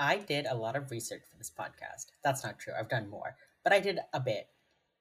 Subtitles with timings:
[0.00, 2.06] I did a lot of research for this podcast.
[2.24, 2.72] That's not true.
[2.76, 4.48] I've done more, but I did a bit.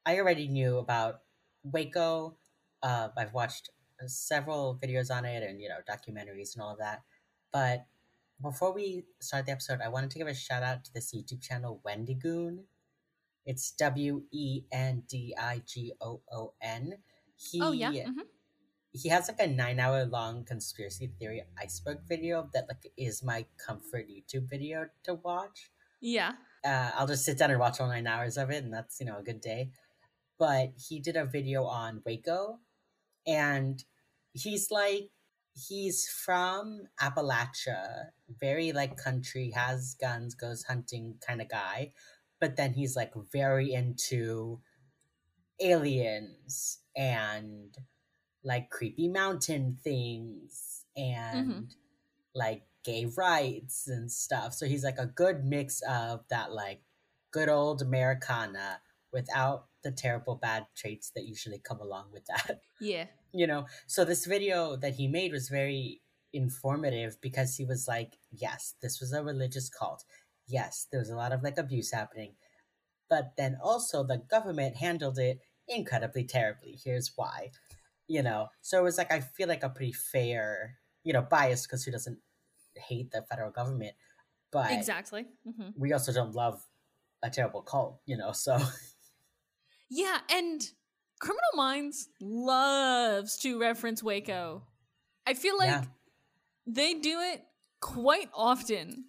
[0.06, 1.22] I already knew about
[1.64, 2.38] Waco.
[2.84, 3.70] Uh, I've watched
[4.08, 7.04] several videos on it and you know documentaries and all of that.
[7.54, 7.86] But
[8.42, 11.42] before we start the episode, I wanted to give a shout out to this YouTube
[11.42, 12.66] channel Wendigoon.
[13.46, 16.96] It's W E N D I G O O N.
[17.38, 17.92] He oh yeah.
[17.92, 18.28] mhm.
[18.92, 23.46] He has like a nine hour long conspiracy theory iceberg video that like is my
[23.64, 25.72] comfort YouTube video to watch.
[26.02, 26.34] Yeah.
[26.66, 29.06] Uh, I'll just sit down and watch all nine hours of it, and that's you
[29.06, 29.72] know a good day.
[30.38, 32.60] But he did a video on Waco,
[33.28, 33.84] and
[34.34, 35.10] he's like
[35.68, 38.08] he's from Appalachia,
[38.40, 41.92] very like country, has guns, goes hunting kind of guy,
[42.40, 44.60] but then he's like very into
[45.62, 47.78] aliens and
[48.44, 51.52] like creepy mountain things mm-hmm.
[51.52, 51.76] and
[52.34, 54.54] like gay rights and stuff.
[54.54, 56.82] So he's like a good mix of that like
[57.32, 58.82] good old Americana
[59.12, 62.62] without the terrible bad traits that usually come along with that.
[62.82, 63.08] Yeah.
[63.34, 68.18] You know, so this video that he made was very informative because he was like,
[68.32, 70.06] yes, this was a religious cult.
[70.48, 72.36] Yes, there was a lot of like abuse happening.
[73.10, 76.80] But then also the government handled it incredibly terribly.
[76.82, 77.52] Here's why.
[78.10, 81.68] You know, so it was like I feel like a pretty fair, you know, bias
[81.68, 82.20] because who doesn't
[82.76, 83.96] hate the federal government?
[84.52, 85.28] But Exactly.
[85.46, 86.68] hmm we also don't love
[87.24, 88.58] a terrible cult, you know, so
[89.90, 90.62] Yeah, and
[91.20, 94.68] Criminal Minds loves to reference Waco.
[95.26, 95.86] I feel like Yeah.
[96.68, 97.46] they do it
[97.82, 99.06] quite often.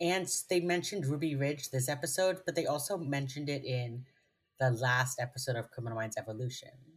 [0.00, 4.06] And they mentioned Ruby Ridge this episode, but they also mentioned it in
[4.58, 6.95] the last episode of Criminal Minds Evolution.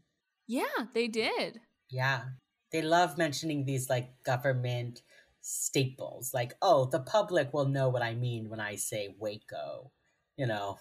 [0.50, 1.62] Yeah, they did.
[1.92, 2.24] Yeah.
[2.72, 5.04] They love mentioning these like government
[5.42, 6.34] staples.
[6.34, 9.92] Like, oh, the public will know what I mean when I say Waco.
[10.38, 10.80] You know.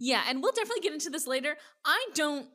[0.00, 1.56] Yeah, and we'll definitely get into this later.
[1.84, 2.48] I don't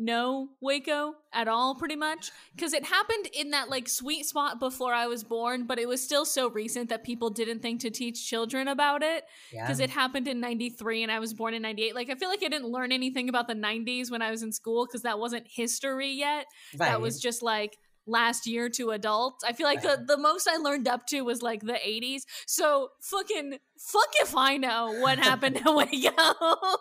[0.00, 4.92] know Waco at all, pretty much, because it happened in that like sweet spot before
[4.94, 8.26] I was born, but it was still so recent that people didn't think to teach
[8.28, 9.64] children about it Yeah.
[9.64, 11.94] because it happened in 93 and I was born in 98.
[11.94, 14.52] Like, I feel like I didn't learn anything about the 90s when I was in
[14.52, 16.46] school because that wasn't history yet.
[16.74, 19.44] That was just like last year to adults.
[19.44, 22.22] I feel like the, the most I learned up to was like the 80s.
[22.46, 26.76] So fucking fuck if I know what happened to Waco.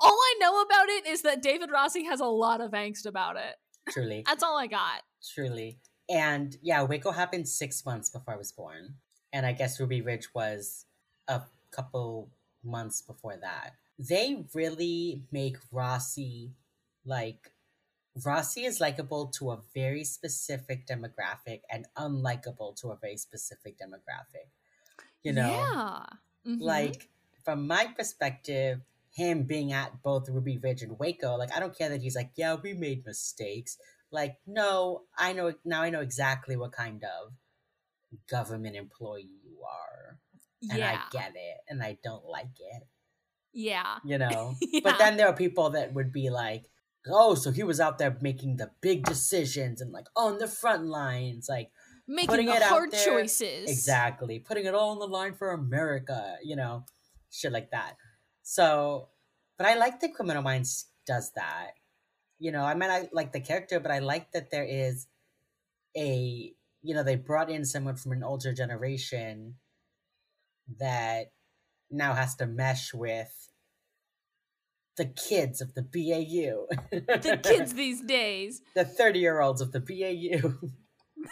[0.00, 3.36] All I know about it is that David Rossi has a lot of angst about
[3.36, 3.56] it.
[3.90, 4.22] truly.
[4.26, 5.02] That's all I got.
[5.34, 5.78] Truly.
[6.10, 8.94] And yeah, Waco happened six months before I was born.
[9.32, 10.84] And I guess Ruby Ridge was
[11.28, 12.28] a couple
[12.62, 13.74] months before that.
[13.98, 16.50] They really make Rossi
[17.04, 17.52] like
[18.24, 24.48] Rossi is likable to a very specific demographic and unlikable to a very specific demographic.
[25.22, 25.48] You know?
[25.48, 26.04] Yeah.
[26.46, 26.60] Mhm.
[26.60, 27.08] Like
[27.44, 28.80] from my perspective,
[29.12, 32.30] him being at both Ruby Ridge and Waco, like I don't care that he's like,
[32.36, 33.76] yeah, we made mistakes.
[34.10, 37.32] Like, no, I know now I know exactly what kind of
[38.30, 40.18] government employee you are.
[40.70, 40.92] And yeah.
[40.92, 41.58] I get it.
[41.68, 42.82] And I don't like it.
[43.52, 43.96] yeah.
[44.04, 44.54] You know?
[44.72, 44.80] Yeah.
[44.84, 46.64] But then there are people that would be like,
[47.08, 50.84] oh, so he was out there making the big decisions and like on the front
[50.86, 51.70] lines, like
[52.08, 53.70] Making putting the it out hard choices.
[53.70, 54.38] Exactly.
[54.38, 56.84] Putting it all on the line for America, you know,
[57.30, 57.96] shit like that.
[58.42, 59.08] So,
[59.58, 61.72] but I like that Criminal Minds does that.
[62.38, 65.06] You know, I mean, I like the character, but I like that there is
[65.96, 66.52] a,
[66.82, 69.54] you know, they brought in someone from an older generation
[70.80, 71.32] that
[71.90, 73.48] now has to mesh with
[74.96, 76.66] the kids of the BAU.
[76.90, 78.62] The kids these days.
[78.74, 80.40] the 30 year olds of the BAU.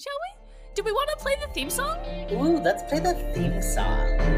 [0.00, 0.44] Shall we?
[0.74, 1.98] Do we want to play the theme song?
[2.32, 4.33] Ooh, let's play the theme song.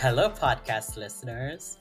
[0.00, 1.76] Hello, podcast listeners.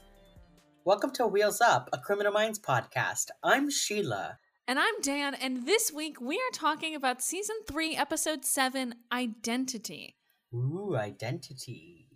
[0.85, 3.27] Welcome to Wheels Up, a Criminal Minds podcast.
[3.43, 4.39] I'm Sheila.
[4.67, 10.15] And I'm Dan, and this week we are talking about season three, episode seven Identity.
[10.51, 12.07] Ooh, identity.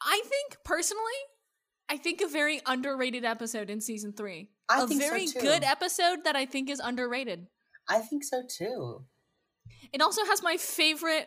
[0.00, 1.02] I think, personally,
[1.88, 4.48] I think a very underrated episode in season three.
[4.68, 5.40] I a think so very too.
[5.40, 7.48] good episode that I think is underrated.
[7.88, 9.06] I think so too.
[9.92, 11.26] It also has my favorite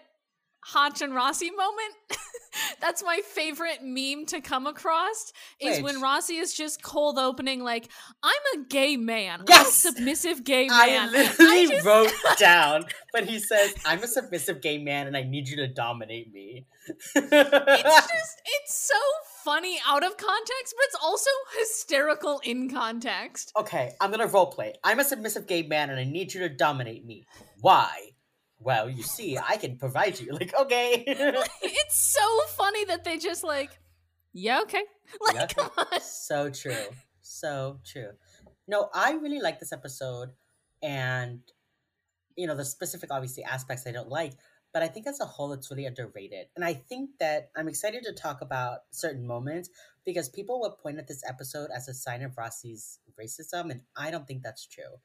[0.63, 1.95] Hotch and Rossi moment.
[2.81, 5.83] That's my favorite meme to come across is Which?
[5.83, 7.89] when Rossi is just cold opening like,
[8.23, 9.41] I'm a gay man.
[9.41, 9.85] I'm Yes!
[9.85, 14.61] a submissive gay man." I literally just- wrote down when he says, "I'm a submissive
[14.61, 16.65] gay man and I need you to dominate me."
[17.15, 18.99] it's just it's so
[19.43, 23.51] funny out of context, but it's also hysterical in context.
[23.57, 24.73] okay, I'm gonna roleplay.
[24.83, 27.25] I'm a submissive gay man and I need you to dominate me.
[27.61, 27.89] Why?
[28.59, 30.31] Well, you see, I can provide you.
[30.39, 31.03] Like, okay.
[31.61, 33.77] It's so funny that they just like,
[34.33, 34.83] yeah, okay.
[35.21, 35.47] Like, Yeah.
[35.47, 36.01] come on.
[36.01, 36.87] so true.
[37.21, 38.11] So true.
[38.67, 40.29] No, I really like this episode
[40.81, 41.39] and
[42.35, 44.33] you know, the specific obviously aspects I don't like,
[44.73, 46.47] but I think as a whole it's really underrated.
[46.55, 49.69] And I think that I'm excited to talk about certain moments
[50.05, 54.11] because people will point at this episode as a sign of Rossi's racism and I
[54.11, 54.99] don't think that's true.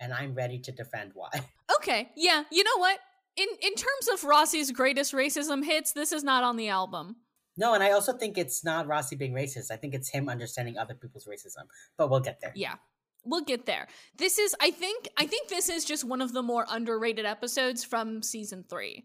[0.00, 1.30] And I'm ready to defend why.
[1.78, 2.44] Okay, yeah.
[2.50, 2.98] You know what?
[3.36, 7.16] In in terms of Rossi's greatest racism hits, this is not on the album.
[7.56, 9.70] No, and I also think it's not Rossi being racist.
[9.70, 11.64] I think it's him understanding other people's racism.
[11.96, 12.52] But we'll get there.
[12.54, 12.74] Yeah.
[13.24, 13.88] We'll get there.
[14.16, 17.82] This is I think I think this is just one of the more underrated episodes
[17.82, 19.04] from season 3.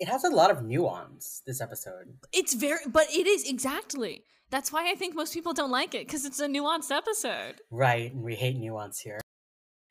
[0.00, 2.14] It has a lot of nuance, this episode.
[2.32, 4.24] It's very but it is exactly.
[4.50, 7.62] That's why I think most people don't like it cuz it's a nuanced episode.
[7.70, 9.20] Right, and we hate nuance here.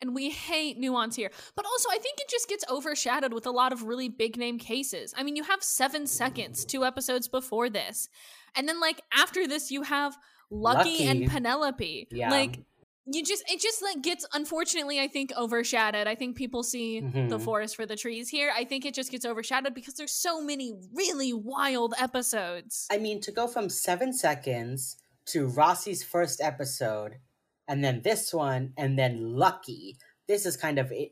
[0.04, 1.32] And we hate nuance here.
[1.56, 4.60] But also, I think it just gets overshadowed with a lot of really big name
[4.60, 5.14] cases.
[5.16, 8.10] I mean, you have seven seconds, two episodes before this.
[8.54, 10.18] And then, like, after this, you have
[10.52, 11.08] Lucky, Lucky.
[11.08, 12.10] and Penelope.
[12.12, 12.30] Yeah.
[12.30, 12.60] Like,
[13.06, 16.06] you just, it just, like, gets, unfortunately, I think, overshadowed.
[16.06, 17.08] I think people see the
[17.38, 17.42] Mhm.
[17.42, 18.52] forest for the trees here.
[18.54, 22.88] I think it just gets overshadowed because there's so many really wild episodes.
[22.92, 24.98] I mean, to go from seven seconds
[25.28, 27.20] to Rossi's first episode,
[27.68, 29.98] and then this one, and then Lucky.
[30.28, 31.12] This is kind of it.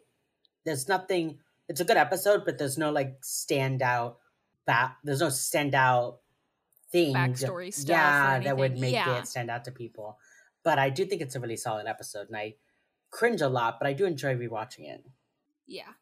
[0.65, 1.39] There's nothing.
[1.67, 4.15] It's a good episode, but there's no like standout.
[4.65, 6.17] Ba- there's no standout
[6.91, 7.13] thing.
[7.15, 9.17] Backstory stuff Yeah, that would make Yeah.
[9.19, 10.17] it stand out to people.
[10.63, 12.55] But I do think it's a really solid episode, and I
[13.09, 15.03] cringe a lot, but I do enjoy rewatching it.
[15.65, 15.93] Yeah.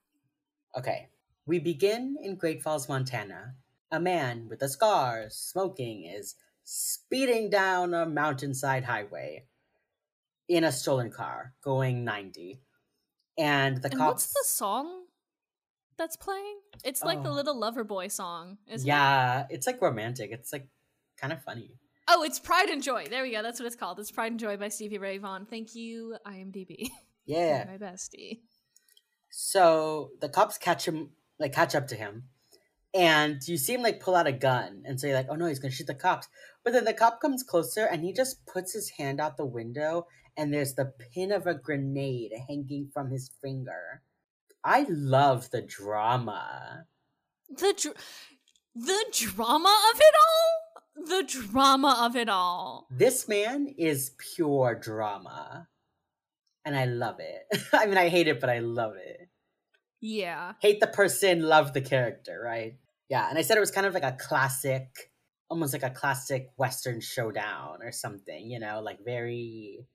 [0.78, 1.10] Okay.
[1.46, 3.56] We begin in Great Falls, Montana.
[3.92, 9.46] A man with a scar, smoking, is speeding down a mountainside highway
[10.50, 12.60] in a stolen car, going 90.
[13.38, 14.12] And the and cops.
[14.12, 15.06] what's the song
[15.98, 16.60] that's playing?
[16.84, 17.34] It's like the Oh.
[17.34, 18.90] Little Lover Boy song, isn't it?
[18.90, 20.32] yeah, it's like romantic.
[20.32, 20.68] It's like
[21.18, 21.78] kind of funny.
[22.10, 23.06] Oh, it's Pride and Joy.
[23.10, 23.42] There we go.
[23.44, 24.00] That's what it's called.
[24.00, 25.46] It's Pride and Joy by Stevie Ray Vaughan.
[25.46, 26.90] Thank you, IMDb.
[27.26, 27.66] Yeah.
[27.68, 28.40] my bestie.
[29.30, 32.24] So the cops catch him, like catch up to him,
[32.94, 35.60] and you see him like pull out a gun and say like, "Oh no, he's
[35.60, 36.28] gonna shoot the cops."
[36.64, 40.08] But then the cop comes closer and he just puts his hand out the window,
[40.36, 44.02] and there's the pin of a grenade hanging from his finger.
[44.64, 46.86] I love the drama.
[47.50, 47.96] The dr-
[48.76, 51.06] the drama of it all.
[51.06, 52.88] The drama of it all.
[52.92, 55.68] This man is pure drama,
[56.66, 57.44] and I love it.
[57.74, 59.29] I mean, I hate it, but I love it.
[60.02, 60.54] Yeah.
[60.62, 62.78] hate the person, love the character, right?
[63.10, 65.12] Yeah, and I said it was kind of like a classic,
[65.50, 69.88] almost like a classic Western showdown or something, you know, like very.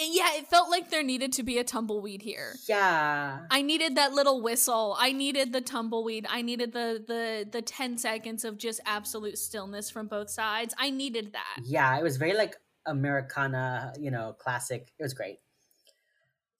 [0.00, 2.54] And yeah, it felt like there needed to be a tumbleweed here.
[2.68, 3.40] Yeah.
[3.50, 4.96] I needed that little whistle.
[4.98, 6.26] I needed the tumbleweed.
[6.30, 10.74] I needed the the the 10 seconds of just absolute stillness from both sides.
[10.78, 11.62] I needed that.
[11.64, 12.56] Yeah, it was very like
[12.86, 14.92] Americana, you know, classic.
[14.98, 15.38] It was great.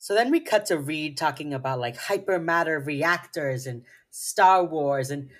[0.03, 5.31] So then we cut to Reid talking about like hypermatter reactors and Star Wars, and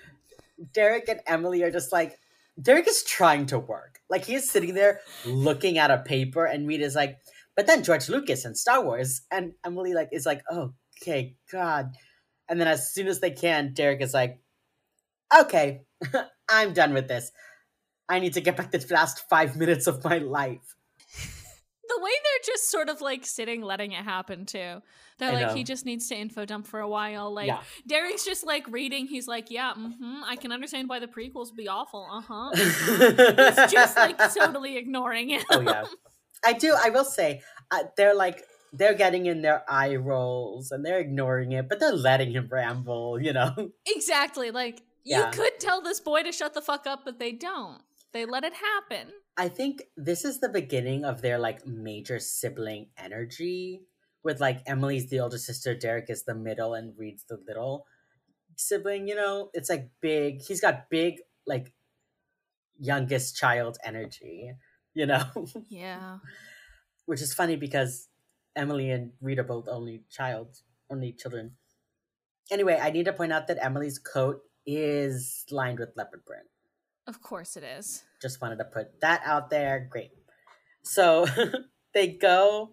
[0.73, 2.17] Derek and Emily are just like,
[2.61, 3.99] Derek is trying to work.
[4.09, 7.17] Like he is sitting there looking at a paper, and Reid is like,
[7.57, 11.97] but then George Lucas and Star Wars, and Emily like is like, oh, okay, God.
[12.47, 14.39] And then as soon as they can, Derek is like,
[15.41, 15.81] okay,
[16.49, 17.33] I'm done with this.
[18.07, 20.77] I need to get back the last five minutes of my life.
[21.95, 24.81] The way they're just sort of like sitting, letting it happen too.
[25.19, 25.53] They're I like, know.
[25.53, 27.31] he just needs to info dump for a while.
[27.33, 27.61] Like, Yeah.
[27.85, 29.05] Derek's just like reading.
[29.05, 32.07] He's like, yeah, mm-hmm, I can understand why the prequels would be awful.
[32.11, 32.49] Uh huh.
[32.55, 35.43] He's just like totally ignoring it.
[35.51, 35.85] oh yeah,
[36.45, 36.75] I do.
[36.77, 41.51] I will say uh, they're like they're getting in their eye rolls and they're ignoring
[41.51, 43.19] it, but they're letting him ramble.
[43.21, 43.69] You know.
[43.85, 44.49] exactly.
[44.51, 45.27] Like, Yeah.
[45.27, 47.81] you could tell this boy to shut the fuck up, but they don't.
[48.13, 49.11] They let it happen.
[49.35, 53.81] I think this is the beginning of their like major sibling energy.
[54.23, 57.85] With like Emily's the older sister, Derek is the middle, and Reid's the little
[58.55, 59.07] sibling.
[59.07, 60.41] You know, it's like big.
[60.41, 61.15] He's got big
[61.45, 61.73] like
[62.79, 64.53] youngest child energy.
[64.93, 65.23] You know,
[65.69, 66.19] Yeah.
[67.05, 68.09] which is funny because
[68.55, 70.57] Emily and Reid are both only child,
[70.89, 71.57] only children.
[72.51, 76.45] Anyway, I need to point out that Emily's coat is lined with leopard print.
[77.07, 78.03] Of course it is.
[78.21, 79.87] Just wanted to put that out there.
[79.89, 80.11] Great.
[80.83, 81.25] So
[81.93, 82.71] they go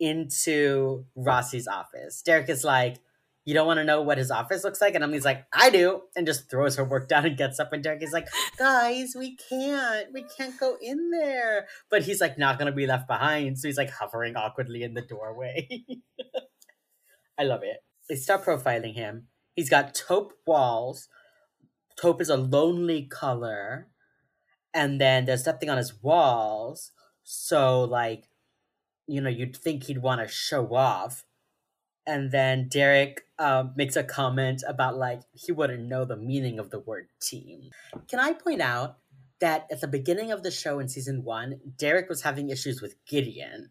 [0.00, 2.22] into Rossi's office.
[2.22, 2.98] Derek is like,
[3.44, 4.94] You don't want to know what his office looks like?
[4.94, 6.02] And Emily's like, I do.
[6.14, 7.72] And just throws her work down and gets up.
[7.72, 10.08] And Derek is like, Guys, we can't.
[10.12, 11.66] We can't go in there.
[11.90, 13.58] But he's like, Not going to be left behind.
[13.58, 15.68] So he's like hovering awkwardly in the doorway.
[17.38, 17.78] I love it.
[18.08, 19.26] They start profiling him.
[19.54, 21.08] He's got taupe walls.
[22.00, 23.88] Taupe is a lonely color.
[24.74, 26.92] And then there's nothing on his walls.
[27.24, 28.28] So, like,
[29.06, 31.24] you know, you'd think he'd want to show off.
[32.06, 36.70] And then Derek um, makes a comment about, like, he wouldn't know the meaning of
[36.70, 37.70] the word team.
[38.08, 38.98] Can I point out
[39.40, 42.96] that at the beginning of the show in season one, Derek was having issues with
[43.06, 43.70] Gideon.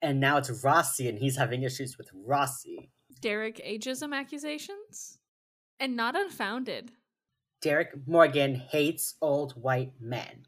[0.00, 2.90] And now it's Rossi, and he's having issues with Rossi.
[3.20, 5.18] Derek ageism accusations?
[5.78, 6.92] And not unfounded.
[7.62, 10.46] Derek Morgan hates old white men.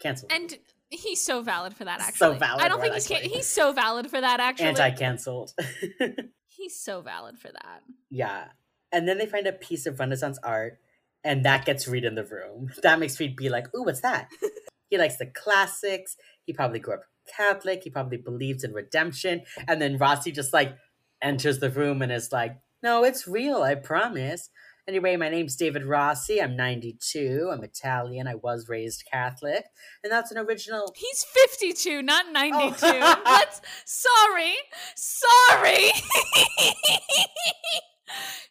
[0.00, 0.28] Cancel.
[0.30, 0.58] And
[0.90, 3.72] he's so valid for that, Actually, So valid I don't think he's ca- he's so
[3.72, 4.66] valid for that, actually.
[4.66, 5.54] Anti-canceled.
[6.46, 7.82] he's so valid for that.
[8.10, 8.46] yeah.
[8.94, 10.78] And then they find a piece of Renaissance art,
[11.24, 12.70] and that gets Reid in the room.
[12.82, 14.28] That makes Reid be like, "Ooh, what's that?"
[14.90, 16.16] he likes the classics.
[16.44, 17.84] He probably grew up Catholic.
[17.84, 19.44] He probably believes in redemption.
[19.66, 20.76] And then Rossi just like
[21.22, 23.62] enters the room and is like, "No, it's real.
[23.62, 24.50] I promise."
[24.88, 26.42] Anyway, my name's David Rossi.
[26.42, 27.50] I'm 92.
[27.52, 28.26] I'm Italian.
[28.26, 29.66] I was raised Catholic,
[30.02, 32.74] and that's an original He's 52, not 92.
[32.84, 33.22] Oh.
[33.24, 34.54] Let's sorry.
[34.96, 35.90] Sorry.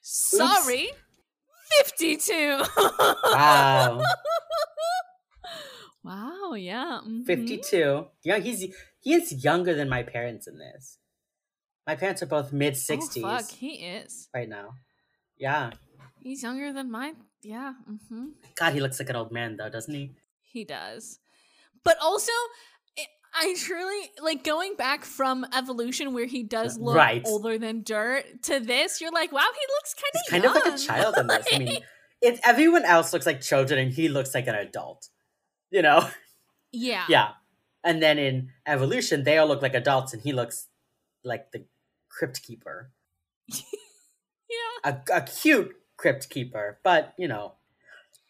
[0.02, 0.90] sorry.
[1.84, 2.62] 52.
[2.78, 4.02] wow.
[6.04, 7.00] wow, yeah.
[7.06, 7.26] mhm.
[7.26, 8.06] 52.
[8.24, 10.98] Yeah, he's he is younger than my parents in this.
[11.86, 14.30] My parents are both mid Oh, 60s fuck, he is.
[14.34, 14.76] right now.
[15.38, 15.72] Yeah.
[16.22, 17.16] He's younger than mine.
[17.44, 17.74] Yeah,
[18.10, 20.12] hmm God, he looks like an old man though, doesn't he?
[20.44, 21.20] he does.
[21.84, 22.32] But also,
[23.00, 27.22] I- I truly like going back from evolution, where he does look Right.
[27.26, 29.00] older than dirt, to this.
[29.02, 31.48] You're like, wow, he looks kind of kind of like a child in this.
[31.52, 31.78] I mean,
[32.22, 35.08] if everyone else looks like children and he looks like an adult.
[35.72, 36.08] You know?
[36.74, 37.30] yeah, Yeah.
[37.84, 40.68] And then in evolution, they all look like adults and he looks
[41.24, 41.64] like the
[42.10, 42.92] crypt keeper.
[43.48, 44.82] yeah.
[44.84, 47.54] A, a cute crypt keeper, but you know,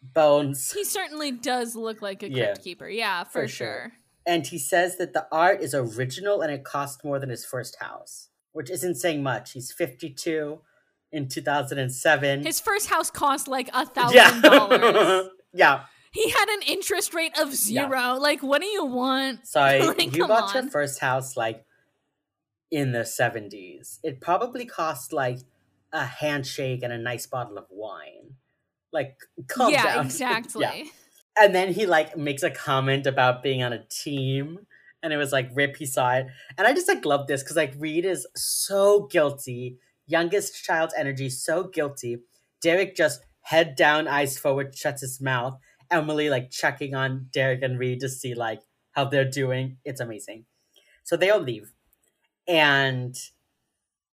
[0.02, 0.72] bones.
[0.72, 2.44] He certainly does look like a Yeah.
[2.46, 2.88] crypt keeper.
[2.88, 3.66] Yeah, for, For sure.
[3.66, 3.92] sure.
[4.26, 7.76] and he says that the art is original and it cost more than his first
[7.80, 9.52] house, which isn't saying much.
[9.52, 10.60] He's 52
[11.10, 12.44] in 2007.
[12.44, 14.80] His first house cost like a thousand dollars.
[14.80, 15.22] yeah.
[15.54, 15.84] yeah.
[16.12, 18.14] He had an interest rate of zero.
[18.20, 19.46] Like, what do you want?
[19.56, 21.64] Sorry, Like, you bought your first house like
[22.70, 23.98] in the 70s.
[24.02, 25.38] It probably cost like
[25.92, 28.36] a handshake and a nice bottle of wine.
[28.92, 29.16] Like,
[29.48, 30.04] calm yeah, down.
[30.06, 30.62] exactly.
[30.62, 30.84] Yeah.
[31.38, 34.60] And then he like makes a comment about being on a team.
[35.02, 36.26] And it was like rip, he saw it.
[36.58, 39.78] And I just like love this because like Reid is so guilty.
[40.06, 42.18] Youngest child's energy, so guilty.
[42.60, 45.58] Derek just head down, eyes forward, shuts his mouth.
[45.90, 48.60] Emily like checking on Derek and Reid to see like
[48.92, 49.78] how they're doing.
[49.84, 50.44] It's amazing.
[51.02, 51.72] So they all leave.
[52.46, 53.16] And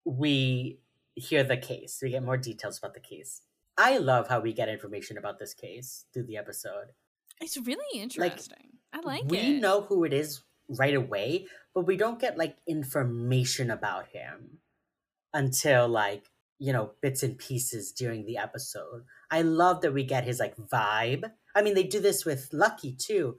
[0.06, 0.80] we
[1.20, 2.00] hear the case.
[2.02, 3.42] We get more details about the case.
[3.78, 6.88] I love how we get information about this case through the episode
[7.42, 8.78] It's really interesting.
[8.94, 9.44] I like we it.
[9.44, 14.60] We know who it is right away, but we don't get like information about him
[15.34, 19.04] until like, you know, bits and pieces during the episode.
[19.32, 21.32] I love that we get his like vibe.
[21.56, 23.38] I mean, they do this with Lucky too.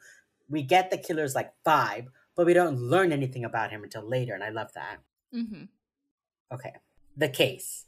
[0.49, 2.07] We get the killer's like vibe,
[2.37, 4.99] but we don't learn anything about him until later, and I love that.
[5.35, 5.65] Mm-hmm.
[6.53, 6.73] Okay.
[7.17, 7.87] The case.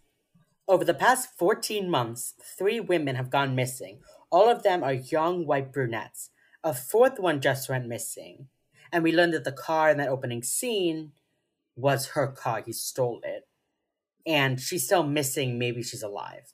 [0.69, 4.01] Over the past 14 months, three women have gone missing.
[4.31, 6.31] All of them are young white brunettes.
[6.65, 8.49] A fourth one just went missing.
[8.93, 11.13] And we learned that the car in that opening scene
[11.77, 12.63] was her car.
[12.65, 13.49] He stole it.
[14.27, 15.59] And she's still missing.
[15.59, 16.53] Maybe she's alive.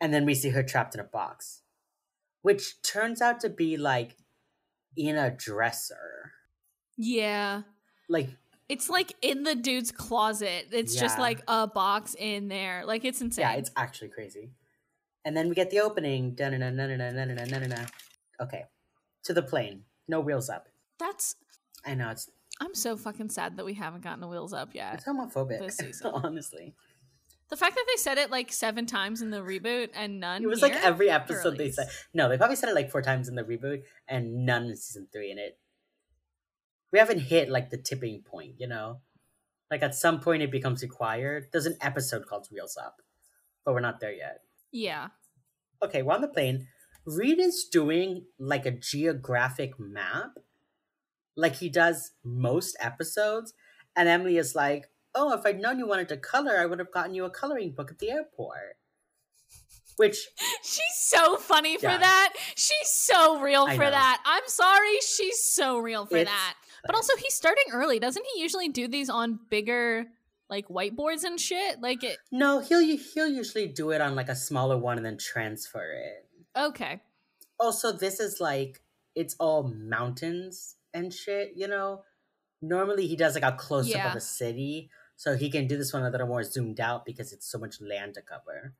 [0.00, 1.62] And then we see her trapped in a box,
[2.42, 4.16] which turns out to be like
[4.96, 6.32] in a dresser.
[6.96, 7.62] Yeah.
[8.08, 8.30] Like,
[8.68, 10.68] it's like in the dude's closet.
[10.72, 11.00] It's yeah.
[11.02, 12.84] just like a box in there.
[12.86, 13.42] Like it's insane.
[13.42, 14.50] Yeah, it's actually crazy.
[15.24, 16.36] And then we get the opening.
[18.40, 18.64] Okay.
[19.24, 19.82] To the plane.
[20.08, 20.68] No wheels up.
[20.98, 21.36] That's
[21.84, 22.30] I know it's
[22.60, 24.94] I'm so fucking sad that we haven't gotten the wheels up yet.
[24.94, 25.58] It's homophobic.
[25.58, 26.12] This season.
[26.14, 26.74] honestly.
[27.50, 30.42] The fact that they said it like seven times in the reboot and none.
[30.42, 31.88] It was here, like every episode they said.
[32.14, 35.08] No, they probably said it like four times in the reboot and none in season
[35.12, 35.58] three, and it
[36.94, 39.00] we haven't hit like the tipping point, you know?
[39.68, 41.48] Like at some point it becomes required.
[41.50, 43.02] There's an episode called Wheels Up.
[43.64, 44.42] But we're not there yet.
[44.70, 45.08] Yeah.
[45.82, 46.68] Okay, we're on the plane.
[47.04, 50.38] Reid is doing like a geographic map,
[51.36, 53.54] like he does most episodes,
[53.96, 54.84] and Emily is like,
[55.16, 57.72] "Oh, if I'd known you wanted to color, I would have gotten you a coloring
[57.72, 58.76] book at the airport."
[59.96, 60.28] Which
[60.62, 62.32] She's so funny for that.
[62.54, 63.90] She's so real I for know.
[63.90, 64.22] that.
[64.24, 66.54] I'm sorry, she's so real for It's that.
[66.86, 67.98] But also, he's starting early.
[67.98, 70.06] Doesn't he usually do these on bigger,
[70.50, 71.80] like whiteboards and shit?
[71.80, 72.18] Like it.
[72.30, 76.26] no, he'll he'll usually do it on like a smaller one and then transfer it.
[76.56, 77.00] Okay.
[77.58, 78.82] Also, this is like
[79.14, 82.02] it's all mountains and shit, you know.
[82.60, 84.10] Normally, he does like a close up Yeah.
[84.10, 87.32] of a city, so he can do this one a little more zoomed out because
[87.32, 88.74] it's so much land to cover.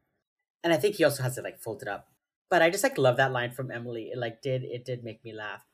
[0.62, 2.08] And I think he also has it like folded up.
[2.50, 4.10] But I just like love that line from Emily.
[4.12, 5.64] It like did it did make me laugh.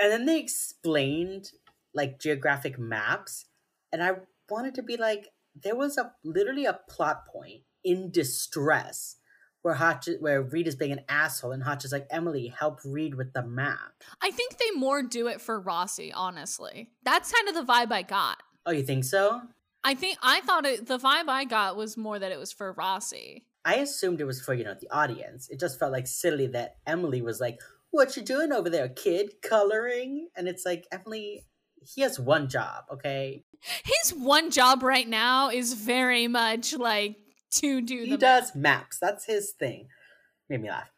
[0.00, 1.52] And then they explained
[1.94, 3.46] like geographic maps,
[3.92, 4.12] and I
[4.48, 5.28] wanted to be like,
[5.60, 9.16] there was a literally a plot point in distress
[9.62, 13.14] where Hotch where Reid is being an asshole, and Hotch is like, Emily, help Reid
[13.16, 14.04] with the map.
[14.22, 16.90] I think they more do it for Rossi, honestly.
[17.02, 18.42] That's kind of the vibe I got.
[18.66, 19.42] Oh, you think so?
[19.82, 22.72] I think I thought it, the vibe I got was more that it was for
[22.72, 23.46] Rossi.
[23.64, 25.48] I assumed it was for, you know, the audience.
[25.48, 29.40] It just felt like silly that Emily was like, What you doing over there, kid?
[29.42, 30.28] Coloring?
[30.36, 31.44] And it's like, Emily,
[31.80, 33.44] he has one job, okay?
[33.84, 37.16] His one job right now is very much like
[37.52, 38.98] to do He does maps.
[39.00, 39.88] That's his thing.
[40.48, 40.90] Made me laugh.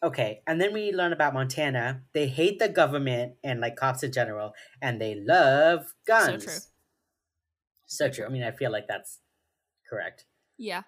[0.00, 2.02] Okay, and then we learn about Montana.
[2.14, 6.44] They hate the government and like cops in general, and they love guns.
[6.44, 6.60] So true.
[7.86, 8.26] So true.
[8.26, 9.18] I mean, I feel like that's
[9.90, 10.24] correct.
[10.56, 10.82] Yeah.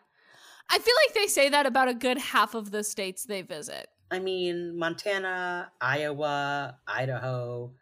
[0.70, 3.88] I feel like they say that about a good half of the states they visit.
[4.10, 7.72] I mean, Montana, Iowa, Idaho,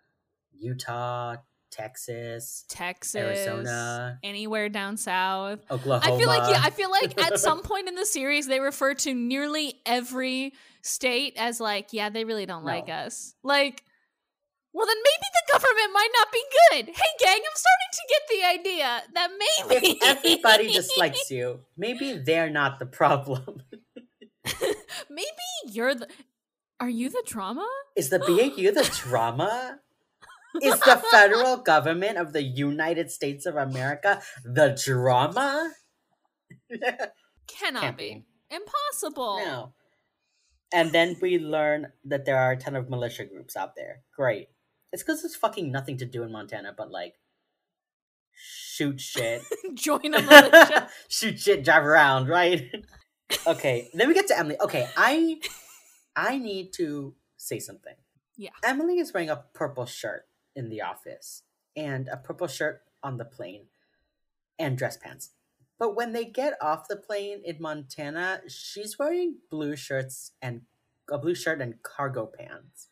[0.53, 1.37] Utah,
[1.71, 5.61] Texas, Texas, Arizona, anywhere down south.
[5.71, 6.15] Oklahoma.
[6.15, 8.95] I feel like yeah, I feel like at some point in the series they refer
[8.95, 12.73] to nearly every state as like, yeah, they really don't No.
[12.73, 13.35] like us.
[13.43, 13.85] Like
[14.73, 16.87] well then maybe the government might not be good.
[16.97, 19.31] Hey gang, I'm starting to get the idea that
[19.69, 23.63] maybe if everybody dislikes you, maybe they're not the problem.
[25.11, 25.27] maybe
[25.67, 26.09] you're the
[26.81, 27.67] Are you the drama?
[27.97, 28.19] Is the
[28.57, 29.81] you the drama?
[30.63, 35.73] Is the federal government of the United States of America the drama?
[37.47, 38.25] Cannot be.
[38.51, 38.57] be.
[38.57, 39.39] Impossible.
[39.45, 39.73] No.
[40.73, 44.03] And then we learn that there are a ton of militia groups out there.
[44.15, 44.49] Great.
[44.93, 47.15] It's because there's fucking nothing to do in Montana but like
[48.79, 49.43] shoot shit.
[49.75, 50.89] Join a militia.
[51.09, 52.63] shoot shit, drive around, right?
[53.47, 54.57] Okay, then we get to Emily.
[54.61, 55.41] Okay, I
[56.17, 57.95] I need to say something.
[58.37, 58.51] Yeah.
[58.65, 61.43] Emily is wearing a purple shirt in the office
[61.77, 63.67] and a purple shirt on the plane
[64.59, 65.31] and dress pants.
[65.79, 70.63] But when they get off the plane in Montana, she's wearing blue shirts and
[71.11, 72.89] a blue shirt and cargo pants.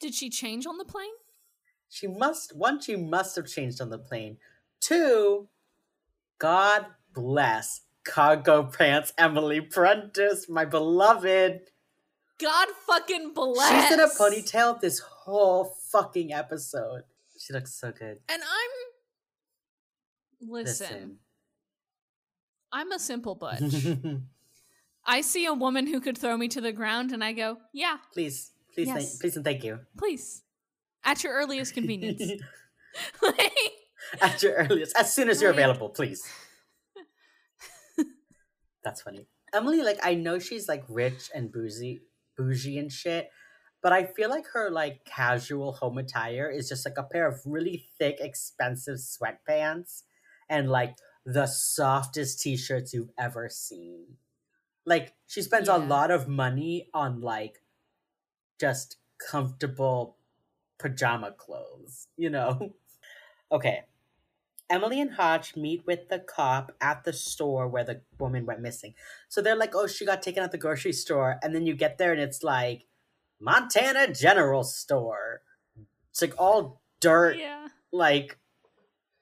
[0.00, 1.12] Did she change on the plane?
[1.88, 4.38] She must one, she must have changed on the plane.
[4.80, 5.48] Two,
[6.38, 11.60] God bless cargo pants Emily Prentiss, my beloved.
[12.40, 13.88] God fucking bless.
[13.88, 17.02] She's in a ponytail this whole fucking episode.
[17.38, 18.18] She looks so good.
[18.28, 18.70] And I'm
[20.50, 21.18] listen,
[22.72, 23.62] I'm a simple butch.
[25.06, 27.98] I see a woman who could throw me to the ground and I go, "Yeah,
[28.12, 28.96] please, please, Yes.
[29.10, 29.80] thank, please and thank you.
[29.96, 30.42] please."
[31.04, 32.22] At your earliest convenience.
[33.22, 33.52] Like,
[34.22, 36.26] At your earliest, as soon as you're Like- available, please.
[38.84, 39.28] That's funny.
[39.52, 42.02] Emily, like I know she's like rich and bougie,
[42.36, 43.30] bougie and shit,
[43.82, 47.40] but I feel like her like casual home attire is just like a pair of
[47.46, 50.02] really thick, expensive sweatpants
[50.48, 54.16] and like the softest t-shirts you've ever seen.
[54.86, 57.62] Like she spends a lot of money on like
[58.60, 60.18] just comfortable
[60.78, 62.74] pajama clothes, you know?
[63.52, 63.84] Okay.
[64.70, 68.94] Emily and Hotch meet with the cop at the store where the woman went missing.
[69.28, 71.38] So they're like, oh, she got taken at the grocery store.
[71.42, 72.86] And then you get there and it's like,
[73.40, 75.42] Montana General Store.
[76.10, 77.68] It's like all dirt, yeah.
[77.92, 78.38] like,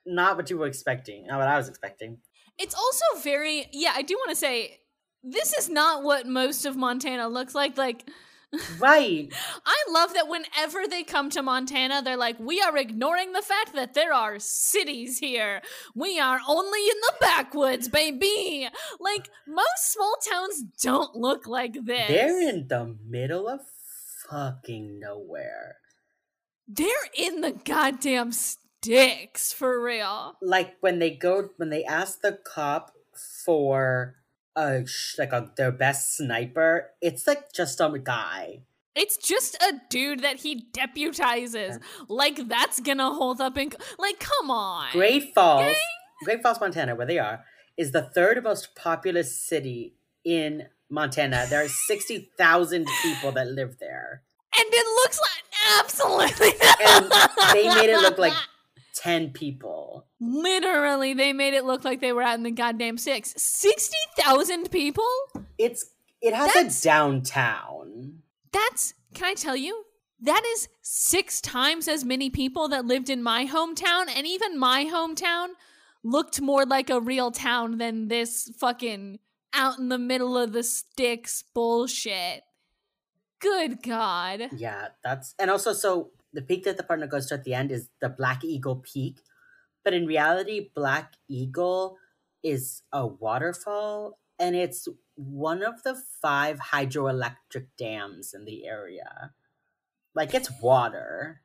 [0.06, 2.18] not what you were expecting, not what I was expecting.
[2.58, 4.80] It's also very yeah, I do want to say
[5.22, 7.78] this is not what most of Montana looks like.
[7.78, 8.08] Like
[8.78, 9.32] Right.
[9.66, 13.74] I love that whenever they come to Montana, they're like, we are ignoring the fact
[13.74, 15.62] that there are cities here.
[15.94, 18.68] We are only in the backwoods, baby.
[19.00, 22.08] Like, most small towns don't look like this.
[22.08, 23.60] They're in the middle of
[24.28, 25.76] fucking nowhere.
[26.68, 30.36] They're in the goddamn sticks, for real.
[30.42, 32.92] like when they go when they ask the cop
[33.44, 34.16] for
[34.56, 34.84] a
[35.18, 38.60] like a their best sniper, it's like just a guy.
[38.94, 41.78] It's just a dude that he deputizes.
[42.08, 44.88] Like that's gonna hold up in like come on.
[44.92, 45.76] Great Falls,
[46.24, 47.44] Great Falls, Montana, where they are,
[47.76, 51.46] is the third most populous city in Montana.
[51.48, 54.22] There are sixty thousand people that live there,
[54.58, 55.42] And it looks like
[55.80, 56.52] absolutely
[56.86, 57.10] and
[57.52, 58.32] they made it look like
[58.94, 60.06] ten people.
[60.20, 63.34] literally they made it look like they were out in the goddamn six.
[63.36, 65.08] Sixty thousand people?
[65.58, 65.86] It's
[66.20, 68.22] it has That's- a downtown.
[68.52, 69.84] That's can I tell you?
[70.20, 74.84] That is six times as many people that lived in my hometown, and even my
[74.84, 75.48] hometown
[76.04, 79.18] looked more like a real town than this fucking
[79.52, 82.42] out in the middle of the sticks bullshit.
[83.40, 84.50] Good God.
[84.56, 87.70] Yeah, that's and also so the peak that the partner goes to at the end
[87.70, 89.20] is the Black Eagle Peak,
[89.84, 91.98] but in reality, Black Eagle
[92.42, 99.32] is a waterfall, and it's one of the five hydroelectric dams in the area.
[100.14, 101.42] Like it's water,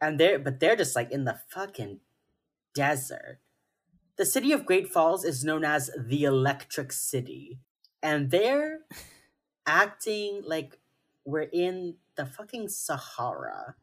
[0.00, 2.00] and they're but they're just like in the fucking
[2.74, 3.40] desert.
[4.16, 7.60] The city of Great Falls is known as the Electric City,
[8.02, 8.80] and they're
[9.66, 10.78] acting like
[11.24, 13.74] we're in the fucking Sahara.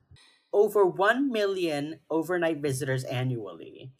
[0.53, 3.91] Over 1 million overnight visitors annually.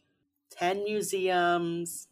[0.52, 2.08] 10 museums.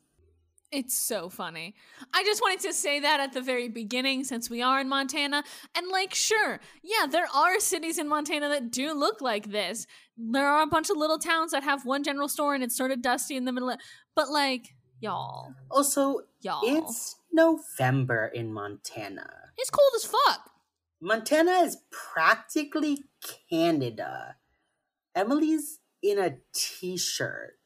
[0.71, 1.75] It's so funny.
[2.15, 5.43] I just wanted to say that at the very beginning since we are in Montana.
[5.75, 9.85] And, like, sure, yeah, there are cities in Montana that do look like this.
[10.17, 12.89] There are a bunch of little towns that have one general store and it's sort
[12.91, 13.77] of dusty in the middle of.
[14.15, 16.61] But, like, y'all, Also, y'all.
[16.63, 19.29] it's November in Montana.
[19.57, 20.49] It's cold as fuck.
[21.03, 23.03] Montana is practically
[23.49, 24.37] Canada.
[25.13, 27.59] Emily's in a t shirt.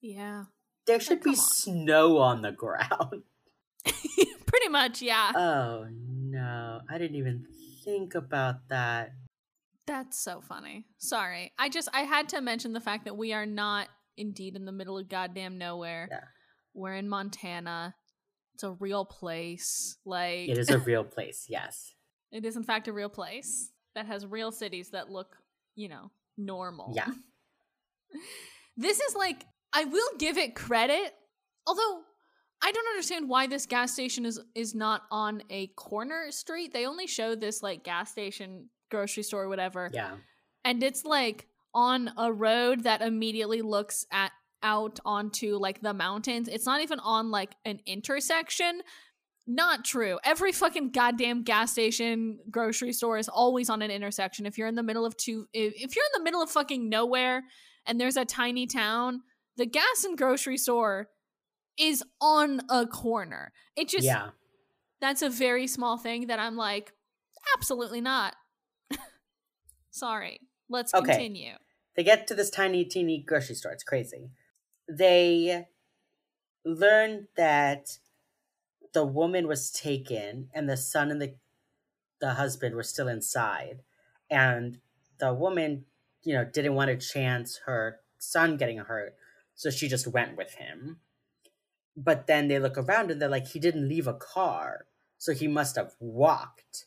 [0.00, 0.44] Yeah.
[0.86, 1.36] There should be on.
[1.36, 3.24] snow on the ground.
[4.46, 5.30] Pretty much, yeah.
[5.34, 7.44] Oh no, I didn't even
[7.84, 9.12] think about that.
[9.86, 10.86] That's so funny.
[10.96, 11.52] Sorry.
[11.58, 14.72] I just, I had to mention the fact that we are not indeed in the
[14.72, 16.08] middle of goddamn nowhere.
[16.10, 16.24] Yeah.
[16.72, 17.94] We're in Montana.
[18.54, 19.98] It's a real place.
[20.06, 21.92] Like, It is a real place, yes.
[22.32, 25.36] It is, in fact, a real place that has real cities that look,
[25.74, 26.92] you know, normal.
[26.94, 27.08] Yeah.
[28.76, 31.12] this is like, I will give it credit,
[31.66, 32.00] although
[32.62, 36.72] I don't understand why this gas station is is not on a corner street.
[36.72, 40.16] They only show this like gas station, grocery store, whatever, Yeah.
[40.64, 46.48] and it's like on a road that immediately looks at out onto like the mountains.
[46.48, 48.82] It's not even on like an intersection.
[49.52, 50.20] Not true.
[50.22, 54.46] Every fucking goddamn gas station, grocery store is always on an intersection.
[54.46, 57.42] If you're in the middle of two if you're in the middle of fucking nowhere
[57.84, 59.22] and there's a tiny town,
[59.56, 61.08] the gas and grocery store
[61.76, 63.52] is on a corner.
[63.74, 64.28] It just yeah.
[65.00, 66.92] that's a very small thing that I'm like,
[67.56, 68.36] absolutely not.
[69.90, 70.42] Sorry.
[70.68, 71.10] Let's Okay.
[71.10, 71.54] continue.
[71.96, 73.72] They get to this tiny, teeny grocery store.
[73.72, 74.30] It's crazy.
[74.88, 75.66] They
[76.64, 77.98] learn that
[78.92, 81.34] the woman was taken and the son and the
[82.20, 83.82] the husband were still inside.
[84.30, 84.80] And
[85.18, 85.86] the woman,
[86.22, 89.16] you know, didn't want to chance her son getting hurt,
[89.54, 91.00] so she just went with him.
[91.96, 94.86] But then they look around and they're like, he didn't leave a car,
[95.18, 96.86] so he must have walked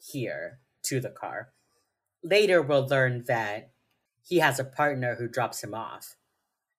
[0.00, 1.52] here to the car.
[2.22, 3.70] Later, we'll learn that
[4.22, 6.16] he has a partner who drops him off,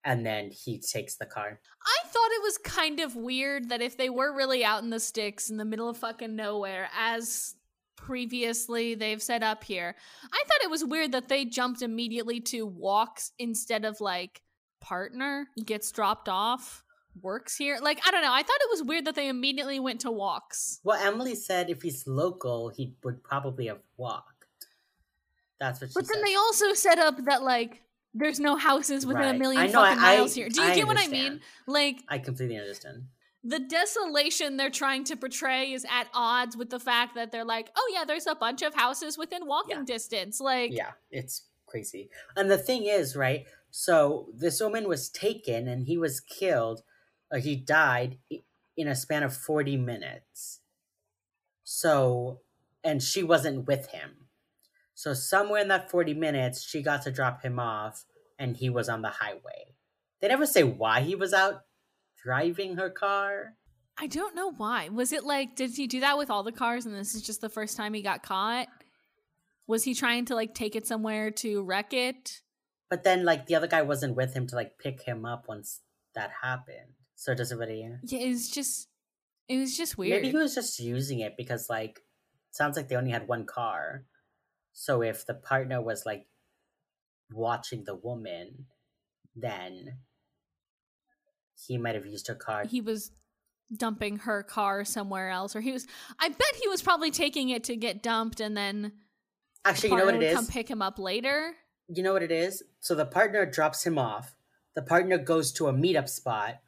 [0.06, 1.60] and then he takes the car.
[1.84, 5.00] I thought it was kind of weird that if they were really out in the
[5.00, 7.56] sticks in the middle of fucking nowhere, as
[7.96, 12.66] previously they've set up here, I thought it was weird that they jumped immediately to
[12.66, 14.42] walks instead of like
[14.80, 16.84] partner gets dropped off,
[17.22, 17.80] works here.
[17.82, 18.34] Like, I don't know.
[18.34, 20.80] I thought it was weird that they immediately went to walks.
[20.84, 24.46] Well, Emily said if he's local, he would probably have walked.
[25.60, 29.24] That's what she But then they also set up that like there's no houses within
[29.24, 30.50] a million know, fucking I- miles here.
[30.50, 31.41] Do you I get what I mean?
[31.67, 33.04] Like I completely understand.
[33.43, 37.69] the desolation they're trying to portray is at odds with the fact that they're like,
[37.78, 39.84] oh yeah, there's a bunch of houses within walking Yeah.
[39.86, 40.41] distance.
[40.41, 42.10] Like, Yeah, it's crazy.
[42.36, 43.45] And the thing is, right?
[43.72, 46.82] So this woman was taken and he was killed,
[47.32, 48.17] or he died
[48.76, 50.62] in a span of 40 minutes.
[51.63, 52.41] So,
[52.84, 54.28] and she wasn't with him.
[55.00, 58.04] So, somewhere in that 40 minutes, she got to drop him off
[58.38, 59.76] and he was on the highway.
[60.20, 61.62] They never say why he was out
[62.22, 63.54] driving her car.
[63.98, 64.90] I don't know why.
[64.90, 67.40] Was it like, did he do that with all the cars and this is just
[67.40, 68.68] the first time he got caught?
[69.68, 72.42] Was he trying to like take it somewhere to wreck it?
[72.90, 75.80] But then, like, the other guy wasn't with him to, like, pick him up once
[76.14, 76.96] that happened.
[77.16, 77.90] So, doesn't really.
[78.04, 78.90] Yeah, it's just
[79.48, 80.22] It was just weird.
[80.22, 82.02] Maybe he was just using it because like
[82.52, 84.04] sounds like they only had one car.
[84.73, 86.27] So if the partner was like
[87.32, 88.65] watching the woman,
[89.36, 89.99] then
[91.67, 92.65] he might have used her car.
[92.65, 93.12] he was
[93.75, 95.86] dumping her car somewhere else or he was
[96.19, 98.91] i bet he was probably taking it to get dumped and then
[99.63, 101.53] Actually, you know what it would come pick him up later
[101.89, 102.63] you know what it is?
[102.79, 104.36] So the partner drops him off.
[104.75, 106.60] The partner goes to a meetup spot.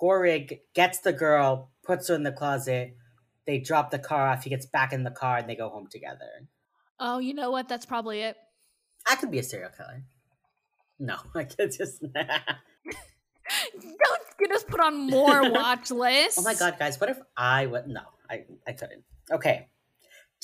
[0.00, 2.96] Goring gets the girl, puts her in the closet.
[3.46, 4.44] They drop the car off.
[4.44, 6.48] He gets back in the car and they go home together.
[7.04, 8.36] Oh you know what that's probably it
[9.06, 10.04] I could be a serial killer.
[10.98, 12.02] No, I could just.
[12.12, 12.22] don't
[14.38, 17.00] get us put on more watch lists oh my god, guys!
[17.00, 17.88] What if I would?
[17.88, 19.04] No, I I couldn't.
[19.30, 19.68] Okay.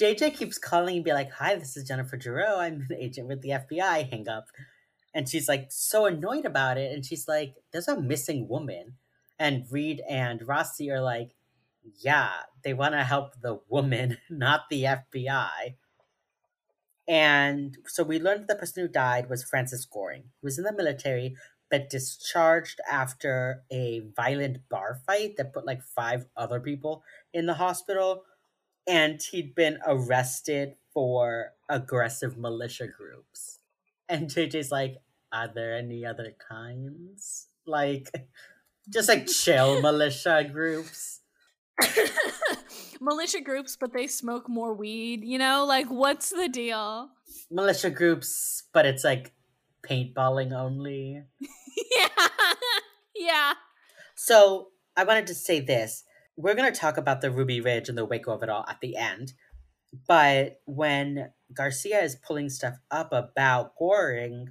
[0.00, 2.58] JJ keeps calling and be like, "Hi, this is Jennifer Jareau.
[2.58, 4.46] I'm an agent with the FBI." Hang up,
[5.14, 8.94] and she's like so annoyed about it, and she's like, "There's a missing woman,"
[9.38, 11.30] and Reid and Rossi are like,
[12.00, 12.30] "Yeah,
[12.62, 15.74] they want to help the woman, not the FBI."
[17.08, 20.24] And so we learned the person who died was Francis Goring.
[20.40, 21.36] He was in the military,
[21.70, 27.54] but discharged after a violent bar fight that put like five other people in the
[27.54, 28.24] hospital.
[28.86, 33.58] And he'd been arrested for aggressive militia groups.
[34.08, 34.96] And JJ's like,
[35.32, 37.48] Are there any other kinds?
[37.66, 38.10] Like,
[38.88, 41.20] just like chill militia groups.
[43.00, 47.11] militia groups but they smoke more weed you know like what's the deal
[47.50, 49.32] Militia groups, but it's like
[49.82, 51.22] paintballing only.
[51.96, 52.08] yeah
[53.14, 53.52] yeah
[54.14, 56.04] So I wanted to say this.
[56.37, 58.80] We're going to talk about the Ruby Ridge and the Waco of it all at
[58.80, 59.32] the end.
[60.06, 64.48] But when Garcia is pulling stuff up about Goring,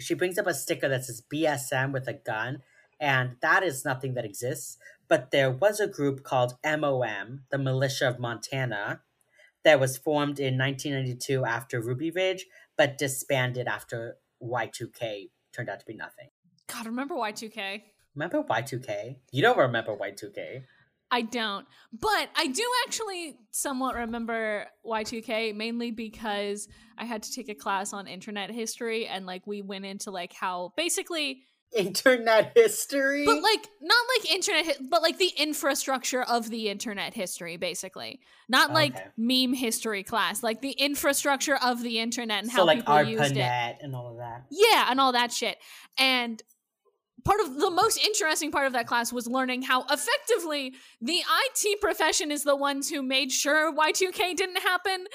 [0.00, 2.62] she brings up a sticker that says BSM with a gun,
[2.98, 4.78] and that is nothing that exists.
[5.08, 9.00] But there was a group called MOM, the Militia of Montana,
[9.64, 15.86] that was formed in 1992 after Ruby Ridge, but disbanded after Y2K turned out to
[15.86, 16.28] be nothing.
[16.66, 17.82] god remember y2k
[18.14, 19.16] Remember Y2K?
[19.32, 20.62] You don't remember Y2K.
[21.10, 21.66] I don't.
[21.92, 27.92] But I do actually somewhat remember Y2K mainly because I had to take a class
[27.92, 31.42] on internet history and like we went into like how basically
[31.74, 33.24] Internet history?
[33.26, 38.20] but like not like internet hi- but like the infrastructure of the internet history basically.
[38.48, 39.06] Not oh, like Okay.
[39.16, 43.36] meme history class, like the infrastructure of the internet and so how like people used
[43.36, 43.76] it.
[43.80, 44.44] And all of that.
[44.50, 45.58] Yeah, and all that shit.
[45.98, 46.42] And
[47.24, 51.80] part of the most interesting part of that class was learning how effectively the IT
[51.80, 55.06] profession is the ones who made sure Y2K didn't happen.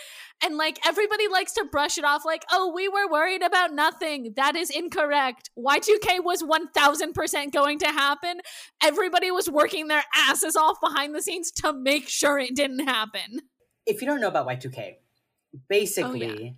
[0.44, 4.34] And like everybody likes to brush it off like, oh, we were worried about nothing.
[4.36, 5.52] That is incorrect.
[5.58, 8.42] Y2K was 1000% going to happen.
[8.82, 13.42] Everybody was working their asses off behind the scenes to make sure it didn't happen.
[13.86, 14.96] If you don't know about Y2K,
[15.68, 16.58] basically, oh,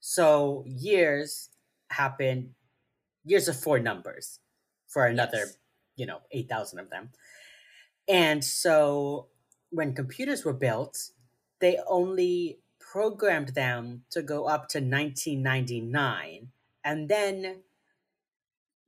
[0.00, 1.48] so years
[1.90, 2.54] happen,
[3.24, 4.38] years of four numbers
[4.92, 5.56] for another, Yes.
[5.96, 7.10] you know, 8,000 of them.
[8.08, 9.28] And so
[9.70, 11.10] when computers were built,
[11.60, 16.52] they only programmed them to go up to 1999.
[16.84, 17.62] And then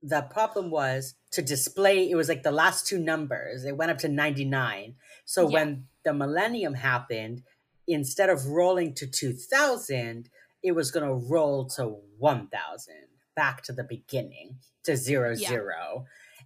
[0.03, 3.97] the problem was to display, it was like the last two numbers, it went up
[3.99, 4.95] to 99.
[5.25, 5.53] So Yeah.
[5.53, 7.43] when the millennium happened,
[7.87, 10.29] instead of rolling to 2000,
[10.61, 11.87] it was going to roll to
[12.17, 15.49] 1000, back to the beginning, to zero Yeah.
[15.49, 16.05] zero.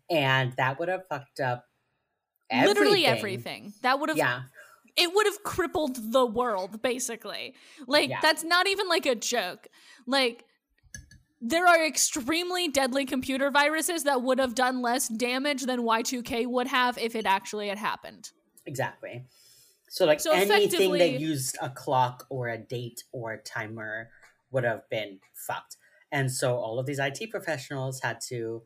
[0.10, 1.66] And that would have fucked up
[2.52, 3.64] Literally everything.
[3.66, 3.74] everything.
[3.84, 4.44] That would have Yeah.
[4.96, 7.56] it would have crippled the world basically
[7.88, 8.20] like Yeah.
[8.22, 9.68] that's not even like a joke
[10.08, 10.44] like
[11.40, 16.68] there are extremely deadly computer viruses that would have done less damage than Y2K would
[16.68, 18.32] have if it actually had happened.
[18.66, 19.24] Exactly.
[19.90, 24.10] So like So anything that used a clock or a date or a timer
[24.52, 25.78] would have been fucked.
[26.12, 28.64] And so all of these IT professionals had to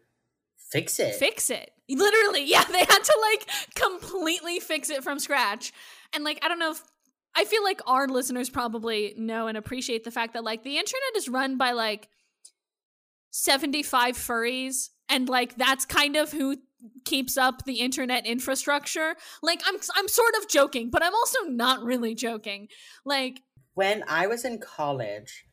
[0.72, 1.16] fix it.
[1.16, 1.72] Fix it.
[1.90, 5.72] Literally, yeah, they had to like completely fix it from scratch.
[6.14, 6.82] And like I don't know if
[7.36, 11.16] I feel like our listeners probably know and appreciate the fact that like the internet
[11.16, 12.10] is run by like
[13.32, 16.58] 75 furries and like that's kind of who
[17.06, 19.16] keeps up the internet infrastructure.
[19.42, 22.68] Like I'm I'm sort of joking, but I'm also not really joking.
[23.06, 23.42] Like
[23.74, 25.46] when I was in college,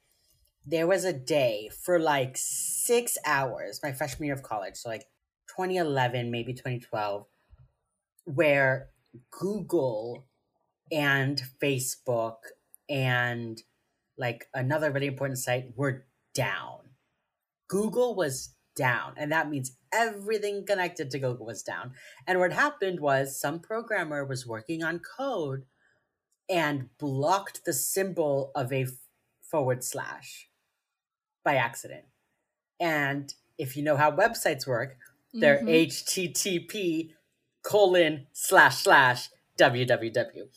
[0.70, 5.06] there was a day for like six hours, my freshman year of college, so like
[5.48, 7.26] 2011, maybe 2012,
[8.24, 8.88] where
[9.32, 10.28] Google
[10.92, 12.36] and Facebook
[12.88, 13.60] and
[14.16, 16.78] like another really important site were down.
[17.68, 21.92] Google was down, and that means everything connected to Google was down.
[22.28, 25.64] And what happened was some programmer was working on code
[26.48, 28.86] and blocked the symbol of a
[29.42, 30.49] forward slash
[31.44, 32.04] by accident.
[32.78, 34.96] And if you know how websites work,
[35.32, 35.86] they're Mhm.
[35.86, 37.14] HTTP
[37.62, 40.48] colon slash slash www.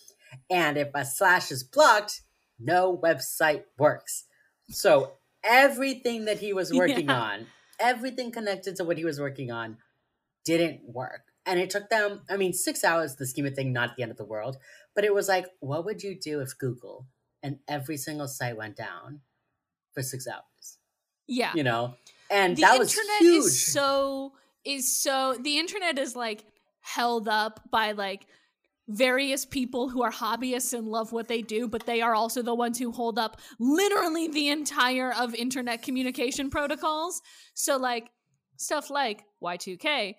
[0.49, 2.21] And if a slash is blocked,
[2.57, 4.25] no website works.
[4.69, 7.21] So everything that he was working Yeah.
[7.21, 7.47] on,
[7.79, 9.77] everything connected to what he was working on,
[10.45, 11.21] didn't work.
[11.45, 14.11] And it took them, I mean, six hours, the scheme of thing, not the end
[14.11, 14.57] of the world.
[14.95, 17.07] But it was like, what would you do if Google
[17.41, 19.21] and every single site went down
[19.93, 20.43] for six hours?
[21.27, 21.53] Yeah.
[21.55, 21.95] You know?
[22.29, 23.45] And the that was internet huge.
[23.45, 24.33] is so
[24.65, 26.45] is so the internet is like
[26.81, 28.25] held up by like
[28.89, 32.53] various people who are hobbyists and love what they do but they are also the
[32.53, 37.21] ones who hold up literally the entire of internet communication protocols
[37.53, 38.09] so like
[38.57, 40.15] stuff like y2k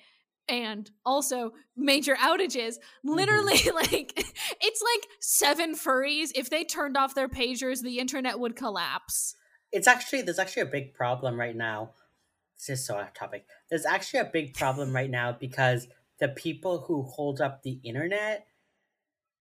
[0.49, 3.11] and also major outages mm-hmm.
[3.11, 8.57] literally like it's like seven furries if they turned off their pagers the internet would
[8.57, 9.37] collapse
[9.74, 11.90] it's actually there's actually a big problem right now.
[12.56, 13.44] This is so off topic.
[13.68, 15.88] There's actually a big problem right now because
[16.20, 18.46] the people who hold up the internet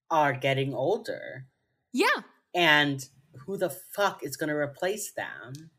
[0.09, 1.45] are getting older.
[1.93, 3.07] yeah And
[3.45, 5.69] who the fuck is gonna replace them?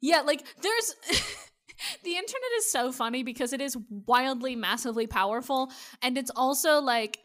[0.00, 0.94] Yeah, like there's
[2.02, 5.70] the internet is so funny because it is wildly massively powerful
[6.02, 7.20] and it's also like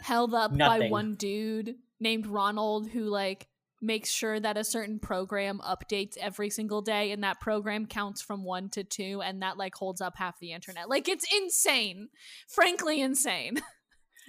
[0.00, 3.48] held up by one dude named Ronald who like
[3.82, 8.44] makes sure that a certain program updates every single day and that program counts from
[8.44, 10.88] 1 to 2 and that like holds up half the internet.
[10.88, 12.08] Like it's insane.
[12.48, 13.60] Frankly insane.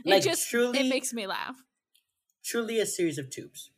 [0.05, 1.55] Like it just truly it makes me laugh.
[2.43, 3.69] truly a series of tubes.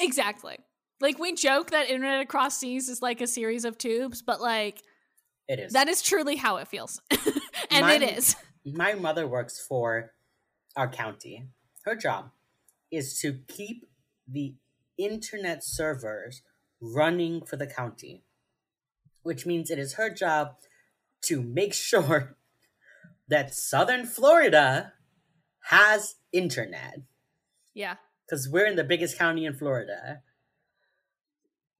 [0.00, 0.58] Exactly.
[1.00, 4.82] Like we joke that internet across seas is like a series of tubes, but like
[5.46, 5.74] It is.
[5.74, 7.00] That is truly how it feels.
[7.70, 8.34] and Mine- it is.
[8.66, 10.12] my mother works for
[10.76, 11.46] our county.
[11.84, 12.30] Her job
[12.90, 13.84] is to keep
[14.26, 14.56] the
[14.98, 16.42] internet servers
[16.80, 18.24] running for the county,
[19.22, 20.56] which means it is her job
[21.22, 22.36] to make sure
[23.28, 24.92] that Southern Florida
[25.64, 27.00] has internet
[27.74, 27.96] Yeah.
[28.26, 30.22] because we're in the biggest county in Florida.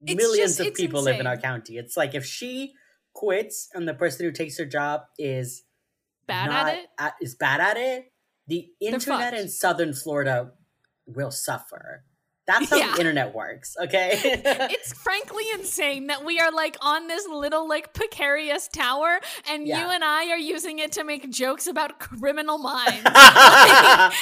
[0.06, 1.76] It's Millions just- of people live in our county.
[1.78, 2.74] It's like if she
[3.14, 5.64] quits and the person who takes her job is
[6.26, 6.86] Bad at it.
[6.98, 8.12] at- is bad at it,
[8.46, 10.52] the internet in Southern Florida
[11.06, 12.04] will suffer.
[12.48, 12.92] That's how Yeah.
[12.94, 14.18] the internet works, okay?
[14.74, 19.84] It's frankly insane that we are like on this little like precarious tower and Yeah.
[19.84, 23.04] you and I are using it to make jokes about criminal minds.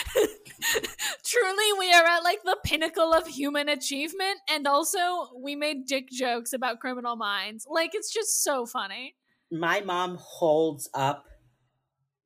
[1.24, 6.08] Truly, we are at like the pinnacle of human achievement, and also we made dick
[6.10, 7.64] jokes about criminal minds.
[7.68, 9.14] Like, it's just so funny.
[9.52, 11.26] My mom holds up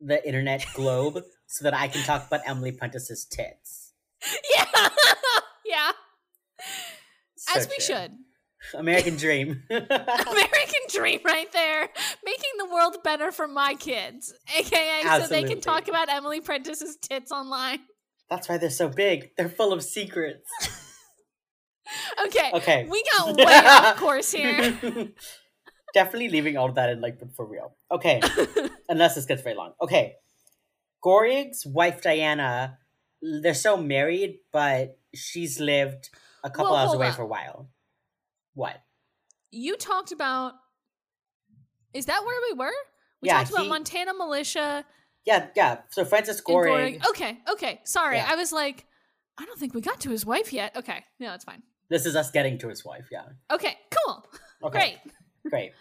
[0.00, 3.92] the internet globe so that I can talk about Emily Prentiss's tits.
[4.54, 4.88] Yeah.
[5.70, 5.92] Yeah.
[7.36, 7.94] So As we true.
[7.94, 8.12] should.
[8.74, 9.62] American dream.
[9.70, 11.88] American dream right there.
[12.24, 14.34] Making the world better for my kids.
[14.56, 17.80] AKA so they can talk about Emily Prentiss's tits online.
[18.28, 19.30] That's why they're so big.
[19.36, 20.48] They're full of secrets.
[22.26, 22.50] Okay.
[22.54, 22.86] Okay.
[22.88, 24.78] We got way off course here.
[25.92, 27.74] Definitely leaving all of that in, like, but for real.
[27.90, 28.20] Okay.
[28.88, 29.72] Unless this gets very long.
[29.82, 30.14] Okay.
[31.02, 32.78] Goring's wife, Diana,
[33.42, 36.10] they're so married, but she's lived
[36.44, 37.68] a couple Well, hours away for a while.
[38.54, 38.80] What?
[39.52, 40.54] you talked about
[41.92, 42.72] Is that where we were?
[43.20, 44.84] We Yeah, talked about he- Montana militia
[45.26, 45.78] Yeah, yeah.
[45.90, 47.00] So Francis Goring, Goring.
[47.10, 47.80] Okay, okay.
[47.84, 48.16] Sorry.
[48.16, 48.28] Yeah.
[48.30, 48.86] I was like
[49.38, 50.76] I don't think we got to his wife yet.
[50.76, 51.04] Okay.
[51.18, 51.62] No, it's fine.
[51.88, 53.24] this is us getting to his wife, yeah.
[53.50, 54.24] Okay, cool.
[54.62, 54.98] Okay.
[55.42, 55.50] Great.
[55.50, 55.72] Great.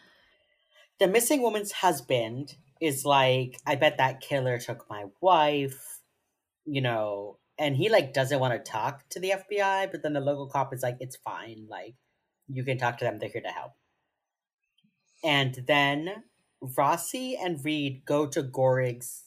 [1.00, 6.00] The missing woman's husband is like, I bet that killer took my wife,
[6.66, 10.22] you know, and he like doesn't want to talk to the FBI, but then the
[10.22, 11.96] local cop is like, it's fine, like
[12.48, 13.74] you can talk to them, they're here to help.
[15.24, 16.24] And then
[16.78, 19.26] Rossi and Reid go to Goring's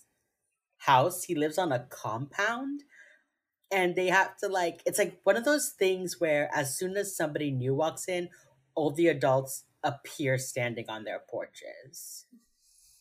[0.79, 1.25] house.
[1.25, 2.85] He lives on a compound.
[3.71, 7.17] And they have to like it's like one of those things where as soon as
[7.17, 8.29] somebody new walks in,
[8.75, 12.27] all the adults appear standing on their porches.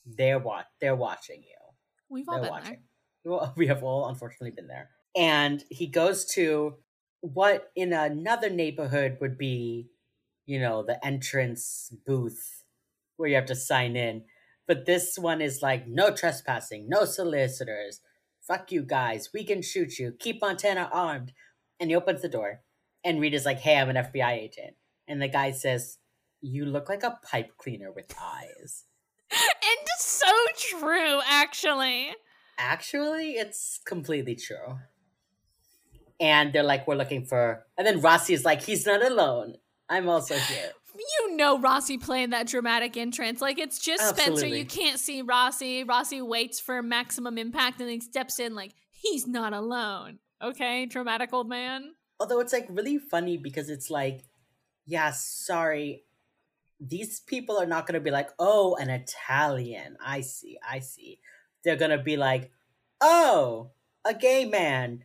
[0.05, 1.57] They're what they're watching you.
[2.09, 2.77] We've all They're been watching.
[3.25, 4.89] Well, we have all unfortunately been there.
[5.15, 6.75] And he goes to
[7.21, 9.87] what in another neighborhood would be,
[10.45, 12.63] you know, the entrance booth
[13.17, 14.23] where you have to sign in.
[14.67, 17.99] But this one is like no trespassing, no solicitors.
[18.41, 19.29] Fuck you guys.
[19.33, 20.13] We can shoot you.
[20.17, 21.33] Keep Montana armed.
[21.79, 22.61] And he opens the door.
[23.03, 24.75] And Reid is like, hey, I'm an FBI agent.
[25.07, 25.97] And the guy says,
[26.41, 28.85] You look like a pipe cleaner with eyes.
[29.31, 32.11] and so true, actually.
[32.57, 34.77] Actually, it's completely true.
[36.21, 37.65] And they're like, we're looking for.
[37.77, 39.55] And then Rossi is like, he's not alone.
[39.89, 40.71] I'm also here.
[40.95, 43.41] You know Rossi playing that dramatic entrance.
[43.41, 44.45] Like it's just Spencer.
[44.45, 45.83] You can't see Rossi.
[45.83, 50.19] Rossi waits for maximum impact and then steps in like he's not alone.
[50.41, 51.93] Okay, dramatic old man.
[52.19, 54.23] Although it's like really funny because it's like,
[54.85, 56.03] yeah, sorry.
[56.79, 59.97] These people are not going to be like, oh, an Italian.
[60.03, 61.19] I see, I see.
[61.63, 62.51] They're going to be like,
[63.01, 63.71] oh,
[64.05, 65.03] a gay man.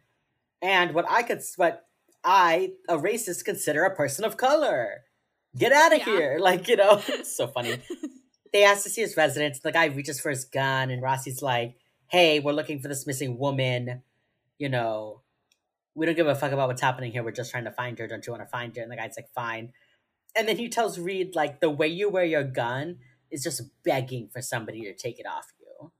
[0.62, 1.86] And what I could, what
[2.24, 5.02] I, a racist, consider a person of color.
[5.56, 6.04] Get out of Yeah.
[6.04, 6.38] here.
[6.40, 7.78] Like, you know, it's so funny.
[8.52, 9.60] they ask to see his residence.
[9.60, 11.76] The guy reaches for his gun, and Rossi's like,
[12.08, 14.02] hey, we're looking for this missing woman.
[14.58, 15.22] You know,
[15.94, 17.22] we don't give a fuck about what's happening here.
[17.22, 18.06] We're just trying to find her.
[18.06, 18.82] Don't you want to find her?
[18.82, 19.72] And the guy's like, fine.
[20.34, 22.98] And then he tells Reid, like, the way you wear your gun
[23.30, 25.92] is just begging for somebody to take it off you.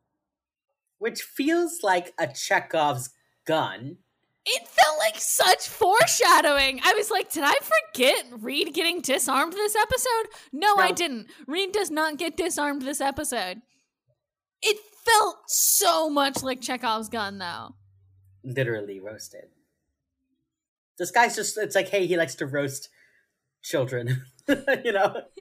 [0.99, 3.11] Which feels like a Chekhov's
[3.47, 3.99] gun.
[4.49, 6.81] It felt like such foreshadowing.
[6.85, 10.29] I was like, did I forget Reid getting disarmed this episode?
[10.53, 11.27] No, I didn't.
[11.49, 13.61] Reid does not get disarmed this episode.
[14.63, 17.75] It felt so much like Chekhov's gun, though.
[18.45, 19.47] Literally roasted.
[20.97, 22.89] This guy's just, it's like, hey, he likes to roast
[23.63, 24.25] children.
[24.85, 25.23] you know?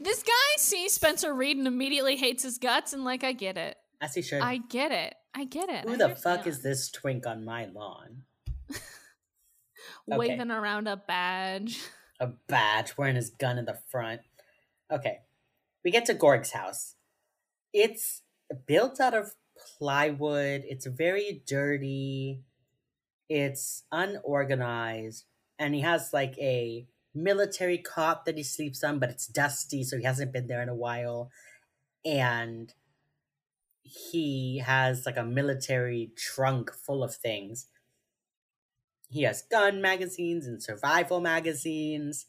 [0.00, 3.76] This guy sees Spencer Reid and immediately hates his guts, and like, I get it.
[4.00, 4.40] As he should.
[4.40, 5.14] I get it.
[5.34, 5.84] I get it.
[5.84, 8.22] Who I the fuck is this twink on my lawn?
[10.08, 10.18] Okay.
[10.18, 11.80] Waving around a badge.
[12.20, 14.20] a badge, wearing his gun in the front.
[14.90, 15.20] Okay.
[15.84, 16.94] We get to Goring's house.
[17.72, 18.22] It's
[18.66, 19.34] built out of
[19.78, 20.64] plywood.
[20.66, 22.40] It's very dirty.
[23.28, 25.24] It's unorganized.
[25.58, 29.96] And he has like a military cot that he sleeps on, but it's dusty, so
[29.96, 31.30] he hasn't been there in a while.
[32.04, 32.72] And
[33.84, 37.68] he has like a military trunk full of things.
[39.08, 42.26] He has gun magazines and survival magazines,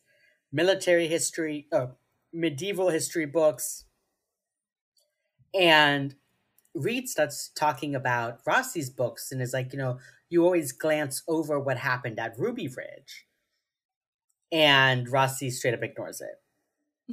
[0.51, 1.88] military history, uh,
[2.32, 3.86] medieval history books.
[5.53, 6.16] And
[6.76, 9.99] Reid starts talking about Rossi's books and is like, you know,
[10.30, 13.28] you always glance over what happened at Ruby Ridge.
[14.51, 16.41] And Rossi straight up ignores it.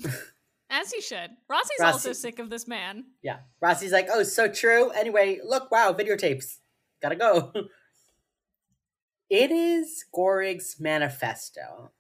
[0.75, 1.31] As he should.
[1.51, 3.05] Rossi's Rossi- also sick of this man.
[3.23, 3.41] Yeah.
[3.61, 4.89] Rossi's like, oh, so true.
[4.91, 6.57] Anyway, look, wow, videotapes.
[7.03, 7.53] Gotta go.
[9.31, 11.91] it is Goring's manifesto.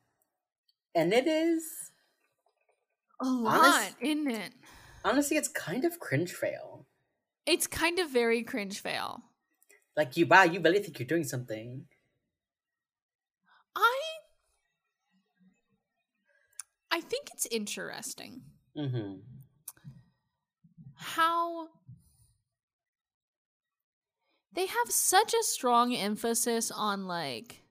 [0.95, 1.63] And it is,
[3.21, 4.53] A lot, Honest- isn't it?
[5.05, 6.87] honestly, it's kind of cringe fail.
[7.45, 9.23] It's kind of very cringe fail.
[9.97, 11.85] Like, you, wow, you really think you're doing something.
[13.77, 14.01] I
[16.91, 18.43] I think it's interesting
[18.77, 19.17] Mm-hmm.
[20.97, 21.69] how
[24.55, 27.63] they have such a strong emphasis on like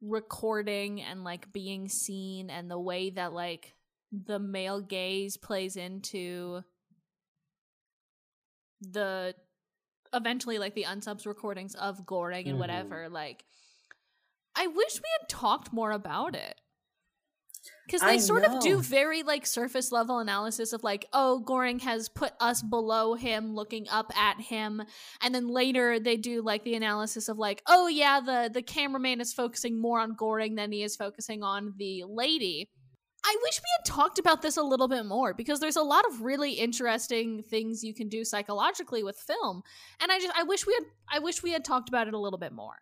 [0.00, 3.74] recording and like being seen and the way that like
[4.12, 6.62] the male gaze plays into
[8.80, 9.34] the
[10.12, 12.60] eventually like the unsubs recordings of Goring and Mhm.
[12.60, 13.44] whatever like
[14.54, 16.60] I wish we had talked more about it.
[17.86, 21.78] Because I they sort of do very like surface level analysis of like, oh, Goring
[21.80, 24.82] has put us below him, looking up at him,
[25.22, 29.20] and then later they do like the analysis of like, oh yeah, the the cameraman
[29.20, 32.68] is focusing more on Goring than he is focusing on the lady.
[33.24, 36.04] I wish we had talked about this a little bit more because there's a lot
[36.06, 39.62] of really interesting things you can do psychologically with film,
[40.00, 42.18] and I just I wish we had I wish we had talked about it a
[42.18, 42.76] little bit more.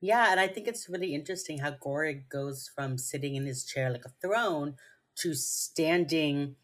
[0.00, 3.90] Yeah, and I think it's really interesting how Goring goes from sitting in his chair
[3.90, 4.76] like a throne
[5.16, 6.56] to standing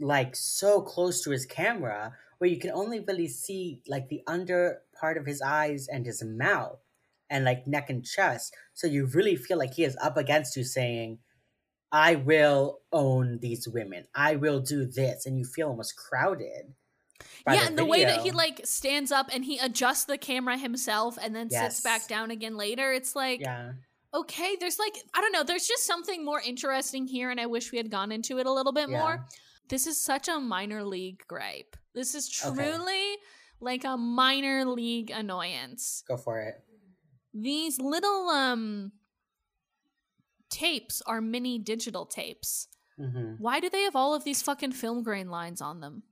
[0.00, 4.82] like so close to his camera where you can only really see like the under
[4.98, 6.80] part of his eyes and his mouth
[7.30, 8.54] and like neck and chest.
[8.74, 11.18] So you really feel like he is up against you saying,
[11.92, 14.08] I will own these women.
[14.14, 15.26] I will do this.
[15.26, 16.74] And you feel almost crowded.
[17.46, 21.18] Yeah, and the way that he like stands up and he adjusts the camera himself
[21.20, 21.74] and then Yes.
[21.76, 23.72] sits back down again later, it's like Yeah.
[24.14, 27.72] okay, there's like I don't know, there's just something more interesting here, and I wish
[27.72, 28.98] we had gone into it a little bit Yeah.
[28.98, 29.24] more.
[29.68, 31.76] This is such a minor league gripe.
[31.94, 32.54] This is Okay.
[32.54, 33.16] truly
[33.60, 36.04] like a minor league annoyance.
[36.06, 36.54] Go for it.
[37.34, 38.92] These little um
[40.50, 42.68] tapes are mini digital tapes.
[42.96, 46.02] hmm Why do they have all of these fucking film grain lines on them?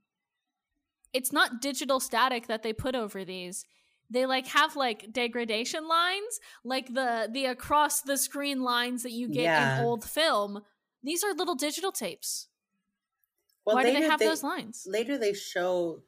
[1.17, 3.65] It's not digital static that they put over these.
[4.09, 9.27] They like have like degradation lines, like the the across the screen lines that you
[9.27, 9.79] get Yeah.
[9.79, 10.61] in old film.
[11.03, 12.47] These are little digital tapes.
[13.65, 14.83] Well, Why do they have those lines?
[14.87, 16.03] Later, they show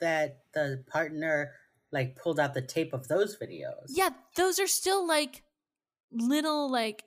[0.00, 1.52] that the partner
[1.92, 3.86] like pulled out the tape of those videos.
[3.88, 5.42] Yeah, those are still like
[6.10, 7.04] little like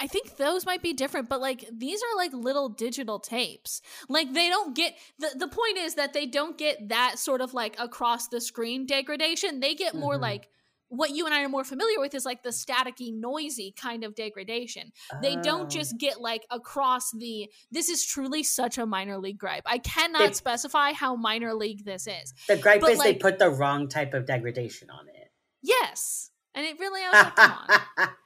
[0.00, 3.82] I think those might be different, but like these are like little digital tapes.
[4.08, 7.52] Like they don't get the the point is that they don't get that sort of
[7.54, 9.60] like across the screen degradation.
[9.60, 10.20] They get more Mhm.
[10.22, 10.48] like
[10.90, 14.14] what you and I are more familiar with is like the staticky, noisy kind of
[14.14, 14.90] degradation.
[15.20, 15.68] They don't Oh.
[15.68, 19.64] just get like across the this is truly such a minor league gripe.
[19.66, 22.32] I cannot They- specify how minor league this is.
[22.46, 25.32] the gripe but, is they put the wrong type of degradation on it.
[25.60, 26.30] Yes.
[26.54, 27.52] And it really I was like, come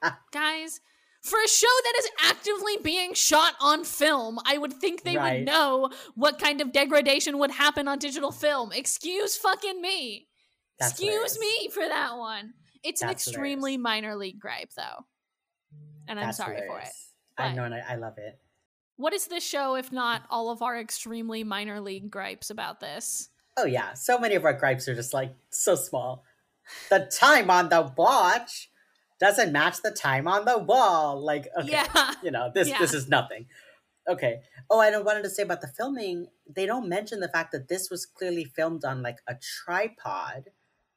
[0.03, 0.13] on.
[0.33, 0.81] guys
[1.23, 5.39] for a show that is actively being shot on film i would think they Right.
[5.39, 10.27] would know what kind of degradation would happen on digital film excuse fucking me
[10.79, 13.83] That's excuse me for that one it's an extremely hilarious.
[13.83, 15.07] minor league gripe though
[16.09, 17.09] and i'm That's sorry for it hilarious.
[17.39, 18.39] I know, and I, I love it.
[18.97, 23.29] what is this show if not all of our extremely minor league gripes about this
[23.59, 26.25] Oh yeah, so many of our gripes are just like so small.
[26.89, 28.71] The time on the watch
[29.23, 31.25] doesn't match the time on the wall.
[31.25, 33.47] Like, okay, yeah you know, this this is nothing.
[34.09, 34.41] Okay.
[34.69, 36.27] Oh, I wanted to say about the filming.
[36.49, 40.51] They don't mention the fact that this was clearly filmed on like a tripod,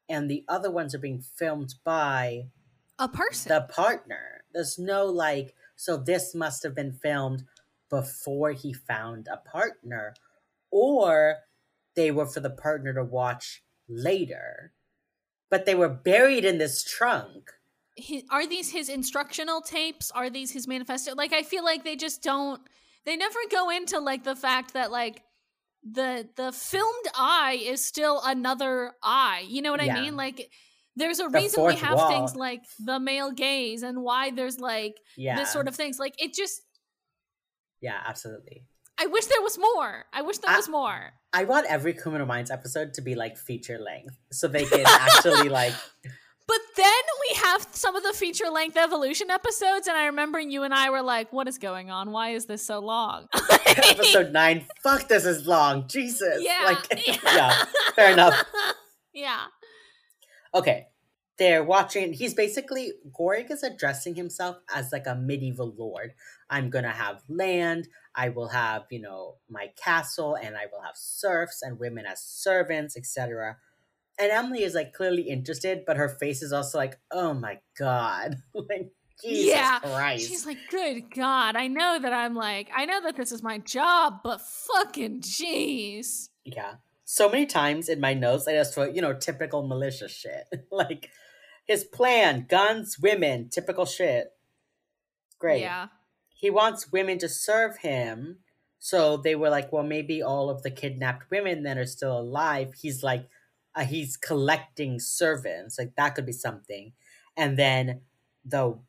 [0.09, 2.47] and the other ones are being filmed by
[2.97, 4.43] a person the partner.
[4.53, 7.43] There's no like, so this must have been filmed
[7.91, 10.15] before he found a partner,
[10.71, 11.35] or
[11.95, 14.71] they were for the partner to watch later.
[15.51, 17.51] But they were buried in this trunk.
[17.99, 21.95] Hi- are these his instructional tapes are these his manifesto like i feel like they
[21.95, 22.61] just don't
[23.05, 25.21] they never go into like the fact that like
[25.83, 29.95] the the filmed eye is still another eye you know what Yeah.
[29.97, 30.49] i mean like
[30.97, 32.09] there's a The reason we have wall.
[32.09, 35.37] things like the male gaze and why there's like Yeah.
[35.37, 36.61] this sort of things like it just
[37.81, 38.65] Yeah, absolutely.
[38.97, 42.25] i wish there was more i wish there I- was more I want every Criminal
[42.25, 45.73] Minds episode to be like feature length, so they can actually like.
[46.47, 50.63] but then we have some of the feature length evolution episodes and i remember you
[50.63, 53.27] and i were like what is going on why is this so long
[53.65, 54.65] episode nine.
[54.83, 55.87] Fuck, this is long.
[55.87, 56.41] Jesus.
[56.41, 56.61] Yeah.
[56.65, 57.65] Like, yeah.
[57.95, 58.43] Fair enough.
[59.13, 59.45] Yeah.
[60.53, 60.87] Okay.
[61.37, 62.13] They're watching.
[62.13, 66.13] He's basically Goring is addressing himself as like a medieval lord.
[66.49, 67.89] I'm gonna have land.
[68.15, 72.21] I will have you know my castle, and I will have serfs and women as
[72.21, 73.57] servants, etc.
[74.17, 78.37] And Emily is like clearly interested, but her face is also like, oh my god,
[78.53, 78.91] like
[79.23, 79.79] Jesus Yeah.
[79.79, 80.27] Christ.
[80.29, 83.57] She's like, good God, I know that I'm like, I know that this is my
[83.57, 86.29] job, but fucking jeez.
[86.43, 86.75] Yeah.
[87.03, 90.45] So many times in my notes, I just wrote, you know, typical militia shit.
[90.71, 91.09] like
[91.65, 94.31] his plan, guns, women, typical shit.
[95.39, 95.61] Great.
[95.61, 95.87] Yeah.
[96.33, 98.37] He wants women to serve him.
[98.79, 102.73] So they were like, well, maybe all of the kidnapped women that are still alive.
[102.79, 103.27] He's like,
[103.75, 105.77] uh, he's collecting servants.
[105.77, 106.93] Like that could be something.
[107.35, 108.01] And then
[108.45, 108.79] the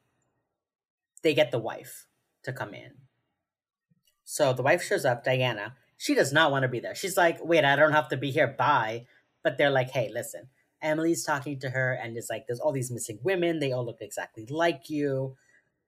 [1.22, 2.06] they get the wife
[2.44, 2.92] to come in.
[4.24, 5.74] So the wife shows up, Diana.
[5.96, 6.94] She does not want to be there.
[6.94, 8.48] She's like, wait, I don't have to be here.
[8.48, 9.06] Bye.
[9.42, 10.48] But they're like, hey, listen.
[10.82, 13.58] Emily's talking to her and is like, there's all these missing women.
[13.58, 15.36] They all look exactly like you.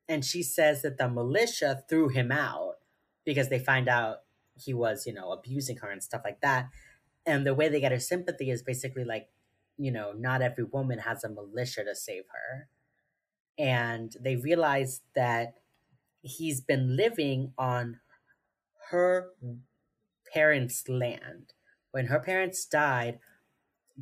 [0.09, 2.77] And she says that the militia threw him out
[3.25, 4.19] because they find out
[4.55, 6.69] he was, you know, abusing her and stuff like that.
[7.29, 9.29] And the way they get her sympathy is basically like,
[9.77, 12.69] you know, not every woman has a militia to save her.
[13.59, 15.59] And they realize that
[16.23, 18.01] he's been living on
[18.91, 19.33] her
[20.33, 21.53] parents' land.
[21.91, 23.19] When her parents died,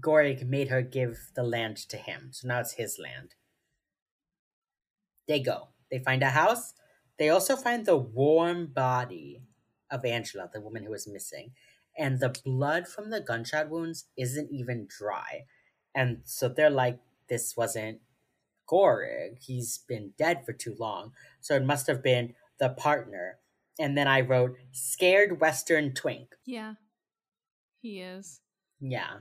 [0.00, 2.28] Goring made her give the land to him.
[2.30, 3.34] So now it's his land.
[5.26, 5.70] They go.
[5.90, 6.74] They find a house.
[7.18, 9.42] They also find the warm body
[9.90, 11.52] of Angela, the woman who was missing.
[11.98, 15.44] And the blood from the gunshot wounds isn't even dry.
[15.94, 18.00] And so they're like, this wasn't
[18.68, 19.36] Goring.
[19.40, 21.12] He's been dead for too long.
[21.40, 23.38] So it must have been the partner.
[23.78, 26.34] And then I wrote, scared Western twink.
[26.44, 26.74] Yeah.
[27.80, 28.40] He is.
[28.80, 29.18] Yeah.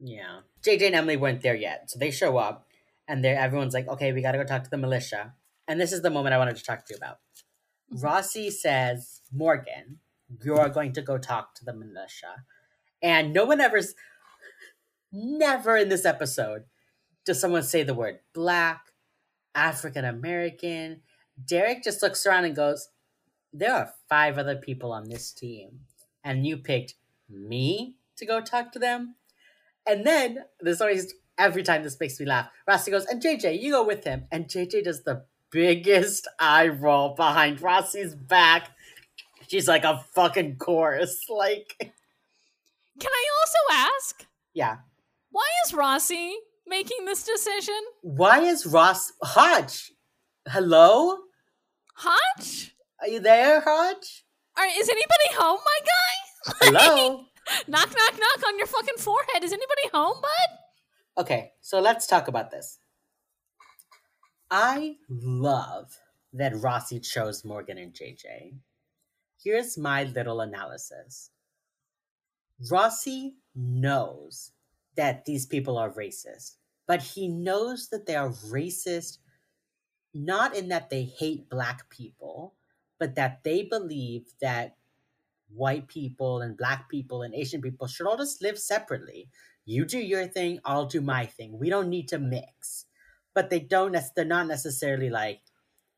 [0.00, 0.40] Yeah.
[0.62, 1.90] JJ and Emily weren't there yet.
[1.90, 2.66] So they show up
[3.06, 5.34] and they're everyone's like, okay, we gotta go talk to the militia.
[5.68, 7.18] And this is the moment I wanted to talk to you about.
[7.92, 8.02] Mhm.
[8.02, 10.00] Rossi says, Morgan,
[10.44, 12.44] you're going to go talk to the militia.
[13.02, 13.80] And no one ever,
[15.12, 16.64] never in this episode
[17.24, 18.92] does someone say the word black,
[19.54, 21.02] African American.
[21.44, 22.88] Derek just looks around and goes,
[23.52, 25.80] there are five other people on this team.
[26.24, 26.94] And you picked
[27.28, 29.16] me to go talk to them.
[29.86, 32.48] And then there's always every time this makes me laugh.
[32.66, 34.26] Rossi goes, and JJ, you go with him.
[34.30, 38.70] And JJ does the biggest eye roll behind Rossi's back.
[39.52, 41.24] She's like a fucking chorus.
[41.28, 43.58] Like, Can I also
[43.96, 44.76] ask yeah.
[45.30, 46.36] why is Rossi
[46.66, 47.78] making this decision?
[48.00, 49.92] Why is Ross Hotch?
[50.48, 51.18] Hello?
[51.96, 52.74] Hotch?
[53.00, 54.24] Are you there, Hotch?
[54.56, 56.54] Are, is anybody home, my guy?
[56.80, 57.24] Hello?
[57.68, 59.44] knock, knock, knock on your fucking forehead.
[59.44, 61.22] Is anybody home, bud?
[61.24, 62.78] okay, so let's talk about this.
[64.50, 65.94] I love
[66.32, 68.54] that Rossi chose Morgan and JJ.
[69.42, 71.30] Here's my little analysis
[72.70, 74.52] Rossi knows
[74.96, 79.18] that these people are racist, but he knows that they are racist
[80.14, 82.54] not in that they hate black people,
[82.98, 84.76] but that they believe that
[85.48, 89.28] white people and black people and Asian people should all just live separately.
[89.64, 91.58] You do your thing, I'll do my thing.
[91.58, 92.86] We don't need to mix.
[93.34, 95.40] But they don't, they're not necessarily like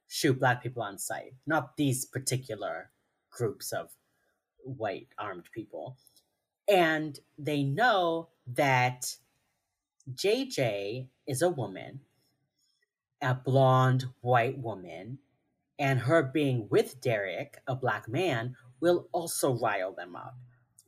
[0.07, 1.35] shoot black people on sight.
[1.47, 2.91] Not these particular
[3.35, 3.91] groups of
[4.65, 5.97] white armed people.
[6.69, 9.17] And they know that
[10.13, 12.01] JJ is a woman,
[13.21, 15.19] a blonde white woman,
[15.79, 20.37] and her being with Derek, a black man, will also rile them up.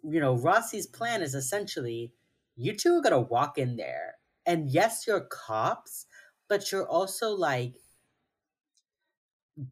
[0.03, 2.13] You know, Rossi's plan is essentially
[2.57, 4.15] you two are gonna walk in there,
[4.47, 6.07] and yes, you're cops,
[6.49, 7.75] but you're also like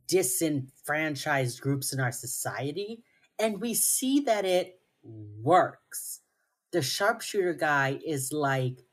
[0.07, 3.03] disenfranchised groups in our society,
[3.39, 6.21] and we see that it works.
[6.73, 8.85] The sharpshooter guy is like,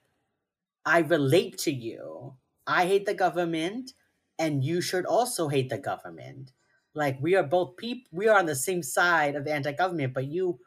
[0.86, 2.36] I relate to you.
[2.68, 3.94] I hate the government,
[4.38, 6.52] and you should also hate the government.
[6.94, 10.26] Like we are both people, we are on the same side of the anti-government, but
[10.26, 10.60] you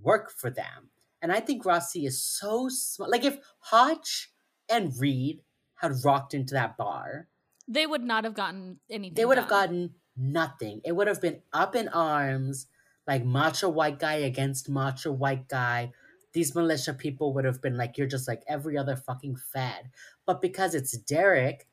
[0.00, 0.90] work for them.
[1.20, 3.10] And I think Rossi is so smart.
[3.10, 4.30] Like if Hotch
[4.68, 5.42] and Reid
[5.76, 7.28] had rocked into that bar,
[7.68, 9.14] They would not have gotten anything.
[9.14, 10.80] they would have gotten nothing.
[10.84, 12.66] It would have been up in arms,
[13.06, 15.92] like macho white guy against macho white guy.
[16.32, 19.90] These militia people would have been like, you're just like every other fucking fad.
[20.26, 21.66] But because it's Derek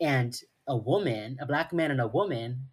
[0.00, 2.68] and a woman, a black man and a woman,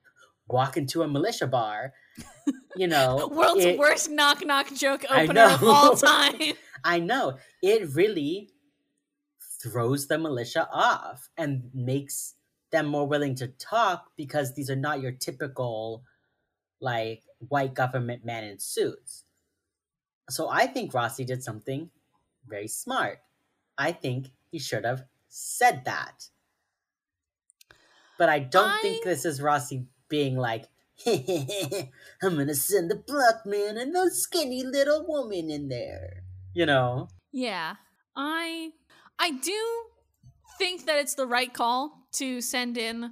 [0.47, 1.93] walk into a militia bar,
[2.75, 3.27] you know.
[3.31, 6.53] World's it- worst knock knock joke opener of all time.
[6.83, 7.37] I know.
[7.61, 8.49] It really
[9.61, 12.35] throws the militia off and makes
[12.71, 16.03] them more willing to talk because these are not your typical
[16.81, 19.23] like white government men in suits.
[20.29, 21.89] So I think Rossi did something
[22.47, 23.19] very smart.
[23.77, 26.29] I think he should have said that.
[28.17, 30.65] But I don't think this is Rossi being like,
[31.05, 36.23] I'm gonna send the black man and the skinny little woman in there.
[36.53, 37.09] You know?
[37.33, 37.75] Yeah.
[38.15, 38.71] I
[39.19, 39.85] I do
[40.57, 43.11] think that it's the right call to send in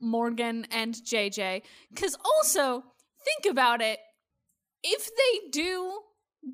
[0.00, 1.62] Morgan and JJ
[1.96, 2.84] cuz also
[3.24, 3.98] think about it
[4.82, 6.00] if they do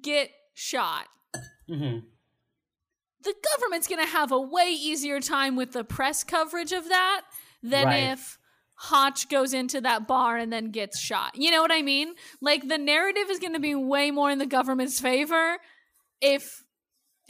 [0.03, 1.07] get shot
[1.66, 1.99] hmm
[3.22, 7.22] the government's going to have a way easier time with the press coverage of that
[7.62, 8.12] than Right.
[8.12, 8.38] if
[8.76, 11.32] Hotch goes into that bar and then gets shot.
[11.34, 12.14] You know what I mean?
[12.41, 15.59] Like the narrative is going to be way more in the government's favor
[16.22, 16.64] if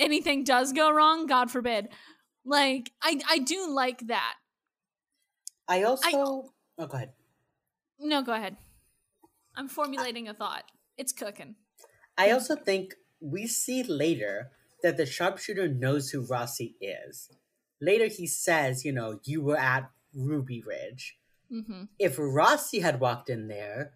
[0.00, 1.88] anything does go wrong, God forbid.
[2.44, 4.34] Like I I do like that.
[5.68, 6.08] I also.
[6.78, 7.12] oh, go ahead.
[8.00, 8.56] No, go ahead.
[9.54, 10.64] I'm formulating a thought.
[10.96, 11.54] It's cooking.
[12.18, 14.50] I also think we see later
[14.82, 17.28] that the sharpshooter knows who Rossi is.
[17.80, 21.18] Later, he says, you know, you were at Ruby Ridge.
[21.52, 21.88] Mhm.
[21.98, 23.92] If Rossi had walked in there,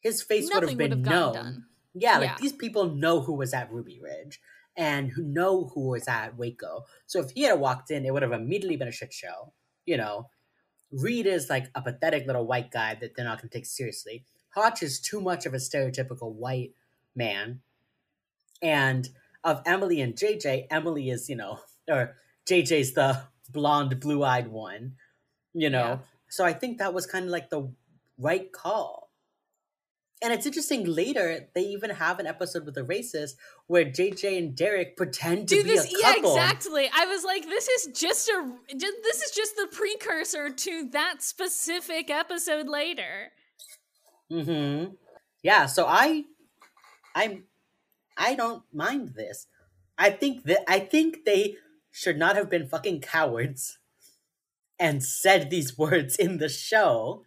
[0.00, 1.34] his face would Nothing have would been have gotten known.
[1.34, 1.66] done.
[1.94, 2.36] Yeah, like Yeah.
[2.40, 4.40] these people know who was at Ruby Ridge
[4.78, 6.84] and who know who was at Waco.
[7.06, 9.52] So if he had walked in, it would have immediately been a shit show.
[9.84, 10.30] You know,
[10.92, 14.24] Reid is like a pathetic little white guy that they're not going to take seriously.
[14.50, 16.74] Hotch is too much of a stereotypical white
[17.16, 17.60] man.
[18.62, 19.08] And
[19.42, 21.58] of Emily and JJ, Emily is, you know,
[21.88, 22.16] or
[22.48, 24.92] JJ's the blonde, blue eyed one,
[25.54, 25.88] you know.
[25.88, 25.98] Yeah.
[26.28, 27.68] So I think that was kind of like the
[28.16, 29.07] right call.
[30.20, 33.34] And it's interesting later, they even have an episode with a racist
[33.68, 36.90] where JJ and Derek pretend to Do be this, a yeah, exactly.
[36.92, 42.10] I was like, this is just a, this is just the precursor to that specific
[42.10, 43.30] episode later.
[44.30, 44.94] Mm-hmm.
[45.42, 46.24] Yeah, so I
[47.14, 47.44] I'm
[48.16, 49.46] I don't mind this.
[49.96, 51.56] I think that I think they
[51.90, 53.78] should not have been fucking cowards
[54.78, 57.24] and said these words in the show.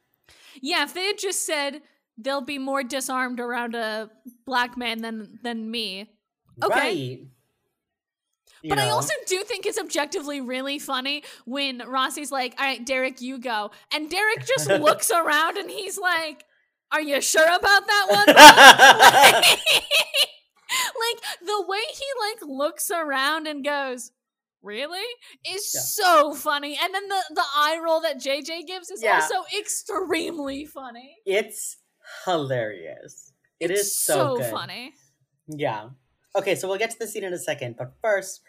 [0.62, 1.82] Yeah, if they had just said
[2.22, 4.10] they'll be more disarmed around a
[4.46, 6.10] black man than than me.
[6.64, 6.76] Okay.
[6.76, 7.20] Right.
[8.70, 13.20] But I also do think it's objectively really funny when Rossi's like, "All right, Derek,
[13.20, 16.46] you go," and Derek just looks around and he's like,
[16.92, 18.28] Are you sure about that one?
[18.28, 19.46] like,
[21.00, 24.12] like, the way he like looks around and goes,
[24.62, 25.00] "Really?"
[25.50, 25.82] is Yeah.
[25.82, 26.78] so funny.
[26.82, 29.16] And then the the eye roll that JJ gives is Yeah.
[29.22, 31.16] also extremely funny.
[31.26, 31.78] It's
[32.26, 33.34] hilarious.
[33.60, 34.52] It It's is so, good.
[34.52, 34.94] funny.
[35.48, 35.90] Yeah.
[36.36, 38.42] Okay, so we'll get to the scene in a second, but first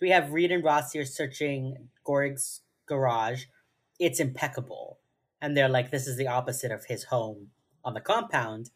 [0.00, 3.44] we have Reid and Ross here searching Goring's garage.
[3.98, 4.98] It's impeccable.
[5.40, 7.48] And they're like, this is the opposite of his home
[7.84, 8.70] on the compound.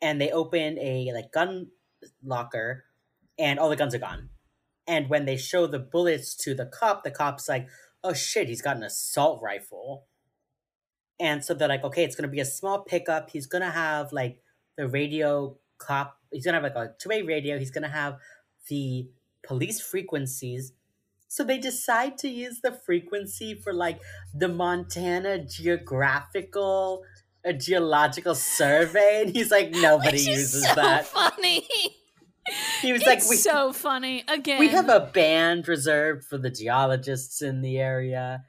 [0.00, 1.68] And they open a like gun
[2.22, 2.84] locker
[3.38, 4.30] and all the guns are gone.
[4.86, 7.68] And when they show the bullets to the cop, the cop's like,
[8.02, 10.06] oh shit, he's got an assault rifle.
[11.20, 13.30] And so they're like, okay, it's gonna be a small pickup.
[13.30, 14.40] He's gonna have like
[14.76, 16.18] the radio cop.
[16.32, 17.58] He's gonna have like a two-way radio.
[17.58, 18.18] He's gonna have
[18.68, 19.08] the
[19.42, 20.72] police frequencies.
[21.28, 24.00] So they decide to use the frequency for like
[24.34, 27.02] the Montana Geographical,
[27.44, 31.06] a geological survey, and he's like, nobody uses so that.
[31.06, 31.68] funny.
[32.80, 34.24] He was it's like, we so funny.
[34.26, 38.42] Again, we have a band reserved for the geologists in the area.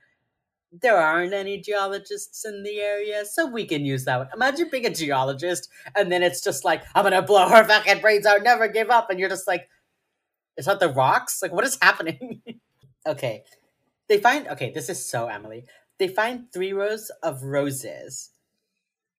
[0.72, 4.30] There aren't any geologists in the area, so we can use that one.
[4.34, 8.26] Imagine being a geologist and then it's just like, I'm gonna blow her fucking brains
[8.26, 9.68] out, never give up, and you're just like,
[10.58, 11.42] is that the rocks?
[11.42, 12.42] Like, what is happening?
[13.08, 13.44] okay.
[14.10, 15.66] They find okay, this is so Emily.
[16.00, 18.32] They find three rows of roses.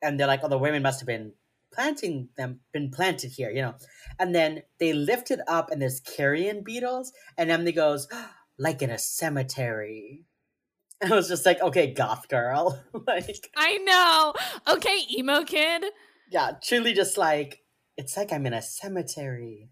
[0.03, 1.33] And they're like, oh, the women must have been
[1.73, 3.75] planting them, been planted here, you know.
[4.19, 7.13] And then they lift it up, and there's carrion beetles.
[7.37, 8.09] And Emily goes,
[8.59, 10.25] like in a cemetery.
[11.01, 12.83] And I was just like, okay, goth girl.
[13.07, 14.75] like, I know.
[14.75, 15.85] Okay, emo kid.
[16.31, 17.63] yeah, truly just like,
[17.97, 19.71] it's like I'm in a cemetery.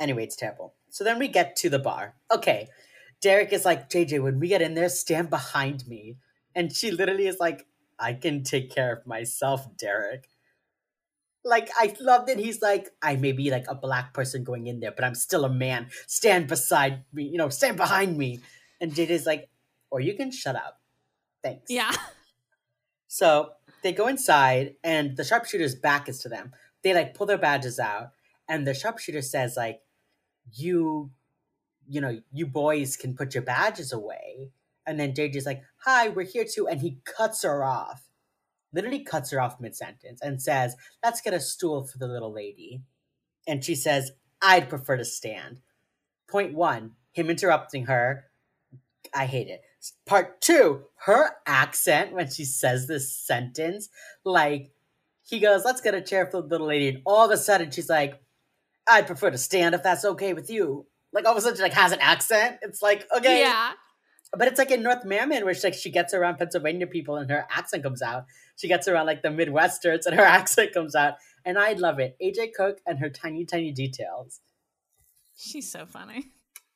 [0.00, 0.74] Anyway, it's terrible.
[0.90, 2.14] So then we get to the bar.
[2.32, 2.68] Okay,
[3.20, 6.16] Derek is like, JJ, when we get in there, stand behind me.
[6.54, 7.66] And she literally is like,
[7.98, 10.28] I can take care of myself, Derek.
[11.44, 14.80] Like, I love that he's like, I may be like a black person going in
[14.80, 15.88] there, but I'm still a man.
[16.06, 18.40] Stand beside me, you know, stand behind me.
[18.80, 19.48] And JJ's like,
[19.90, 20.80] or you can shut up.
[21.42, 21.70] Thanks.
[21.70, 21.92] Yeah.
[23.08, 26.52] So they go inside, and the sharpshooter's back is to them.
[26.82, 28.12] They like pull their badges out,
[28.48, 29.80] and the sharpshooter says like,
[30.52, 31.10] "You,
[31.88, 34.50] you know, you boys can put your badges away."
[34.86, 38.10] And then JJ's like, "Hi, we're here too," and he cuts her off.
[38.72, 42.32] Literally cuts her off mid sentence and says, "Let's get a stool for the little
[42.32, 42.82] lady."
[43.46, 44.12] And she says,
[44.42, 45.62] "I'd prefer to stand."
[46.28, 48.30] Point one: him interrupting her.
[49.14, 49.62] I hate it.
[50.06, 53.88] Part two, her accent when she says this sentence,
[54.24, 54.70] like
[55.22, 57.70] he goes, "Let's get a chair for the little lady," and all of a sudden
[57.70, 58.20] she's like,
[58.88, 61.62] "I'd prefer to stand if that's okay with you." Like all of a sudden she
[61.62, 62.58] like has an accent.
[62.62, 63.72] It's like okay, Yeah.
[64.36, 67.30] but it's like in North Merriman, where she, like she gets around Pennsylvania people and
[67.30, 68.24] her accent comes out.
[68.56, 71.14] She gets around like the Midwesterns and her accent comes out,
[71.44, 72.16] and I love it.
[72.22, 74.40] AJ Cook and her tiny, tiny details,
[75.36, 76.26] She's so funny.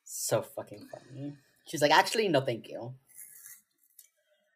[0.04, 1.32] so fucking funny.
[1.66, 2.94] She's like, actually, no, thank you.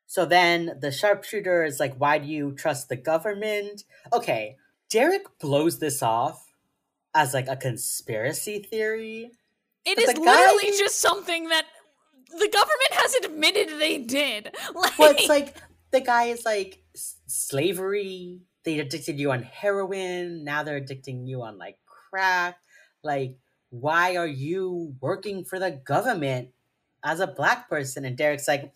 [0.07, 3.85] So then the sharpshooter is like, why do you trust the government?
[4.13, 4.57] Okay,
[4.89, 6.53] Derek blows this off
[7.15, 9.33] as like a conspiracy theory.
[9.85, 11.65] It is guy- literally just something that
[12.31, 14.55] the government has admitted they did.
[14.75, 15.57] Like, Well, it's like
[15.91, 16.83] the guy is like
[17.27, 18.41] slavery.
[18.65, 20.45] They addicted you on heroin.
[20.45, 22.59] Now they're addicting you on like crack.
[23.03, 23.39] Like,
[23.71, 26.51] why are you working for the government
[27.05, 28.05] as a black person?
[28.05, 28.73] And Derek's like,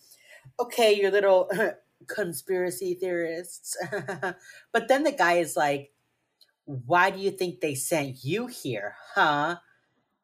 [0.60, 1.50] okay, you little
[2.06, 3.76] conspiracy theorists.
[4.72, 5.92] but then the guy is like,
[6.64, 9.56] why do you think they sent you here, huh?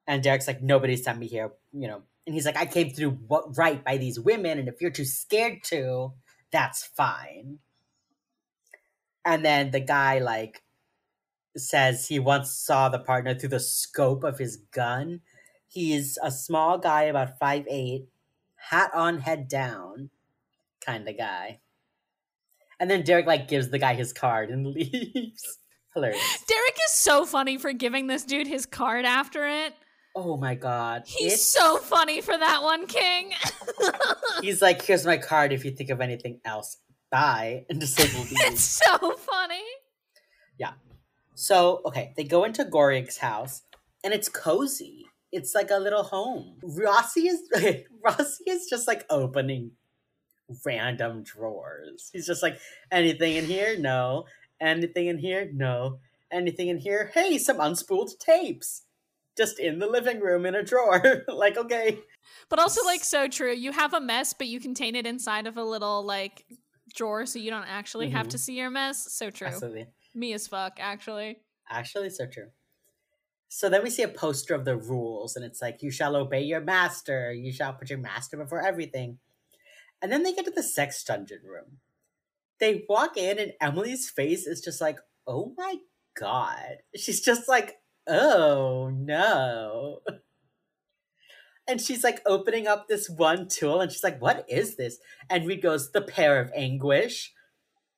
[0.06, 2.02] And Derek's like, nobody sent me here, you know.
[2.26, 5.04] And he's like, I came through what right by these women, and if you're too
[5.04, 6.12] scared to,
[6.50, 7.58] that's fine.
[9.24, 10.62] And then the guy like
[11.56, 15.20] says he once saw the partner through the scope of his gun.
[15.68, 18.06] He's a small guy, about five eight,
[18.56, 20.10] hat on, head down,
[20.86, 21.60] kind of guy.
[22.78, 25.58] And then Derek like gives the guy his card and leaves.
[25.94, 26.20] Hilarious.
[26.46, 29.74] Derek is so funny for giving this dude his card after it.
[30.14, 31.02] Oh my god.
[31.06, 33.32] He's It's- so funny for that one, King.
[34.42, 36.78] he's like, here's my card if you think of anything else.
[37.10, 37.64] Bye.
[37.70, 39.64] And just like it's so funny.
[40.58, 40.72] Yeah.
[41.34, 43.62] So, okay, they go into Goring's house
[44.04, 45.04] and it's cozy.
[45.32, 46.56] It's like a little home.
[46.62, 47.40] Rossi is
[48.04, 49.72] Rossi is just like opening
[50.64, 52.10] random drawers.
[52.12, 52.58] He's just like,
[52.90, 53.76] anything in here?
[53.78, 54.24] No.
[54.60, 55.50] Anything in here?
[55.52, 55.98] No.
[56.32, 57.10] Anything in here?
[57.14, 58.82] Hey, some unspooled tapes.
[59.36, 61.24] Just in the living room in a drawer.
[61.28, 61.98] like, okay.
[62.48, 63.52] But also, like, so true.
[63.52, 66.46] You have a mess, but you contain it inside of a little, like,
[66.94, 68.30] drawer so you don't actually have mm-hmm.
[68.30, 69.12] to see your mess.
[69.12, 69.48] So true.
[69.48, 69.86] Absolutely.
[70.14, 71.38] Me as fuck, actually.
[71.68, 72.48] Actually, so true.
[73.48, 76.42] So then we see a poster of the rules, and it's like, you shall obey
[76.42, 79.18] your master, you shall put your master before everything.
[80.02, 81.78] And then they get to the sex dungeon room.
[82.60, 85.76] They walk in, and Emily's face is just like, oh my
[86.18, 86.78] god.
[86.94, 87.76] She's just like,
[88.06, 90.00] oh no.
[91.68, 94.98] And she's like opening up this one tool, and she's like, what is this?
[95.28, 97.32] And Reid goes, the pear of anguish.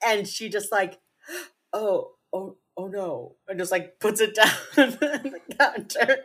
[0.03, 0.99] And she just like,
[1.75, 6.25] oh, oh, oh no, and just like puts it down on the counter.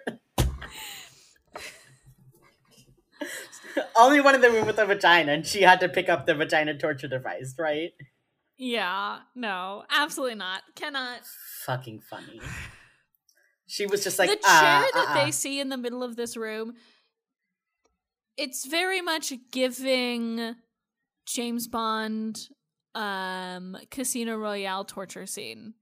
[3.97, 6.35] Only one in the room with a vagina, and she had to pick up the
[6.35, 7.91] vagina torture device, right?
[8.57, 10.61] Yeah, no, absolutely not.
[10.75, 11.21] Cannot.
[11.65, 12.39] Fucking funny.
[13.65, 16.03] She was just like the chair "Ah, that ah, ah." they see in the middle
[16.03, 16.73] of this room.
[18.37, 20.55] It's very much giving
[21.25, 22.49] James Bond
[22.95, 25.73] um Casino Royale torture scene.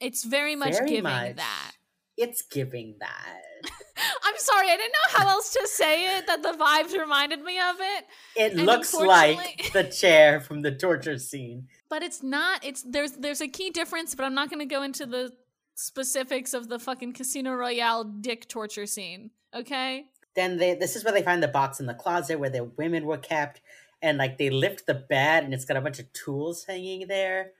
[0.00, 1.36] It's very much Very giving much.
[1.36, 1.72] that.
[2.16, 3.42] It's giving that.
[4.24, 7.58] I'm sorry, I didn't know how else to say it that the vibes reminded me
[7.58, 8.04] of it.
[8.36, 11.68] It And looks like the chair from the torture scene.
[11.88, 12.64] But it's not.
[12.64, 15.32] It's there's there's a key difference, but I'm not going to go into the
[15.74, 19.30] specifics of the fucking Casino Royale dick torture scene.
[19.54, 20.06] Okay?
[20.34, 23.06] Then they this is where they find the box in the closet where the women
[23.06, 23.60] were kept,
[24.02, 27.52] and like they lift the bed and it's got a bunch of tools hanging there,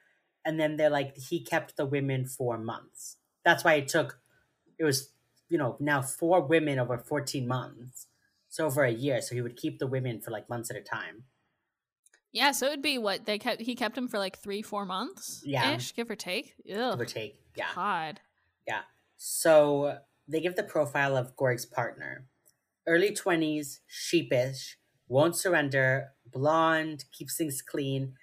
[0.45, 3.17] and then they're like he kept the women for months.
[3.45, 4.19] That's why it took.
[4.79, 5.11] It was
[5.49, 8.07] you know now four women over fourteen months,
[8.49, 9.21] so over a year.
[9.23, 11.25] So he would keep the women for like months at a time.
[12.33, 13.61] Yeah, so it'd be what they kept.
[13.63, 15.77] He kept him for like three, four months, Yeah.
[15.77, 16.55] ish, give or take.
[16.67, 17.41] Give or take.
[17.55, 17.69] Yeah.
[17.75, 18.21] God.
[18.67, 18.83] Yeah
[19.17, 19.99] so
[20.29, 22.27] they give the profile of Goring's partner.
[22.87, 24.77] Early 20s, sheepish,
[25.09, 28.15] won't surrender, blonde, keeps things clean,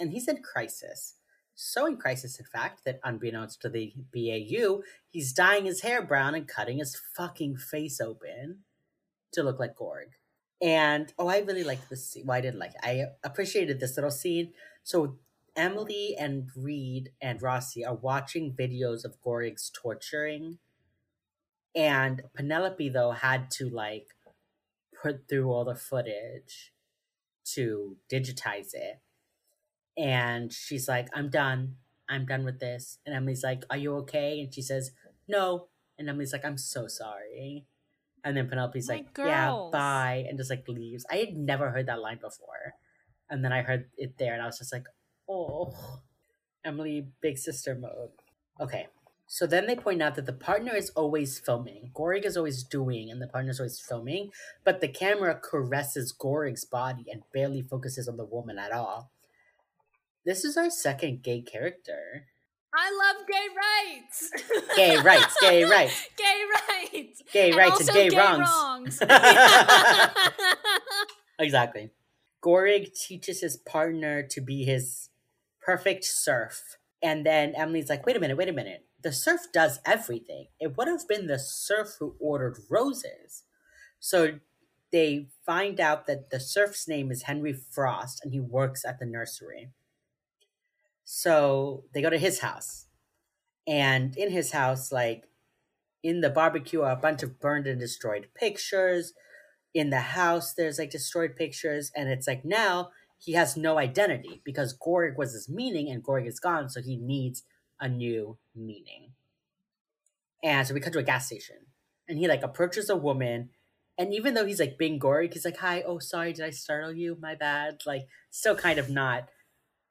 [0.00, 1.14] and he's in crisis.
[1.60, 6.36] So in crisis, in fact, that unbeknownst to the BAU, he's dyeing his hair brown
[6.36, 8.60] and cutting his fucking face open
[9.32, 10.10] to look like Goring.
[10.62, 12.26] And oh, I really liked this scene.
[12.26, 12.80] Well, I didn't like it.
[12.84, 14.52] I appreciated this little scene.
[14.84, 15.18] So
[15.56, 20.58] Emily and Reid and Rossi are watching videos of Goring's torturing.
[21.74, 24.06] And Penelope, though, had to like
[25.02, 26.72] put through all the footage
[27.54, 29.00] to digitize it.
[29.98, 31.74] And she's like, I'm done.
[32.08, 32.98] I'm done with this.
[33.04, 34.40] And Emily's like, Are you okay?
[34.40, 34.92] And she says,
[35.26, 35.66] No.
[35.98, 37.66] And Emily's like, I'm so sorry.
[38.24, 40.24] And then Penelope's My like, Yeah, bye.
[40.28, 41.04] And just like leaves.
[41.10, 42.74] I had never heard that line before.
[43.28, 44.84] And then I heard it there and I was just like,
[45.28, 45.74] Oh,
[46.64, 48.10] Emily, big sister mode.
[48.60, 48.86] Okay.
[49.30, 51.90] So then they point out that the partner is always filming.
[51.92, 54.30] Goring is always doing, and the partner's always filming,
[54.64, 59.10] but the camera caresses Goring's body and barely focuses on the woman at all.
[60.28, 62.26] This is our second gay character.
[62.76, 64.30] I love gay rights.
[64.76, 67.22] Gay rights, gay rights, gay rights.
[67.32, 69.00] gay rights, and also gay, wrongs.
[69.00, 69.00] wrongs.
[71.38, 71.92] Exactly.
[72.42, 75.08] Goring teaches his partner to be his
[75.64, 76.76] perfect serf.
[77.02, 78.84] And then Emily's like, wait a minute, wait a minute.
[79.02, 80.48] The serf does everything.
[80.60, 83.44] It would have been the serf who ordered roses.
[83.98, 84.40] So
[84.92, 89.06] they find out that the serf's name is Henry Frost and he works at the
[89.06, 89.70] nursery.
[91.10, 92.84] So they go to his house.
[93.66, 95.24] And in his house, like
[96.02, 99.14] in the barbecue, are a bunch of burned and destroyed pictures.
[99.72, 101.90] In the house there's like destroyed pictures.
[101.96, 106.26] And it's like now he has no identity because Goring was his meaning and Goring
[106.26, 106.68] is gone.
[106.68, 107.42] So he needs
[107.80, 109.12] a new meaning.
[110.44, 111.56] And so we cut to a gas station.
[112.06, 113.48] And he like approaches a woman.
[113.96, 116.92] And even though he's like being Goring he's like hi oh sorry did I startle
[116.92, 117.16] you?
[117.18, 117.80] My bad.
[117.86, 119.30] Like still kind of not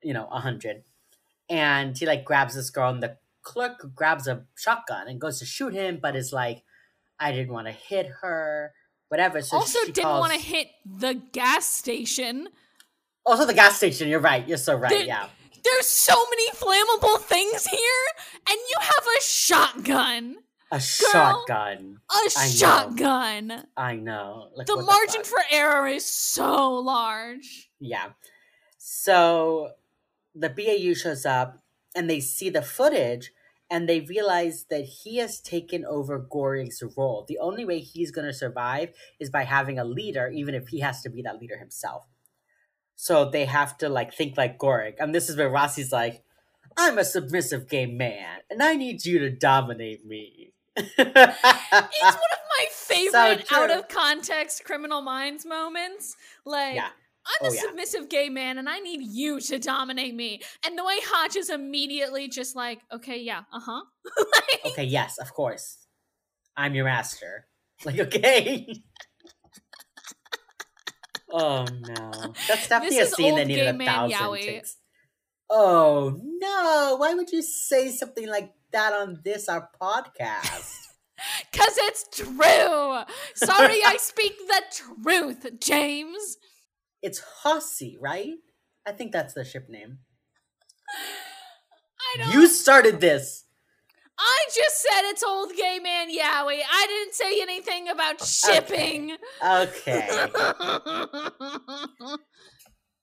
[0.03, 0.83] you know a hundred
[1.49, 5.45] and he like grabs this girl and the clerk grabs a shotgun and goes to
[5.45, 6.63] shoot him but is like
[7.19, 8.73] I didn't want to hit her
[9.09, 9.41] whatever.
[9.41, 12.49] So also didn't calls- want to hit the gas station.
[13.25, 14.07] Also, the gas station.
[14.07, 14.47] You're right.
[14.47, 14.89] You're so right.
[14.89, 15.27] There- yeah.
[15.63, 18.05] There's so many flammable things here,
[18.49, 20.35] and you have a shotgun.
[20.71, 21.99] A shotgun.
[22.09, 22.49] A I know.
[22.49, 23.63] shotgun.
[23.75, 24.49] I know.
[24.55, 25.25] Like, The margin fuck?
[25.25, 27.69] for error is so large.
[27.79, 28.09] Yeah.
[28.77, 29.71] So
[30.39, 31.63] the BAU shows up
[31.95, 33.31] and they see the footage
[33.69, 37.25] and they realize that he has taken over Goring's role.
[37.27, 40.79] The only way he's going to survive is by having a leader, even if he
[40.79, 42.05] has to be that leader himself.
[42.95, 44.93] So they have to like think like Goring.
[44.99, 46.23] And this is where Rossi's like,
[46.77, 50.53] I'm a submissive gay man and I need you to dominate me.
[50.75, 53.57] It's one of my favorite true.
[53.57, 56.15] out of context criminal minds moments.
[56.45, 56.89] Like, Yeah.
[57.27, 57.61] I'm Oh, a yeah.
[57.61, 60.41] submissive gay man and I need you to dominate me.
[60.65, 63.81] And the way Hotch is immediately just like, okay, yeah, uh huh.
[64.65, 65.77] Okay, yes, of course.
[66.55, 67.45] I'm your master.
[67.85, 68.81] Like, okay.
[71.31, 72.33] oh no.
[72.47, 74.77] That's definitely a scene that needed a thousand takes.
[75.49, 76.95] Oh no.
[76.97, 80.73] Why would you say something like that on this our podcast?
[81.51, 83.03] Because it's true.
[83.35, 84.61] Sorry, I speak the
[85.03, 86.37] truth, James.
[87.01, 88.33] It's Hossie, right?
[88.85, 89.99] I think that's the ship name.
[91.99, 92.33] I don't.
[92.33, 93.43] You started this.
[94.19, 96.61] I just said it's old gay man Yowie.
[96.69, 99.15] I didn't say anything about shipping.
[99.45, 100.27] Okay.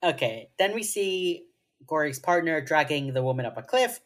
[0.02, 0.48] Okay.
[0.58, 1.44] Then we see
[1.86, 4.00] Goring's partner dragging the woman up a cliff.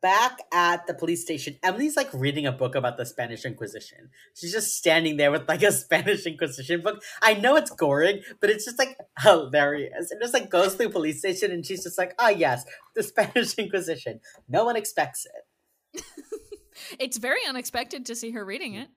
[0.00, 4.10] Back at the police station, Emily's like reading a book about the Spanish Inquisition.
[4.34, 7.02] She's just standing there with like a Spanish Inquisition book.
[7.20, 10.12] I know it's Goring, but it's just like hilarious.
[10.12, 13.54] And just like goes through police station and she's just like, ah, yes, the Spanish
[13.54, 14.20] Inquisition.
[14.48, 15.26] No one expects
[15.94, 16.04] it.
[17.00, 18.88] it's very unexpected to see her reading it.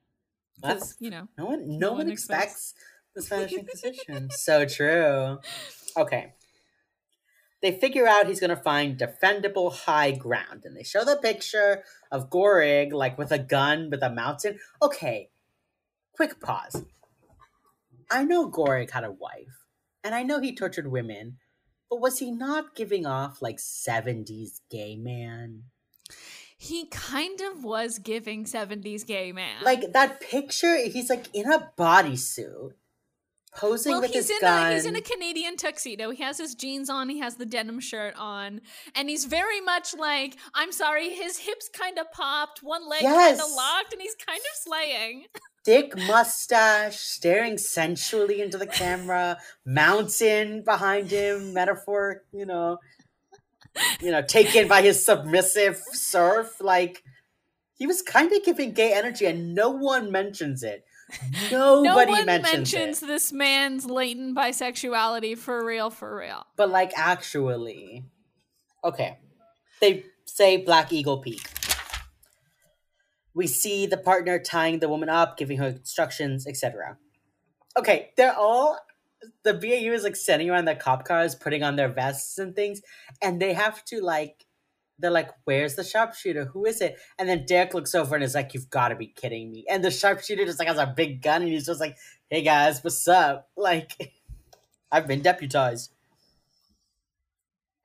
[0.62, 1.28] 'cause, That's you know.
[1.36, 2.76] No one, no, No one, one expects
[3.16, 4.30] the Spanish Inquisition.
[4.30, 5.40] so true.
[5.98, 6.34] Okay.
[7.62, 12.30] They figure out he's gonna find defendable high ground, and they show the picture of
[12.30, 14.60] Goring like with a gun with a mountain.
[14.82, 15.30] Okay,
[16.14, 16.84] quick pause.
[18.10, 19.68] I know Goring had a wife,
[20.04, 21.38] and I know he tortured women,
[21.90, 25.64] but was he not giving off like seventies gay man?
[26.58, 29.64] He kind of was giving 70s gay man.
[29.64, 32.74] Like that picture, he's like in a bodysuit,
[33.58, 34.72] posing well, with he's his in gun.
[34.72, 36.12] a he's in a Canadian tuxedo.
[36.12, 38.62] He has his jeans on, he has the denim shirt on,
[38.96, 43.14] and he's very much like, I'm sorry, his hips kind of popped, one leg kind
[43.16, 43.40] Yes.
[43.44, 45.26] of locked, and he's kind of slaying.
[45.64, 52.78] thick mustache, staring sensually into the camera, mountain behind him, metaphor, you know,
[54.02, 56.60] you know, taken by his submissive serf.
[56.62, 57.04] Like
[57.76, 60.84] he was kind of giving gay energy, and no one mentions it.
[61.52, 66.46] no Nobody one mentions, mentions this man's latent bisexuality for real, for real.
[66.56, 68.06] But like actually,
[68.84, 69.18] okay,
[69.80, 71.42] they say Black Eagle Peak.
[73.34, 76.98] We see the partner tying the woman up, giving her instructions, etc.
[77.78, 78.78] Okay, they're all
[79.44, 82.82] the BAU is like sending around the cop cars, putting on their vests and things,
[83.22, 84.46] and they have to like
[85.02, 86.46] they're like, Where's the sharpshooter?
[86.46, 86.98] Who is it?
[87.20, 89.66] And then Derek looks over and is like, You've gotta be kidding me.
[89.70, 91.98] And the sharpshooter just like has a big gun and he's just like,
[92.30, 93.50] Hey guys, what's up?
[93.58, 94.14] Like
[94.92, 95.92] I've been deputized.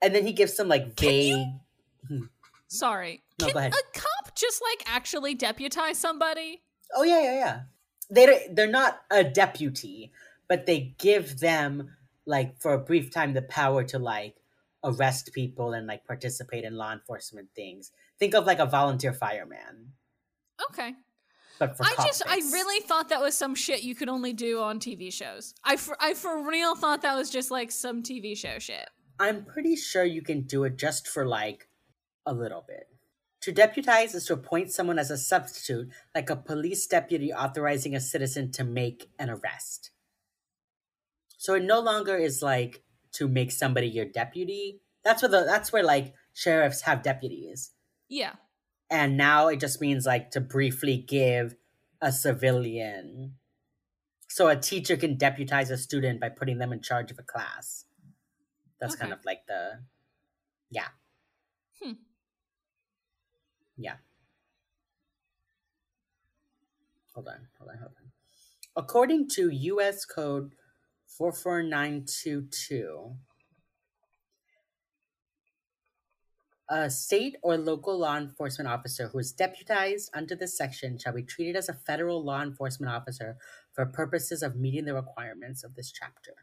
[0.03, 1.47] And then he gives some like vague
[2.11, 2.29] you-
[2.69, 3.23] Sorry.
[3.41, 6.62] No, Can a cop just like actually deputize somebody?
[6.95, 7.61] Oh yeah, yeah, yeah.
[8.11, 10.12] They they're not a deputy,
[10.49, 11.97] but they give them
[12.27, 14.35] like for a brief time the power to like
[14.87, 17.91] arrest people and like participate in law enforcement things.
[18.18, 19.93] Think of like a volunteer fireman,
[20.70, 20.95] Okay.
[21.59, 24.61] but for I just, I really thought that was some shit you could only do
[24.62, 25.55] on TV shows.
[25.64, 28.89] I for, I for real thought that was just like some TV show shit.
[29.18, 31.68] I'm pretty sure you can do it just for like
[32.24, 32.89] a little bit.
[33.43, 38.01] To deputize is to appoint someone as a substitute, like a police deputy authorizing a
[38.01, 39.91] citizen to make an arrest.
[41.39, 42.82] So it no longer is like
[43.17, 44.81] to make somebody your deputy.
[45.05, 47.71] That's where the that's where like sheriffs have deputies.
[48.09, 48.33] Yeah.
[48.91, 51.55] And now it just means like to briefly give
[52.01, 53.35] a civilian.
[54.29, 57.85] So a teacher can deputize a student by putting them in charge of a class.
[58.81, 59.81] That's kind of like the
[60.71, 60.89] yeah.
[61.83, 61.93] Hmm.
[63.77, 63.97] Yeah.
[67.14, 68.11] Hold on, hold on, hold on.
[68.77, 70.53] According to US code
[71.17, 73.17] 44922,
[76.69, 81.23] a state or local law enforcement officer who is deputized under this section shall be
[81.23, 83.37] treated as a federal law enforcement officer
[83.73, 86.35] for purposes of meeting the requirements of this chapter.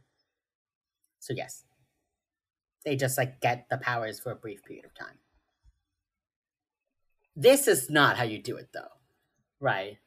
[1.19, 1.65] So, yes,
[2.85, 5.17] they just like get the powers for a brief period of time.
[7.35, 8.91] This is not how you do it, though,
[9.59, 9.97] right?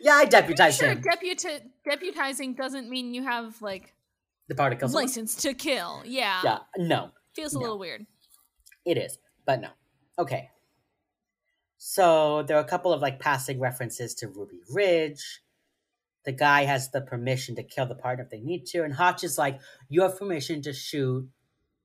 [0.00, 1.02] Yeah, I deputize Sure, him.
[1.02, 3.94] deputi- deputizing doesn't mean you have like
[4.48, 4.94] the particles.
[4.94, 6.02] license to kill.
[6.04, 6.40] Yeah.
[6.44, 7.60] Yeah, no, Feels a No.
[7.62, 8.06] little weird.
[8.84, 9.70] It is, but no.
[10.18, 10.50] Okay.
[11.76, 15.42] So there are a couple of like passing references to Ruby Ridge.
[16.24, 19.22] The guy has the permission to kill the partner if they need to, and Hotch
[19.22, 21.30] is like, "You have permission to shoot,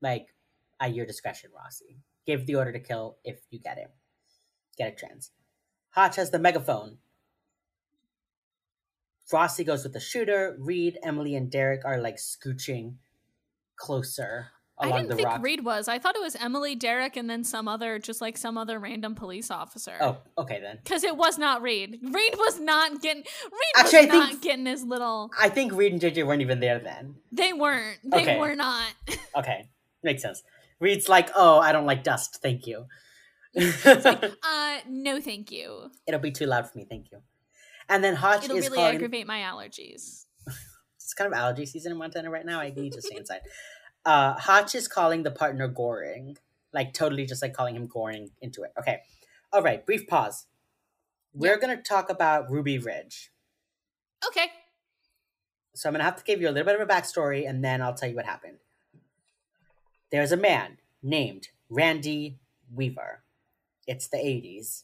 [0.02, 0.34] like
[0.80, 2.00] at your discretion, Rossi.
[2.26, 3.92] Give the order to kill if you get it,
[4.78, 5.32] Get a trans."
[5.92, 6.98] Hotch has the megaphone.
[9.34, 10.56] Rossi goes with the shooter.
[10.60, 12.96] Reid, Emily, and Derek are like scooching
[13.76, 14.48] closer
[14.80, 15.44] I didn't think rock.
[15.44, 15.88] Reid was.
[15.88, 19.16] I thought it was Emily, Derek, and then some other, just like some other random
[19.16, 19.94] police officer.
[20.02, 20.80] oh, okay then.
[20.84, 22.00] Because it was not Reid.
[22.02, 23.24] Reid was not getting.
[23.24, 25.30] Reid Actually, I was think- not getting his little.
[25.40, 27.16] I think Reid and JJ weren't even there then.
[27.32, 28.00] They weren't.
[28.04, 28.40] They Okay.
[28.40, 28.88] were not.
[29.36, 29.68] Okay,
[30.04, 30.44] makes sense.
[30.80, 32.38] Reid's like, oh, I don't like dust.
[32.44, 32.86] Thank you.
[33.58, 35.90] uh, no, thank you.
[36.08, 36.86] It'll be too loud for me.
[36.88, 37.20] Thank you.
[37.90, 38.96] And then Hotch It'll is really calling.
[38.96, 40.26] aggravate my allergies.
[40.96, 42.60] It's kind of allergy season in Montana right now.
[42.60, 43.42] I need to stay inside.
[44.06, 46.38] Uh, Hotch is calling the partner Goring,
[46.74, 48.72] like totally just like calling him Goring into it.
[48.80, 49.00] Okay,
[49.52, 49.86] all right.
[49.86, 50.48] Brief pause.
[51.34, 53.32] We're gonna talk about Ruby Ridge.
[54.28, 54.48] Okay.
[55.76, 57.82] So I'm gonna have to give you a little bit of a backstory, and then
[57.82, 58.58] I'll tell you what happened.
[60.12, 62.40] There's a man named Randy
[62.74, 63.24] Weaver.
[63.88, 64.84] It's the 80s.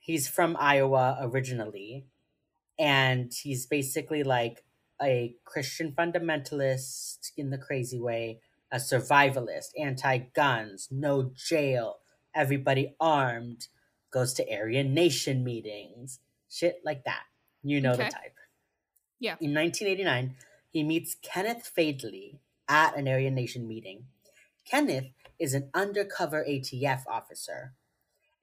[0.00, 2.06] He's from Iowa originally,
[2.78, 4.64] and he's basically like
[5.02, 8.40] a Christian fundamentalist in the crazy way,
[8.72, 11.98] a survivalist, anti guns, no jail,
[12.34, 13.68] everybody armed,
[14.10, 17.24] goes to Aryan Nation meetings, shit like that.
[17.62, 18.04] You know Okay.
[18.04, 18.36] the type.
[19.18, 19.36] Yeah.
[19.40, 20.36] In 1989,
[20.70, 24.06] he meets Kenneth Fadeley at an Aryan Nation meeting.
[24.64, 25.06] Kenneth
[25.38, 27.74] is an undercover ATF officer.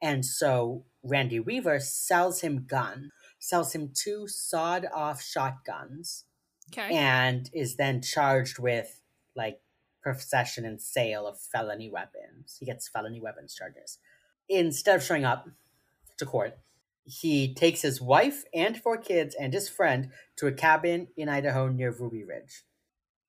[0.02, 3.12] And so Randy Weaver sells him gun,
[3.42, 6.26] sells him two sawed off shotguns,
[6.72, 6.96] Okay.
[6.96, 9.02] and is then charged with
[9.36, 9.62] like
[10.04, 12.56] possession and sale of felony weapons.
[12.60, 13.98] He gets felony weapons charges.
[14.48, 15.50] Instead of showing up
[16.18, 16.58] to court,
[17.04, 21.68] he takes his wife and four kids and his friend to a cabin in Idaho
[21.68, 22.64] near Ruby Ridge.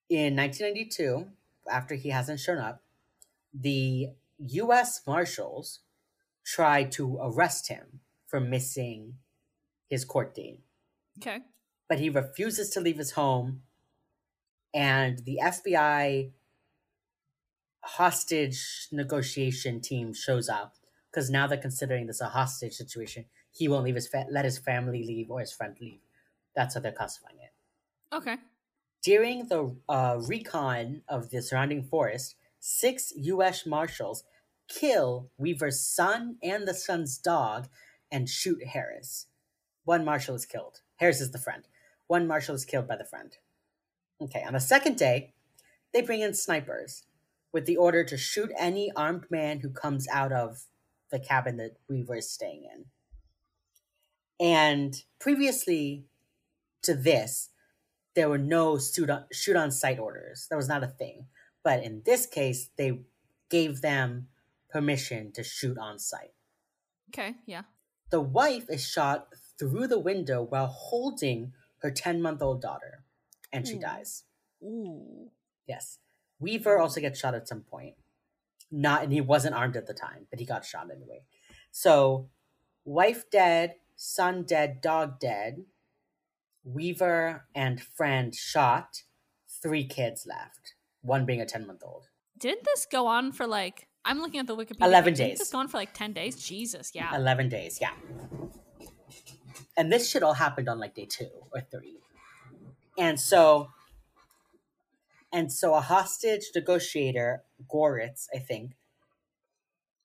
[0.09, 1.27] In 1992,
[1.71, 2.83] after he hasn't shown up,
[3.55, 5.01] the U.S.
[5.07, 5.81] Marshals
[6.45, 9.15] tried to arrest him for missing
[9.93, 10.59] his court date
[11.19, 11.41] okay.
[11.89, 13.63] but he refuses to leave his home.
[14.75, 16.31] And the FBI
[17.81, 20.77] hostage negotiation team shows up
[21.11, 23.27] because now they're considering this a hostage situation.
[23.51, 26.01] He won't leave his fa- let his family leave or his friend leave.
[26.57, 28.17] That's how they're classifying it.
[28.17, 28.37] Okay.
[29.03, 33.67] During the uh, recon of the surrounding forest, six U.S.
[33.67, 34.25] Marshals
[34.69, 37.69] kill Weaver's son and the son's dog
[38.11, 39.27] and shoot Harris.
[39.85, 40.81] One Marshal is killed.
[40.97, 41.65] Harris is the friend.
[42.07, 43.37] One Marshal is killed by the friend.
[44.21, 45.35] Okay, on the second day,
[45.93, 47.05] they bring in snipers
[47.53, 50.65] with the order to shoot any armed man who comes out of
[51.11, 52.87] the cabin that Weaver is staying in.
[54.45, 56.07] And previously
[56.83, 57.51] to this,
[58.15, 60.47] there were no shoot on, shoot on sight orders.
[60.51, 61.27] That was not a thing.
[61.63, 63.01] But in this case, they
[63.51, 64.29] gave them
[64.71, 66.33] permission to shoot on sight.
[67.11, 67.35] Okay.
[67.47, 67.63] Yeah.
[68.11, 69.29] The wife is shot
[69.63, 73.05] through the window while holding her 10 month old daughter,
[73.53, 73.81] and she Ooh.
[73.81, 74.25] dies.
[74.63, 75.31] Ooh.
[75.69, 75.99] Yes.
[76.41, 77.95] Weaver also gets shot at some point.
[78.73, 81.23] Not, and he wasn't armed at the time, but he got shot anyway.
[81.71, 82.29] So,
[82.85, 85.65] wife dead, son dead, dog dead.
[86.65, 89.03] Weaver and friend shot.
[89.63, 90.75] Three kids left.
[91.03, 92.09] One being a ten month old.
[92.37, 93.87] Didn't this go on for like?
[94.05, 94.87] I'm looking at the Wikipedia.
[94.87, 95.39] 11 Didn't days.
[95.39, 96.37] This go on for like ten days.
[96.37, 96.93] Jesus.
[96.95, 97.15] Yeah.
[97.15, 97.93] Eleven days, yeah.
[99.77, 101.97] And this shit all happened on like day two or three.
[102.99, 103.69] And so
[105.33, 107.43] and so a hostage negotiator,
[107.73, 108.73] Goritz, I think,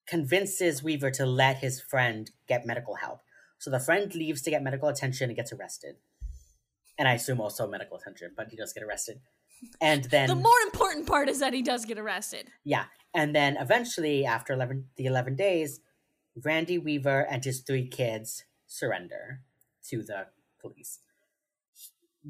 [0.07, 3.19] convinces Weaver to let his friend get medical help.
[3.59, 5.95] So the friend leaves to get medical attention and gets arrested.
[6.97, 9.19] And I assume also medical attention, but he does get arrested.
[9.81, 12.47] And then the more important part is that he does get arrested.
[12.63, 15.79] yeah, and then eventually, after 11, the 11 days,
[16.43, 19.41] Randy Weaver and his three kids surrender
[19.89, 20.27] to the
[20.59, 20.99] police.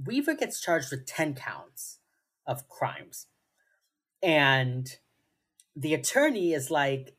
[0.06, 2.00] Weaver gets charged with 10 counts
[2.46, 3.28] of crimes.
[4.22, 4.88] And
[5.76, 7.16] the attorney is like,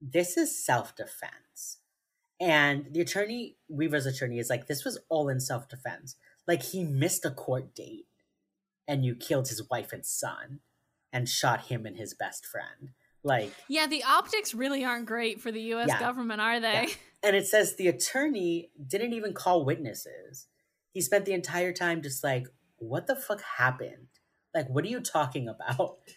[0.00, 1.78] this is self defense.
[2.40, 6.16] And the attorney, Weaver's attorney, is like, this was all in self defense.
[6.46, 8.06] Like, he missed a court date
[8.86, 10.60] and you killed his wife and son
[11.12, 12.90] and shot him and his best friend.
[13.22, 15.88] Like, Yeah, the optics really aren't great for the U.S.
[15.88, 15.98] Yeah.
[16.00, 16.86] government, are they?
[16.88, 16.94] Yeah.
[17.24, 20.46] and it says the attorney didn't even call witnesses.
[20.92, 22.46] He spent the entire time just like,
[22.76, 24.08] what the fuck happened?
[24.54, 25.98] Like, what are you talking about?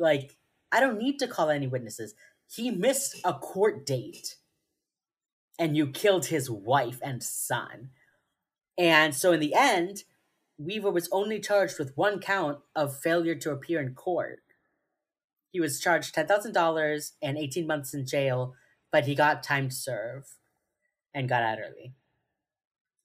[0.00, 0.36] Like,
[0.70, 2.14] I don't need to call any witnesses.
[2.48, 4.36] He missed a court date
[5.58, 7.90] and you killed his wife and son.
[8.78, 10.04] And so, in the end,
[10.56, 14.38] Weaver was only charged with one count of failure to appear in court.
[15.50, 18.54] He was charged $10,000 and 18 months in jail,
[18.92, 20.37] but he got time to serve
[21.18, 21.94] and got out early.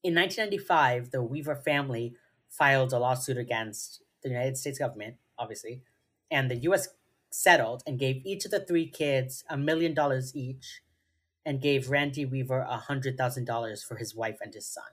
[0.03, 2.15] In 1995, the Weaver family
[2.48, 5.81] filed a lawsuit against the United States government, obviously,
[6.30, 6.90] and the U.S.
[7.31, 10.81] settled and gave each of the three kids a million dollars each
[11.44, 14.84] and gave Randy Weaver a hundred thousand dollars for his wife and his son.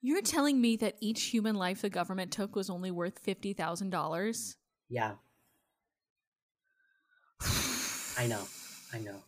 [0.00, 3.90] You're telling me that each human life the government took was only worth fifty thousand
[3.90, 4.56] dollars?
[4.88, 5.14] Yeah.
[8.16, 8.46] I know.
[8.94, 9.24] I know.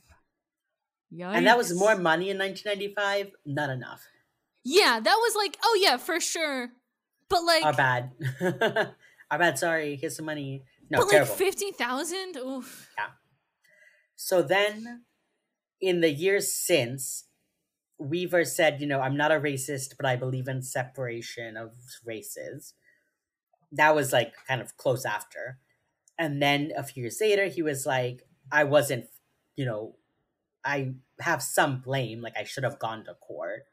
[1.12, 1.36] Yikes.
[1.36, 3.32] And that was more money in 1995.
[3.47, 4.06] Not enough.
[4.64, 6.70] Yeah, that was like, oh yeah, for sure.
[7.28, 8.10] But like, Our bad.
[9.31, 9.59] Our bad.
[9.59, 9.97] Sorry.
[9.97, 10.64] Here's some money.
[10.90, 11.31] No, but terrible.
[11.31, 12.36] like fifty thousand.
[12.36, 12.90] Oof.
[12.98, 13.06] Yeah.
[14.16, 15.05] So then,
[15.81, 17.24] in the years since,
[17.98, 21.72] Weaver said, you know, I'm not a racist, but I believe in separation of
[22.05, 22.74] races.
[23.72, 25.59] That was like kind of close after.
[26.18, 28.22] And then a few years later, he was like,
[28.52, 29.06] I wasn't,
[29.56, 29.97] you know,
[30.65, 32.20] I have some blame.
[32.23, 33.66] Like, I should have gone to court.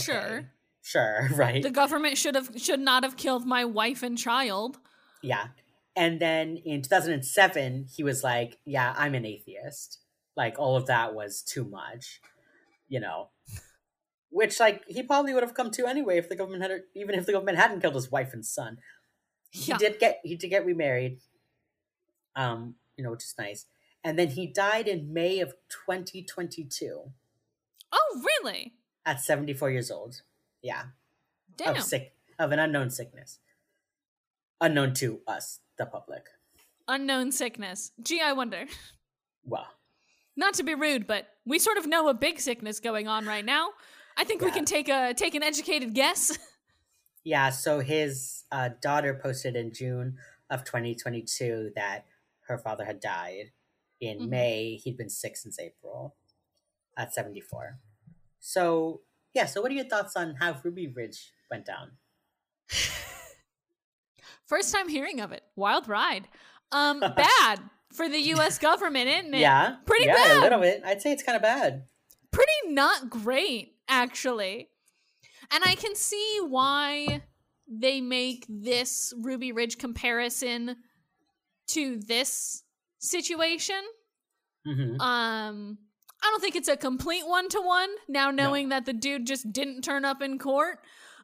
[0.00, 0.50] Sure.
[0.82, 1.62] Sure, right.
[1.62, 4.78] The government should have should not have killed my wife and child.
[5.22, 5.48] Yeah.
[5.96, 9.98] And then in 2007, he was like, Yeah, I'm an atheist.
[10.36, 12.20] Like, all of that was too much,
[12.88, 13.30] you know.
[14.30, 17.24] Which, like, he probably would have come to anyway if the government had, even if
[17.26, 18.78] the government hadn't killed his wife and son.
[19.50, 19.78] He Yeah.
[19.78, 21.20] did get, he did get remarried,
[22.36, 23.64] um, you know, which is nice.
[24.06, 27.10] And then he died in May of 2022
[27.90, 28.74] Oh, really?
[29.04, 30.22] at 74 years old.
[30.62, 30.84] Yeah.
[31.56, 31.74] Damn.
[31.74, 33.40] Of sick, of an unknown sickness.
[34.60, 36.26] Unknown to us, the public.
[36.86, 37.90] Unknown sickness.
[38.00, 38.66] Gee, I wonder.
[39.48, 39.66] Well,
[40.36, 43.44] Not to be rude, but we sort of know a big sickness going on right
[43.44, 43.70] now.
[44.16, 46.36] I think we can take a take an educated guess.
[47.24, 50.16] Yeah, so his uh, daughter posted in June
[50.48, 52.04] of 2022 that
[52.46, 53.50] her father had died.
[54.00, 54.28] In Mhm.
[54.28, 56.16] May, he'd been sick since April
[56.96, 57.78] at 74.
[58.40, 59.02] So,
[59.32, 61.96] yeah, so what are your thoughts on how Ruby Ridge went down?
[64.46, 65.42] First time hearing of it.
[65.56, 66.28] Wild ride.
[66.72, 67.60] Um, bad
[67.92, 68.58] for the U.S.
[68.58, 69.40] government, isn't it?
[69.40, 70.36] Yeah, Pretty yeah, bad.
[70.38, 70.82] a little bit.
[70.84, 71.86] I'd say it's kind of bad.
[72.30, 74.68] pretty not great actually
[75.52, 77.22] and i can see why
[77.68, 80.76] they make this ruby ridge comparison
[81.68, 82.64] to this
[82.98, 83.82] situation
[84.66, 85.78] hmm um
[86.22, 90.04] i don't think it's a complete one-to-one now knowing that the dude just didn't turn
[90.04, 90.78] up in court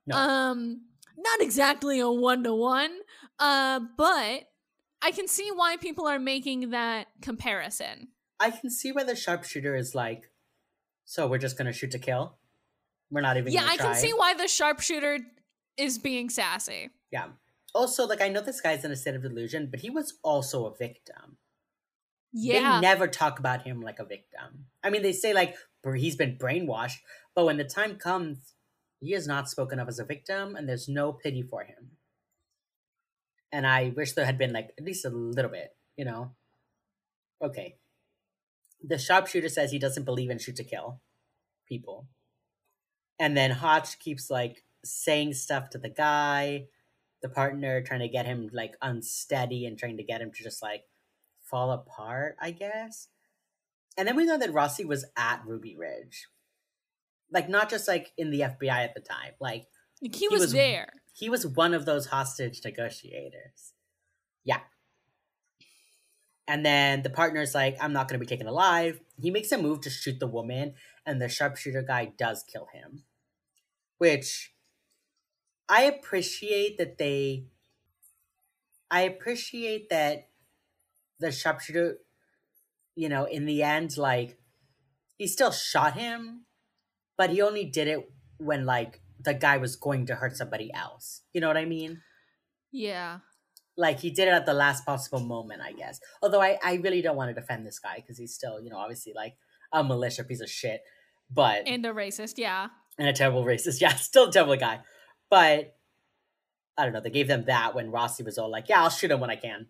[0.07, 0.17] No.
[0.17, 0.81] um
[1.17, 2.91] not exactly a one-to-one
[3.39, 4.45] uh but
[5.03, 8.09] i can see why people are making that comparison
[8.41, 10.25] I can see why the sharpshooter is like,
[11.05, 12.39] so we're just gonna shoot to kill.
[13.09, 13.53] We're not even.
[13.53, 15.21] yeah i can see why the sharpshooter
[15.77, 17.29] is being sassy Yeah.
[17.73, 20.67] Also, like I know this guy's in a state of delusion, but he was also
[20.67, 21.39] a victim.
[22.33, 24.67] Yeah They never talk about him like a victim.
[24.83, 25.57] I mean, they say like
[25.97, 26.99] he's been brainwashed,
[27.35, 28.55] but when the time comes,
[29.01, 31.93] he is not spoken of as a victim, and there's no pity for him.
[33.51, 36.33] And I wish there had been like at least a little bit, you know.
[37.43, 37.77] Okay.
[38.83, 41.01] The sharpshooter says he doesn't believe in shoot to kill
[41.69, 42.09] people,
[43.19, 46.67] and then Hotch keeps like saying stuff to the guy,
[47.23, 50.63] the partner, trying to get him like unsteady and trying to get him to just
[50.63, 50.85] like
[51.53, 53.07] fall apart, I guess.
[53.97, 56.27] And then we know that Rossi was at Ruby Ridge.
[57.31, 59.33] Like not just like in the FBI at the time.
[59.41, 59.67] Like
[60.03, 60.89] Like, he, was, was- there.
[61.13, 63.75] he was one of those hostage negotiators.
[64.45, 64.61] Yeah.
[66.49, 69.01] And then the partner's like, I'm not gonna be taken alive.
[69.21, 70.75] He makes a move to shoot the woman,
[71.07, 73.05] and the sharpshooter guy does kill him.
[73.99, 74.53] Which
[75.69, 77.45] I appreciate that they
[78.91, 80.29] I appreciate that
[81.23, 81.99] the sharpshooter,
[82.95, 84.39] you know, in the end, like
[85.17, 86.45] he still shot him,
[87.17, 88.01] but he only did it
[88.39, 91.23] when like the guy was going to hurt somebody else.
[91.33, 92.03] You know what I mean?
[92.73, 93.21] Yeah.
[93.77, 96.01] Like he did it at the last possible moment, I guess.
[96.23, 98.77] Although I, I really don't want to defend this guy because he's still, you know,
[98.77, 99.37] obviously like
[99.73, 100.83] a militia piece of shit,
[101.31, 102.69] but And a racist, yeah.
[102.99, 103.81] and a terrible racist.
[103.81, 104.81] Yeah, still a terrible guy.
[105.31, 105.77] But
[106.77, 107.01] I don't know.
[107.01, 109.37] They gave them that when Rossi was all like, "Yeah, I'll shoot him when I
[109.37, 109.69] can."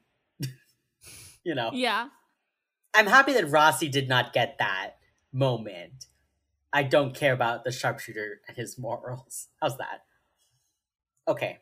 [1.45, 2.09] You know, Yeah.
[2.95, 4.99] I'm happy that Rossi did not get that
[5.33, 6.07] moment.
[6.73, 9.49] I don't care about the sharpshooter and his morals.
[9.61, 10.05] How's that?
[11.29, 11.61] Okay,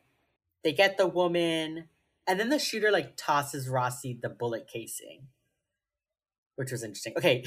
[0.63, 1.87] they get the woman,
[2.27, 5.27] and then the shooter like tosses Rossi the bullet casing,
[6.55, 7.13] which was interesting.
[7.15, 7.43] Okay,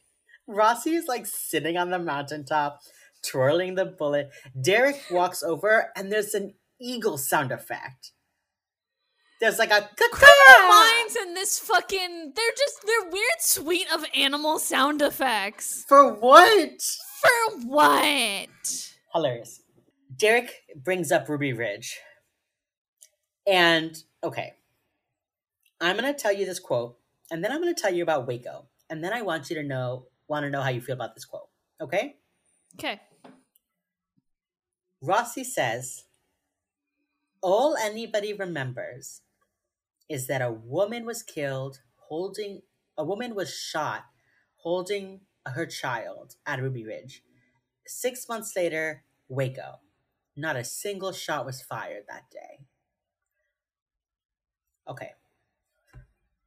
[0.46, 2.80] Rossi is like sitting on the mountaintop,
[3.22, 4.30] twirling the bullet.
[4.58, 8.12] Derek walks over, and there's an eagle sound effect.
[9.40, 14.58] There's like a Criminal Minds and this fucking they're just they're weird suite of animal
[14.58, 15.84] sound effects.
[15.88, 16.82] for what?
[17.20, 18.48] For what?
[19.14, 19.62] Hilarious.
[20.16, 21.98] Derek brings up Ruby Ridge.
[23.46, 24.54] And okay,
[25.80, 26.98] I'm going to tell you this quote,
[27.30, 28.66] and then I'm going to tell you about Waco.
[28.90, 31.24] And then I want you to know, want to know how you feel about this
[31.24, 31.48] quote.
[31.80, 32.16] Okay?
[32.74, 33.00] Okay.
[35.00, 36.04] Rossi says,
[37.40, 39.22] All anybody remembers
[40.08, 42.62] is that a woman was killed holding,
[42.96, 44.04] a woman was shot
[44.56, 47.22] holding her child at Ruby Ridge.
[47.86, 49.80] Six months later, Waco.
[50.36, 52.60] Not a single shot was fired that day.
[54.86, 55.12] Okay.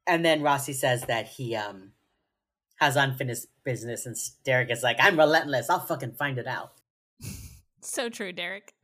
[0.06, 1.92] And then Rossi says that he um
[2.76, 5.70] has unfinished business, and Derek is like, I'm relentless.
[5.70, 6.72] I'll fucking find it out.
[7.84, 8.74] So true, Derek.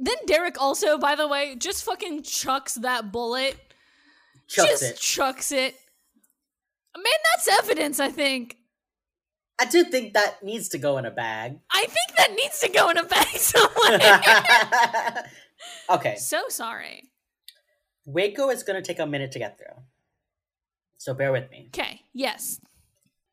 [0.00, 3.56] Then Derek also, by the way, just fucking chucks that bullet.
[4.48, 4.96] Chucks just it.
[4.96, 5.74] chucks it.
[6.96, 7.04] Man,
[7.34, 8.56] that's evidence, I think.
[9.60, 11.58] I do think that needs to go in a bag.
[11.70, 15.24] I think that needs to go in a bag somewhere.
[15.90, 16.16] okay.
[16.16, 17.04] so sorry.
[18.04, 19.82] Waco is going to take a minute to get through.
[20.96, 21.70] So bear with me.
[21.74, 22.60] Okay, yes.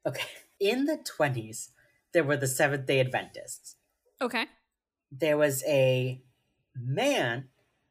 [0.06, 0.26] Okay.
[0.60, 1.70] In the 20s,
[2.14, 3.76] there were the Seventh day Adventists.
[4.22, 4.46] Okay.
[5.12, 6.22] There was a
[6.76, 7.46] man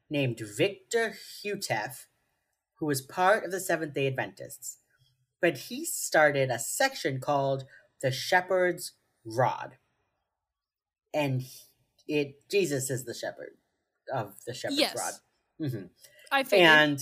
[0.09, 2.05] named Victor Houteff
[2.79, 4.79] who was part of the Seventh day Adventists.
[5.41, 7.65] But he started a section called
[8.01, 8.93] the Shepherd's
[9.25, 9.77] Rod.
[11.13, 11.43] And
[12.07, 13.57] it Jesus is the shepherd
[14.13, 15.21] of the Shepherd's Yes.
[15.59, 15.69] Rod.
[15.69, 15.85] hmm
[16.31, 16.67] I figured.
[16.67, 16.99] And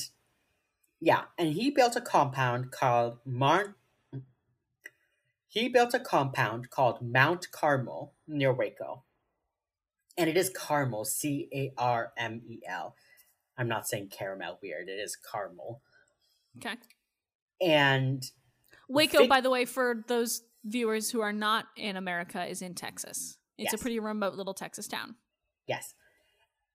[1.01, 3.75] yeah, and he built a compound called Mount.
[5.47, 9.03] He built a compound called Mount Carmel near Waco,
[10.17, 12.95] and it is Carmel, C A R M E L.
[13.57, 14.89] I'm not saying caramel weird.
[14.89, 15.81] It is caramel.
[16.57, 16.75] okay.
[17.61, 18.23] and
[18.89, 22.73] Waco, Vic- by the way, for those viewers who are not in America, is in
[22.75, 23.37] Texas.
[23.57, 25.15] It's a pretty remote little Texas town.
[25.67, 25.93] yes,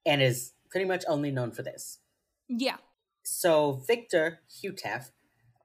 [0.07, 1.99] and is pretty much only known for this.
[2.49, 2.77] Yeah.
[3.23, 5.11] So Victor Houteff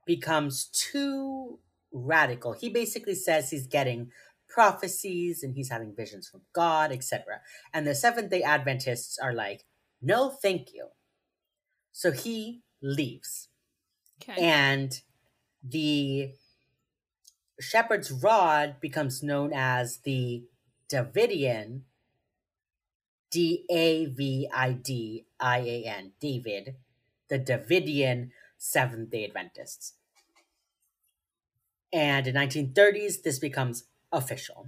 [0.06, 1.60] becomes too
[1.94, 2.54] radical.
[2.54, 4.10] He basically says he's getting
[4.50, 7.42] prophecies and he's having visions from God, etc.
[7.74, 9.66] And the Seventh day Adventists are like,
[10.02, 10.88] no, thank you.
[11.94, 13.48] So he leaves.
[14.22, 14.42] Okay.
[14.42, 15.00] And
[15.64, 16.32] the
[17.60, 20.44] shepherd's rod becomes known as the
[20.90, 21.82] Davidian,
[23.32, 26.76] D A V I D I A N, David,
[27.30, 29.94] the Davidian Seventh day Adventists.
[31.92, 34.68] And in 1930s, this becomes official.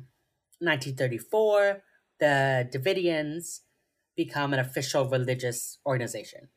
[0.59, 1.81] 1934,
[2.19, 3.61] the Davidians
[4.15, 6.49] become an official religious organization.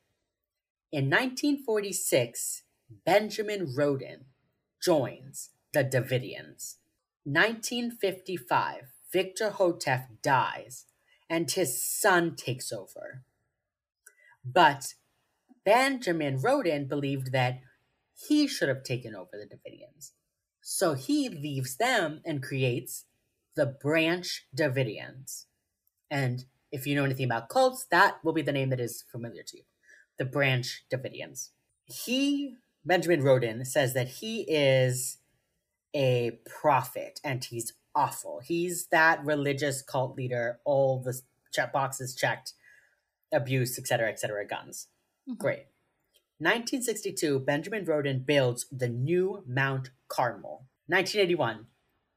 [0.91, 2.63] In 1946,
[3.05, 4.25] Benjamin Roden
[4.83, 6.77] joins the Davidians.
[7.25, 10.87] 1955, Victor Houteff dies
[11.29, 13.23] and his son takes over.
[14.43, 14.95] But
[15.63, 17.61] Benjamin Roden believed that
[18.15, 20.13] he should have taken over the Davidians.
[20.63, 23.05] So he leaves them and creates
[23.55, 25.45] the Branch Davidians.
[26.11, 29.43] And if you know anything about cults, that will be the name that is familiar
[29.43, 29.65] to you
[30.19, 31.51] the Branch Davidians.
[31.85, 35.19] He, Benjamin Roden, says that he is
[35.95, 38.41] a prophet and he's awful.
[38.45, 41.21] He's that religious cult leader, all the
[41.53, 42.53] check boxes checked,
[43.33, 44.89] abuse, etc., etc., guns.
[45.29, 45.39] Mhm.
[45.39, 45.67] Great.
[46.39, 50.67] 1962, Benjamin Roden builds the new Mount Carmel.
[50.87, 51.67] 1981,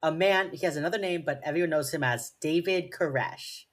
[0.04, 3.66] a man, he has another name, but everyone knows him as David Koresh.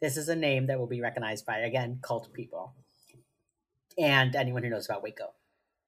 [0.00, 2.74] This is a name that will be recognized by, again, cult people
[3.98, 5.34] and anyone who knows about Waco.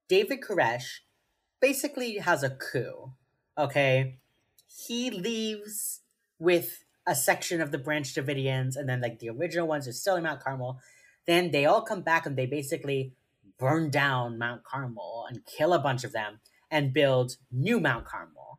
[0.09, 0.99] David Koresh
[1.61, 3.13] basically has a coup.
[3.57, 4.19] Okay.
[4.67, 6.01] He leaves
[6.39, 10.17] with a section of the Branch Davidians, and then like the original ones are still
[10.17, 10.81] in Mount Carmel.
[11.27, 13.15] Then they all come back and they basically
[13.59, 18.59] burn down Mount Carmel and kill a bunch of them and build new Mount Carmel.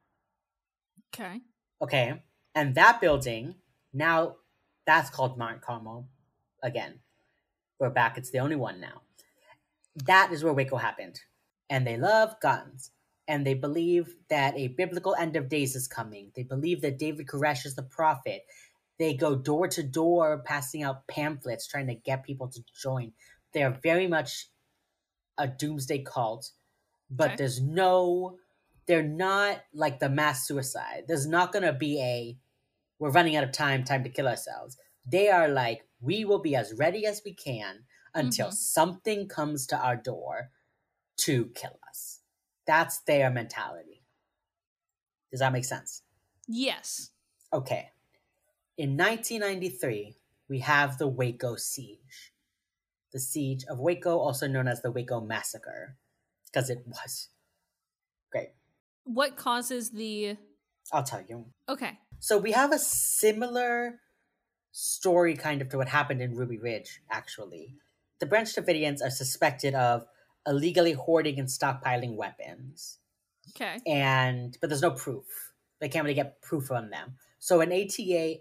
[1.14, 1.41] Okay.
[1.82, 2.22] Okay.
[2.53, 3.56] And that building,
[3.94, 4.36] now
[4.86, 6.07] that's called Mount Carmel
[6.61, 6.99] again.
[7.80, 8.18] We're back.
[8.18, 9.02] It's the only one now.
[9.96, 11.22] That is where Waco happened.
[11.70, 12.92] And they love guns.
[13.28, 16.32] And they believe that a biblical end of days is coming.
[16.36, 18.46] They believe that David Koresh is the prophet.
[19.00, 23.14] They go door to door passing out pamphlets trying to get people to join.
[23.54, 24.50] They are very much
[25.38, 26.52] a doomsday cult,
[27.10, 27.38] but Okay.
[27.38, 28.38] there's no,
[28.88, 31.06] they're not like the mass suicide.
[31.08, 32.38] There's not going to be a,
[33.00, 34.78] we're running out of time, time to kill ourselves.
[35.06, 38.54] They are like, we will be as ready as we can until Mhm.
[38.54, 40.52] something comes to our door
[41.18, 42.22] to kill us.
[42.66, 44.04] That's their mentality.
[45.32, 46.04] Does that make sense?
[46.48, 47.12] Yes.
[47.54, 47.92] Okay.
[48.78, 50.18] In 1993,
[50.48, 52.34] we have the Waco siege.
[53.12, 55.98] The siege of Waco, also known as the Waco massacre,
[56.46, 57.30] because it was.
[58.30, 58.54] Great.
[59.04, 60.38] What causes the
[60.94, 61.54] I'll tell you.
[61.70, 62.00] Okay.
[62.20, 64.02] So we have a similar
[64.72, 67.80] story kind of to what happened in Ruby Ridge, actually.
[68.22, 70.06] The Branch Davidians are suspected of
[70.48, 72.99] illegally hoarding and stockpiling weapons.
[73.49, 73.80] Okay.
[73.85, 75.52] And but there's no proof.
[75.81, 77.18] They can't really get proof on them.
[77.39, 78.38] So an ATA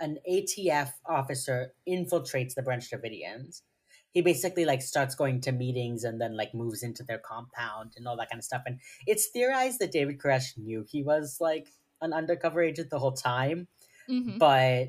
[0.00, 3.62] an ATF officer infiltrates the Branch Davidians.
[4.10, 8.06] He basically like starts going to meetings and then like moves into their compound and
[8.06, 8.62] all that kind of stuff.
[8.66, 11.68] And it's theorized that David Koresh knew he was like
[12.02, 13.68] an undercover agent the whole time,
[14.06, 14.88] hmm but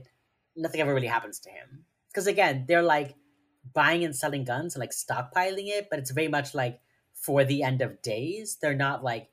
[0.55, 1.85] nothing ever really happens to him.
[2.09, 3.15] Because again, they're like
[3.73, 6.79] buying and selling guns and like stockpiling it, but it's very much like
[7.13, 8.57] for the end of days.
[8.61, 9.29] They're not like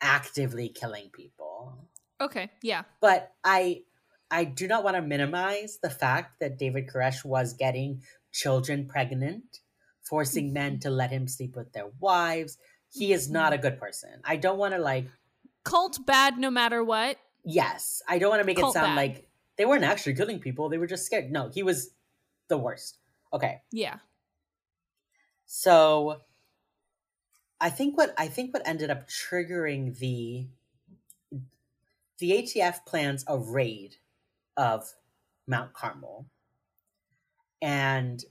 [0.00, 1.88] actively killing people.
[2.20, 2.50] Okay.
[2.62, 2.82] Yeah.
[3.00, 3.82] But I
[4.30, 8.02] I do not want to minimize the fact that David Koresh was getting
[8.32, 9.60] children pregnant,
[10.02, 10.80] forcing men mm-hmm.
[10.80, 12.58] to let him sleep with their wives.
[12.92, 13.62] He is not a mm-hmm.
[13.62, 14.20] good person.
[14.24, 15.06] I don't want to like
[15.64, 17.16] Cult bad no matter what.
[17.44, 18.96] yes, I don't want to make Cult it sound bad.
[18.96, 21.30] like they weren't actually killing people, they were just scared.
[21.30, 21.90] No, he was
[22.48, 22.99] the worst.
[23.32, 23.62] Okay.
[23.70, 23.98] Yeah.
[25.46, 26.20] So
[27.60, 30.48] I think what I think what ended up triggering the
[32.18, 33.96] the ATF plans a raid
[34.56, 34.94] of
[35.46, 36.26] Mount Carmel.
[37.62, 38.22] And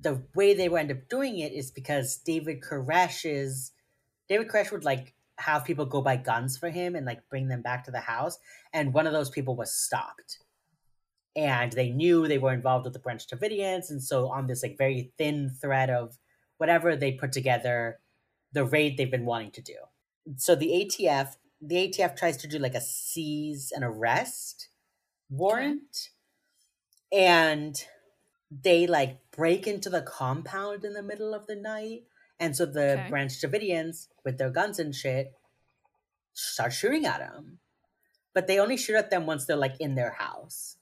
[0.00, 3.72] the way they would end up doing it is because David Koresh's
[4.28, 7.62] David Koresh would like have people go buy guns for him and like bring them
[7.62, 8.38] back to the house.
[8.72, 10.38] And one of those people was stopped.
[11.38, 13.90] And they knew they were involved with the Branch Davidians.
[13.90, 16.18] And so on this like very thin thread of
[16.58, 18.00] whatever they put together,
[18.52, 19.76] the raid they've been wanting to do.
[20.36, 24.70] So the ATF, the ATF tries to do like a seize and arrest
[25.30, 26.10] warrant.
[27.12, 27.82] And
[28.50, 32.04] they like break into the compound in the middle of the night.
[32.40, 33.10] And so the Okay.
[33.10, 35.34] Branch Davidians, with their guns and shit,
[36.34, 37.60] start shooting at them.
[38.34, 40.77] But they only shoot at them once they're like in their house.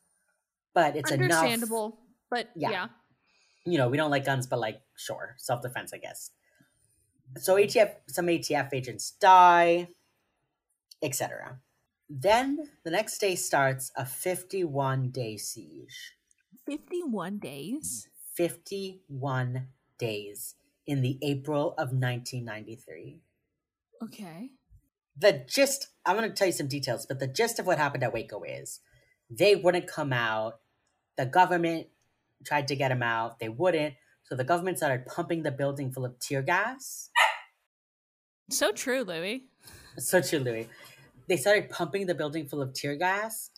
[0.76, 1.98] But it's enough Understandable.
[2.30, 2.70] But Yeah.
[2.70, 2.88] yeah.
[3.64, 6.30] you know, we don't like guns, but like, sure, self defense, I guess.
[7.38, 9.88] So ATF, some ATF agents die,
[11.02, 11.60] etc.
[12.08, 16.12] Then the next day starts a 51 day siege.
[16.66, 18.08] 51 days.
[18.36, 20.54] 51 days
[20.86, 23.22] in the April of 1993.
[24.02, 24.50] Okay.
[25.18, 28.04] The gist, I'm going to tell you some details, but the gist of what happened
[28.04, 28.80] at Waco is
[29.30, 30.60] they wouldn't come out.
[31.16, 31.88] The government
[32.44, 33.38] tried to get them out.
[33.38, 33.94] They wouldn't.
[34.24, 37.10] So the government started pumping the building full of tear gas.
[38.50, 39.46] So true, Louis.
[39.98, 40.68] So true, Louis.
[41.28, 43.50] They started pumping the building full of tear gas,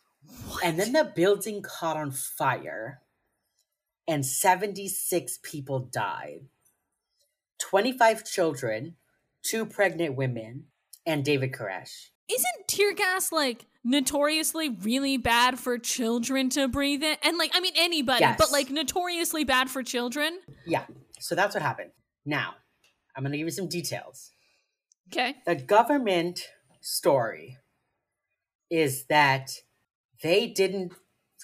[0.65, 3.03] and then the building caught on fire,
[4.07, 6.47] and 76 people died
[7.59, 8.97] 25 children,
[9.43, 10.65] two pregnant women,
[11.05, 12.11] and David Koresh.
[12.31, 17.17] Isn't tear gas like notoriously really bad for children to breathe in?
[17.23, 20.41] And like, I mean, anybody, but like notoriously bad for children?
[20.67, 20.85] Yeah,
[21.21, 21.91] so that's what happened.
[22.25, 22.55] Now,
[23.17, 24.31] I'm going to give you some details.
[25.11, 25.37] Okay.
[25.47, 26.43] The government
[26.81, 27.57] story
[28.71, 29.51] is that
[30.23, 30.93] they didn't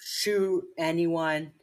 [0.01, 1.53] shoot anyone.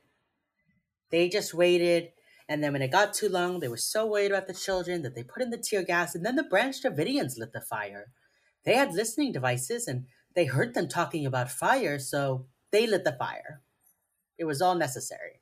[1.10, 2.10] They just waited.
[2.48, 5.14] And then when it got too long, they were so worried about the children that
[5.14, 6.14] they put in the tear gas.
[6.14, 8.06] And then the Branch Davidians lit the fire.
[8.64, 13.12] They had listening devices and they heard them talking about fire, so they lit the
[13.12, 13.60] fire.
[14.38, 15.40] It was all necessary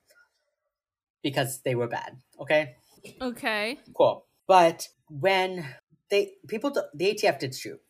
[1.23, 2.17] because they were bad.
[2.39, 2.75] Okay?
[3.21, 3.79] Okay.
[3.95, 4.25] Cool.
[4.47, 5.65] But when
[6.09, 7.81] they people the ATF did shoot,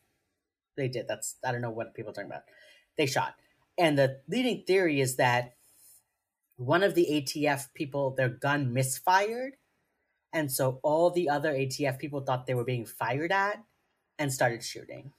[0.77, 1.07] they did.
[1.07, 2.43] That's I don't know what people are talking about.
[2.97, 3.35] They shot,
[3.77, 5.55] and the leading theory is that
[6.57, 9.53] one of the ATF people their gun misfired,
[10.31, 13.63] and so all the other ATF people thought they were being fired at,
[14.19, 15.13] and started shooting.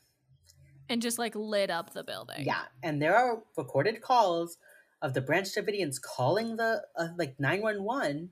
[0.88, 2.44] And just like lit up the building.
[2.44, 4.58] Yeah, and there are recorded calls
[5.00, 8.30] of the Branch Davidians calling the uh, like nine one one,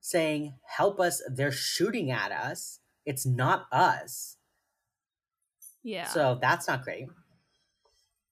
[0.00, 1.22] saying, "Help us!
[1.28, 2.80] They're shooting at us.
[3.06, 4.36] It's not us."
[5.82, 6.06] Yeah.
[6.06, 7.06] So that's not great.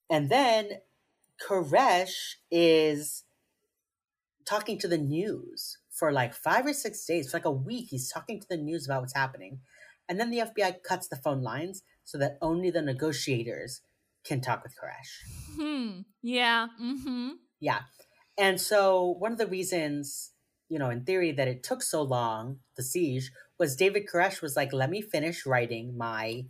[0.08, 0.80] And then
[1.40, 3.24] Koresh is
[4.44, 7.88] talking to the news for like five or six days, for like a week.
[7.90, 9.60] He's talking to the news about what's happening.
[10.08, 13.82] And then the FBI cuts the phone lines so that only the negotiators
[14.24, 15.56] can talk with Koresh.
[15.56, 16.00] hmm.
[16.22, 16.68] Yeah.
[16.80, 17.30] Mm-hmm.
[17.60, 17.80] Yeah.
[18.38, 20.32] And so one of the reasons,
[20.68, 24.56] you know, in theory that it took so long, the siege, was David Koresh was
[24.56, 26.46] like, let me finish writing my,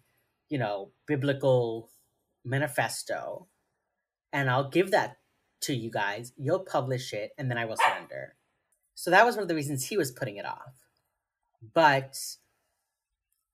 [0.49, 1.91] you know, biblical
[2.45, 3.49] manifesto
[4.33, 5.17] and I'll give that
[5.63, 6.33] to you guys.
[6.37, 8.37] You'll publish it, and then I will surrender.
[8.95, 10.75] So that was one of the reasons he was putting it off.
[11.75, 12.17] But,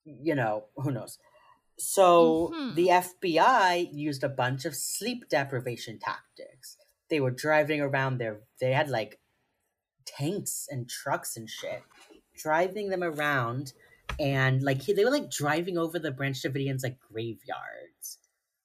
[0.04, 1.18] you know, who knows?
[1.78, 2.74] So Mhm.
[2.74, 6.78] the FBI used a bunch of sleep deprivation tactics.
[7.08, 8.40] They were driving around there.
[8.60, 9.20] They had like
[10.04, 11.82] tanks and trucks and shit,
[12.34, 13.72] driving them around,
[14.18, 18.18] and like they were like driving over the Branch Davidians like graveyards,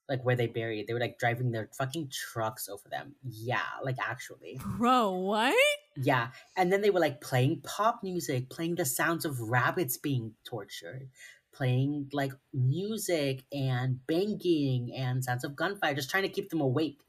[0.07, 0.87] like where they buried.
[0.87, 3.15] They were like driving their fucking trucks over them.
[3.23, 4.59] Yeah, like actually.
[4.77, 5.55] Bro, what?
[5.97, 10.35] Yeah, and then they were like playing pop music, playing the sounds of rabbits being
[10.45, 11.09] tortured,
[11.53, 16.99] playing like music and banging and sounds of gunfire, just trying to keep them awake.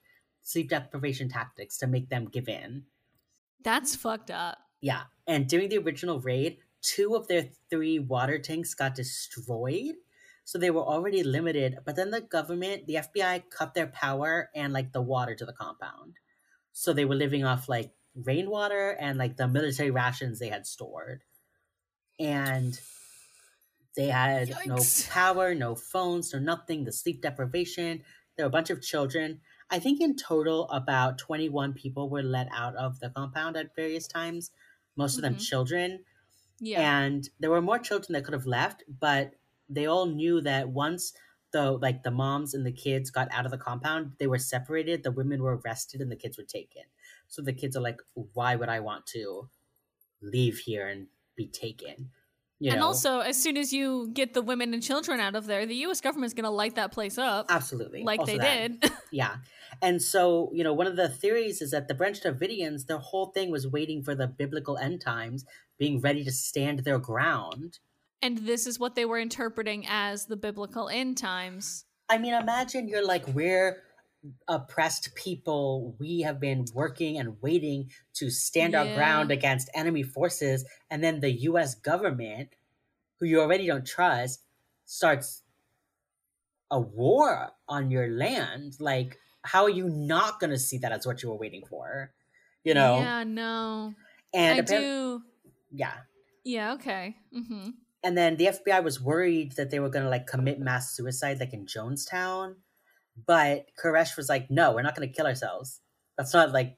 [0.42, 2.84] Sleep deprivation tactics to make them give in.
[3.62, 4.58] That's fucked up.
[4.80, 9.94] Yeah, and during the original raid, two of their three water tanks got destroyed.
[10.44, 14.72] So they were already limited, but then the government, the FBI cut their power and
[14.72, 16.14] like the water to the compound.
[16.72, 21.22] So they were living off like rainwater and like the military rations they had stored.
[22.18, 22.78] And
[23.96, 24.66] they had Yikes.
[24.66, 28.02] no power, no phones, no nothing, the sleep deprivation.
[28.36, 29.40] There were a bunch of children.
[29.70, 34.06] I think in total, about 21 people were let out of the compound at various
[34.06, 34.50] times,
[34.96, 35.40] most of them Mhm.
[35.46, 36.04] children.
[36.58, 37.00] Yeah.
[37.02, 39.34] And there were more children that could have left, but
[39.68, 41.12] they all knew that once
[41.52, 45.02] the like the moms and the kids got out of the compound, they were separated,
[45.02, 46.84] the women were arrested and the kids were taken.
[47.28, 49.50] So the kids are like, why would I want to
[50.20, 52.10] leave here and be taken?
[52.62, 52.86] You and know?
[52.86, 56.00] also, as soon as you get the women and children out of there, the U.S.
[56.00, 58.04] government's going to light that place up, absolutely.
[58.04, 58.80] like Also they that.
[58.80, 58.92] did.
[59.10, 59.36] Yeah.
[59.82, 63.26] And so, you know, one of the theories is that the Branch Davidians, their whole
[63.26, 65.44] thing was waiting for the biblical end times,
[65.78, 67.80] being ready to stand their ground.
[68.22, 71.84] and this is what they were interpreting as the biblical end times.
[72.08, 73.82] I mean, imagine you're like, we're
[74.48, 75.96] oppressed people.
[75.98, 80.64] We have been working and waiting to stand our ground against enemy forces.
[80.90, 82.50] And then the US government,
[83.18, 84.40] who you already don't trust,
[84.84, 85.42] starts
[86.70, 88.76] a war on your land.
[88.78, 92.12] Like, how are you not going to see that as what you were waiting for?
[92.64, 92.98] You know?
[92.98, 93.94] Yeah, no.
[94.32, 95.22] And I do.
[95.70, 95.92] yeah.
[96.44, 97.16] Yeah, okay.
[97.36, 97.70] Mm-hmm.
[98.04, 101.38] And then the FBI was worried that they were going to like commit mass suicide,
[101.38, 102.56] like in Jonestown.
[103.26, 105.80] But Koresh was like, no, we're not going to kill ourselves.
[106.16, 106.76] That's not like,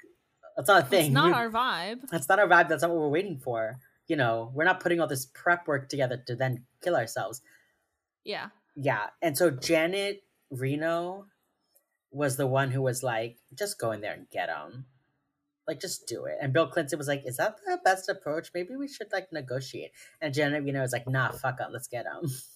[0.56, 1.06] that's not a thing.
[1.06, 2.08] It's not We- our vibe.
[2.10, 2.68] that's not our vibe.
[2.68, 3.78] That's not what we're waiting for.
[4.06, 7.40] You know, we're not putting all this prep work together to then kill ourselves.
[8.24, 8.48] Yeah.
[8.76, 9.06] Yeah.
[9.22, 11.26] And so Janet Reno
[12.10, 14.86] was the one who was like, just go in there and get them.
[15.66, 16.36] Like, just do it.
[16.42, 18.50] And Bill Clinton was like, is that the best approach?
[18.54, 19.92] Maybe we should like negotiate.
[20.20, 21.70] And Janet Reno was like, nah, fuck up.
[21.72, 22.30] Let's get them.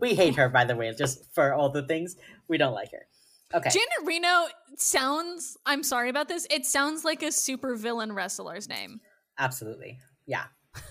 [0.00, 2.16] we hate her, by the way, just for all the things.
[2.48, 3.06] We don't like her.
[3.52, 3.70] Okay.
[3.70, 4.46] Janet Reno
[4.76, 9.00] sounds, I'm sorry about this, it sounds like a super villain wrestler's name.
[9.38, 9.98] Absolutely.
[10.26, 10.44] Yeah.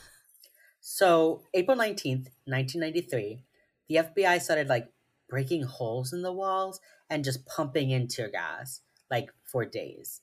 [0.81, 3.43] So, April 19th, 1993,
[3.89, 4.91] the FBI started like
[5.29, 10.21] breaking holes in the walls and just pumping in tear gas like for days.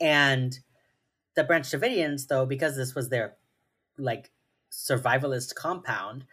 [0.00, 0.56] And
[1.34, 3.36] the Branch Davidians, though, because this was their
[3.98, 4.30] like
[4.72, 6.24] survivalist compound,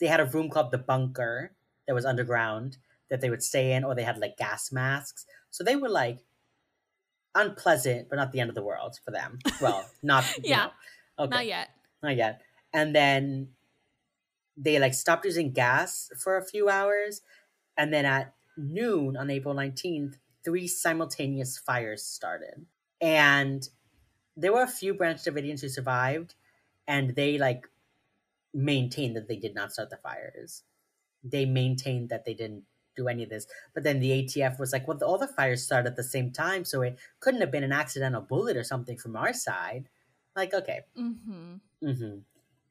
[0.00, 1.52] they had a room called the bunker
[1.86, 2.78] that was underground
[3.08, 5.26] that they would stay in, or they had like gas masks.
[5.50, 6.24] So they were like
[7.34, 9.38] unpleasant, but not the end of the world for them.
[9.60, 10.66] Well, not you Yeah.
[11.18, 11.24] know.
[11.24, 11.30] Okay.
[11.36, 11.70] Not yet.
[12.02, 12.42] Not yet.
[12.72, 13.54] And then
[14.56, 17.22] they like stopped using gas for a few hours.
[17.76, 22.66] And then at noon on April 19th, three simultaneous fires started.
[23.00, 23.68] And
[24.36, 26.34] there were a few Branch Davidians who survived,
[26.88, 27.68] and they like
[28.54, 30.64] maintained that they did not start the fires.
[31.22, 32.66] They maintained that they didn't
[32.96, 33.46] do any of this.
[33.74, 36.64] But then the ATF was like, well, all the fires started at the same time,
[36.64, 39.88] so it couldn't have been an accidental bullet or something from our side.
[40.36, 41.56] Like, okay, Mm-hmm.
[41.82, 42.18] hmm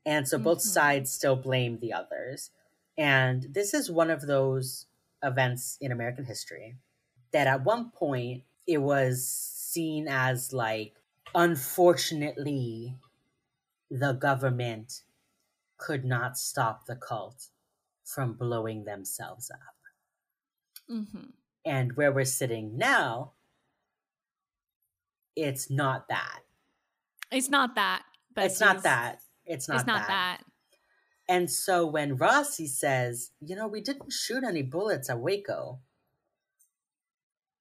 [0.06, 0.64] And so both Mhm.
[0.64, 2.52] sides still blame the others.
[2.98, 4.88] And this is one of those
[5.24, 6.78] events in American history
[7.32, 10.96] that at one point it was seen as like,
[11.36, 12.98] unfortunately,
[13.92, 15.04] the government
[15.80, 17.48] could not stop the cult
[18.06, 19.76] from blowing themselves up.
[20.92, 21.32] Mm-hmm.
[21.66, 23.34] And where we're sitting now,
[25.36, 26.42] it's not that.
[27.32, 28.04] It's not that.
[28.36, 29.22] But It's not that.
[29.46, 30.42] It's not, it's not that.
[31.28, 35.80] And so when Rossi says, you know, we didn't shoot any bullets at Waco.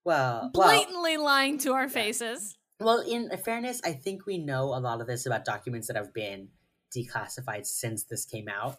[0.04, 2.56] Well, well, Blatantly lying to our faces.
[2.80, 6.14] well, in fairness, I think we know a lot of this about documents that have
[6.14, 6.48] been
[6.94, 8.78] declassified since this came out.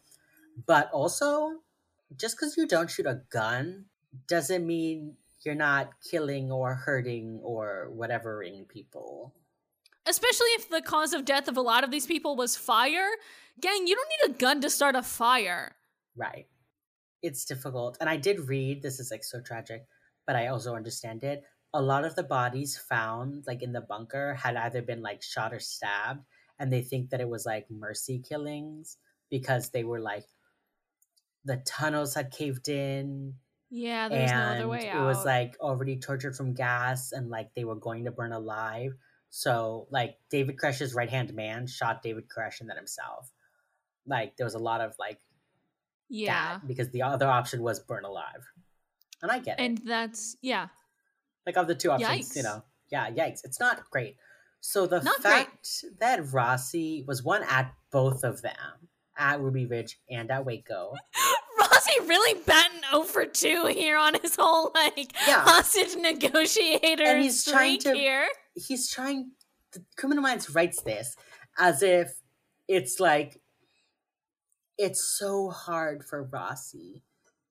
[0.65, 1.59] But also,
[2.17, 3.85] just because you don't shoot a gun
[4.27, 5.15] doesn't mean
[5.45, 9.33] you're not killing or hurting or whatevering people.
[10.05, 13.07] Especially if the cause of death of a lot of these people was fire.
[13.61, 15.75] Gang, you don't need a gun to start a fire.
[16.15, 16.47] Right.
[17.21, 17.97] It's difficult.
[18.01, 19.85] And I did read, this is like so tragic,
[20.25, 21.43] but I also understand it.
[21.73, 25.53] A lot of the bodies found like in the bunker had either been like shot
[25.53, 26.25] or stabbed,
[26.59, 28.97] and they think that it was like mercy killings
[29.29, 30.25] because they were like
[31.45, 33.33] the tunnels had caved in.
[33.69, 35.01] Yeah, there's no other way out.
[35.01, 38.93] It was like already tortured from gas and like they were going to burn alive.
[39.29, 43.31] So like David Koresh's right hand man shot David Koresh and then himself.
[44.07, 45.19] Like there was a lot of like
[46.09, 48.43] yeah because the other option was burn alive.
[49.21, 49.81] And I get and it.
[49.81, 50.67] And that's yeah.
[51.45, 52.35] Like of the two options, yikes.
[52.35, 52.63] you know.
[52.91, 53.41] Yeah, yikes.
[53.43, 54.17] It's not great.
[54.61, 59.97] So the Not fact that Rossi was one at both of them, at Ruby Ridge
[60.09, 60.93] and at Waco.
[61.59, 65.41] Rossi really batting over two here on his whole like Yeah.
[65.41, 68.27] hostage negotiator And he's trying to- here.
[68.55, 69.31] He's trying
[69.71, 71.15] the Criminal Minds writes this
[71.57, 72.13] as if
[72.67, 73.41] it's like
[74.77, 77.03] it's so hard for Rossi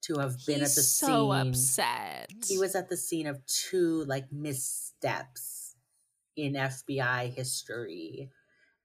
[0.03, 1.49] to have been He's at the so scene.
[1.49, 2.33] upset.
[2.47, 5.58] He was at the scene of two like missteps
[6.39, 8.31] in FBI history.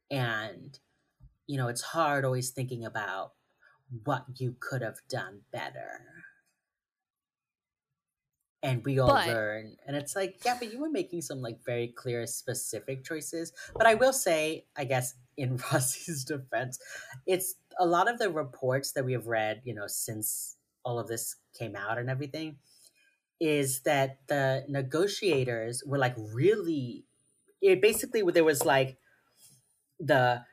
[0.10, 0.78] And,
[1.48, 3.34] you know, it's hard always thinking about
[4.04, 6.02] what you could have done better.
[8.64, 9.78] And we all But- learn.
[9.86, 13.54] And it's like, yeah, but you were making some like very clear, specific choices.
[13.76, 16.80] But I will say, I guess, in Rossi's defense,
[17.26, 21.08] it's a lot of the reports that we have read, you know, since all of
[21.08, 22.58] this came out and everything,
[23.40, 27.06] is that the negotiators were like really
[27.64, 28.98] it basically there was like
[30.00, 30.44] the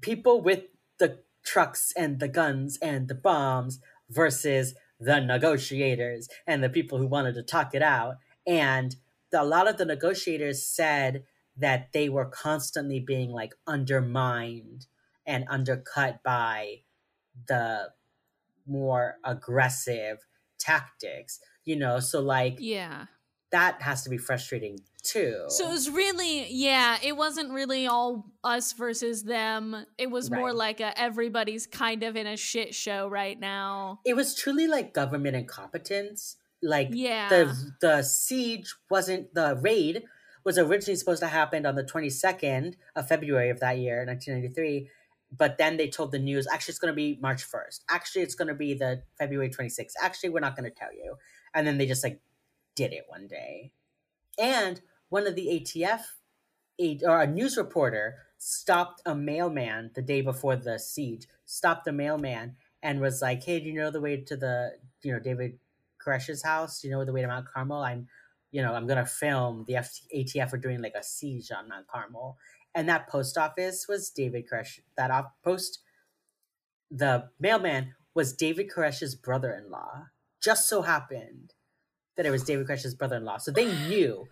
[0.00, 0.64] people with
[0.98, 3.78] the trucks and the guns and the bombs
[4.08, 8.96] versus the negotiators and the people who wanted to talk it out and
[9.30, 11.24] the, a lot of the negotiators said
[11.56, 14.86] that they were constantly being like undermined
[15.26, 16.80] and undercut by
[17.48, 17.90] the
[18.66, 20.18] more aggressive
[20.58, 23.06] tactics you know so like yeah.
[23.50, 25.44] that has to be frustrating too.
[25.48, 29.86] So it was really, yeah, it wasn't really all us versus them.
[29.98, 34.00] It was more like a everybody's kind of in a shit show right now.
[34.04, 36.36] it was truly like government incompetence.
[36.62, 37.28] Like Yeah.
[37.28, 40.04] the the siege wasn't the raid
[40.44, 44.88] was originally supposed to happen on the 22nd of February of that year 1993
[45.36, 48.34] but then they told the news actually it's going to be March 1st actually it's
[48.34, 51.16] going to be the February 26th actually we're not going to tell you.
[51.54, 52.20] And then they just like
[52.74, 53.72] did it one day.
[54.38, 54.80] And
[55.14, 56.02] one of the ATF
[56.80, 61.92] a, or a news reporter stopped a mailman the day before the siege stopped the
[61.92, 64.72] mailman and was like hey do you know the way to the
[65.04, 65.58] you know David
[66.04, 66.80] Koresh's house?
[66.80, 67.82] Do you know the way to Mount Carmel?
[67.82, 68.08] I'm
[68.50, 71.86] you know I'm gonna film the F- ATF are doing like a siege on Mount
[71.86, 72.36] Carmel.
[72.74, 75.80] And that post office was David Koresh that off post
[76.90, 80.06] the mailman was David Koresh's brother-in-law.
[80.40, 81.54] Just so happened
[82.16, 83.38] that it was David Koresh's brother-in-law.
[83.38, 84.26] So they knew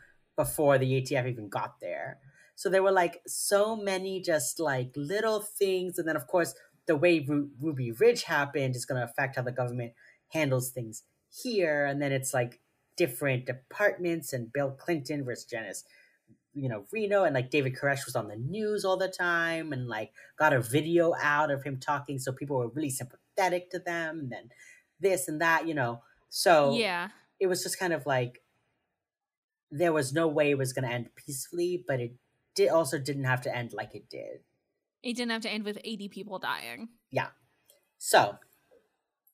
[0.44, 2.18] before the ATF even got there
[2.54, 6.54] so there were like so many just like little things and then of course
[6.86, 9.92] the way Ru- Ruby Ridge happened is going to affect how the government
[10.28, 12.60] handles things here and then it's like
[12.96, 15.78] different departments and Bill Clinton versus Janet
[16.54, 19.88] you know Reno and like David Koresh was on the news all the time and
[19.88, 24.18] like got a video out of him talking so people were really sympathetic to them
[24.18, 24.50] and then
[25.00, 27.08] this and that you know so yeah.
[27.40, 28.41] it was just kind of like
[29.72, 32.12] there was no way it was going to end peacefully but it
[32.54, 34.44] did also didn't have to end like it did
[35.02, 36.88] It didn't have to end with 80 people dying.
[37.10, 37.30] Yeah.
[37.98, 38.38] So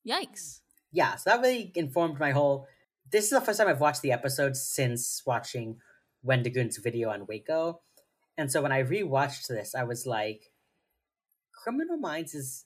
[0.06, 0.60] Yikes.
[0.92, 2.66] yeah, so that really informed my whole.
[3.10, 5.80] This is the first time I've watched the episode since watching
[6.22, 7.80] Wendigoon's video on Waco.
[8.38, 10.52] And so when I rewatched this, I was like,
[11.52, 12.64] Criminal Minds is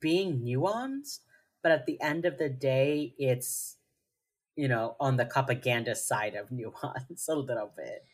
[0.00, 1.20] being nuanced,
[1.62, 3.76] but at the end of the day, it's,
[4.56, 8.04] you know, on the propaganda side of nuance a little bit.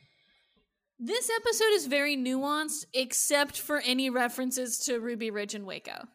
[0.99, 6.09] This episode is very nuanced, except for any references to Ruby Ridge and Waco.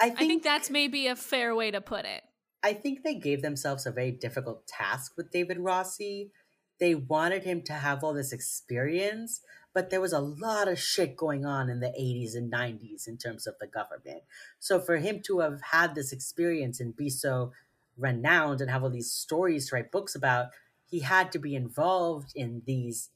[0.00, 2.22] I think, I think that's maybe a fair way to put it.
[2.64, 6.32] I think they gave themselves a very difficult task with David Rossi.
[6.80, 9.40] They wanted him to have all this experience,
[9.72, 13.18] but there was a lot of shit going on in the 80s and 90s in
[13.18, 14.22] terms of the government.
[14.58, 17.52] So for him to have had this experience and be so
[17.96, 20.48] renowned and have all these stories to write books about,
[20.86, 23.10] he had to be involved in these,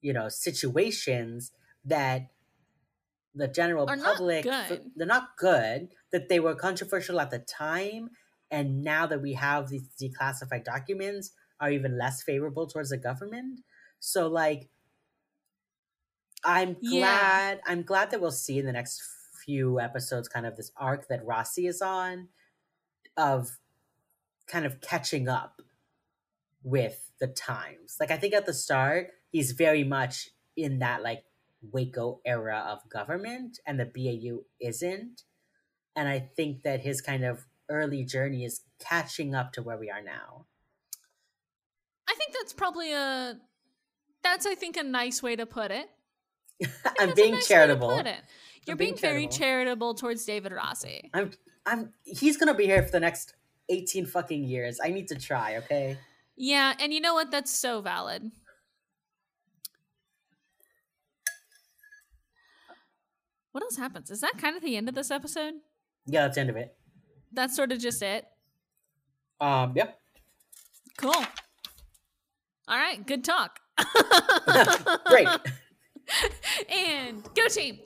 [0.00, 1.52] you know, situations
[1.84, 2.30] that
[3.34, 4.92] the general Are not public good.
[4.96, 8.10] they're not good that they were controversial at the time
[8.50, 11.30] and now that we have these declassified documents
[11.60, 13.60] are even less favorable towards the government.
[14.00, 14.70] So like
[16.44, 17.40] I'm Yeah.
[17.40, 19.02] glad I'm glad that we'll see in the next
[19.44, 22.28] few episodes kind of this arc that Rossi is on
[23.16, 23.58] of
[24.48, 25.62] kind of catching up
[26.62, 27.96] with the times.
[28.00, 31.24] Like I think at the start he's very much in that like
[31.62, 35.22] Waco era of government and the BAU isn't.
[35.96, 39.90] And I think that his kind of early journey is catching up to where we
[39.90, 40.46] are now.
[42.08, 43.38] I think that's probably a
[44.22, 45.88] that's I think a nice way to put it.
[46.98, 48.02] I'm being nice charitable.
[48.66, 49.38] You're being being, very charitable.
[49.38, 51.10] charitable towards David Rossi.
[51.12, 51.32] I'm
[51.66, 53.34] I'm he's gonna be here for the next
[53.68, 54.78] 18 fucking years.
[54.82, 55.98] I need to try, okay?
[56.36, 57.30] Yeah, and you know what?
[57.30, 58.30] That's so valid.
[63.52, 64.10] What else happens?
[64.10, 65.54] Is that kind of the end of this episode?
[66.06, 66.76] Yeah, that's the end of it.
[67.32, 68.24] That's sort of just it.
[69.40, 69.98] Um, yep.
[70.96, 71.24] Cool.
[72.68, 73.58] All right, good talk.
[75.06, 75.28] Great.
[76.70, 77.78] and go team.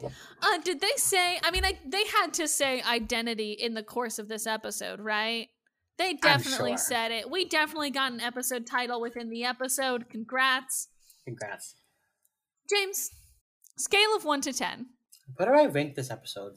[0.42, 1.38] Uh, did they say?
[1.42, 5.48] I mean, I, they had to say identity in the course of this episode, right?
[5.98, 6.78] They definitely sure.
[6.78, 7.30] said it.
[7.30, 10.08] We definitely got an episode title within the episode.
[10.08, 10.88] Congrats,
[11.24, 11.76] Congrats.
[12.68, 13.10] James.
[13.76, 14.86] Scale of one to ten.
[15.36, 16.54] What do I rank this episode?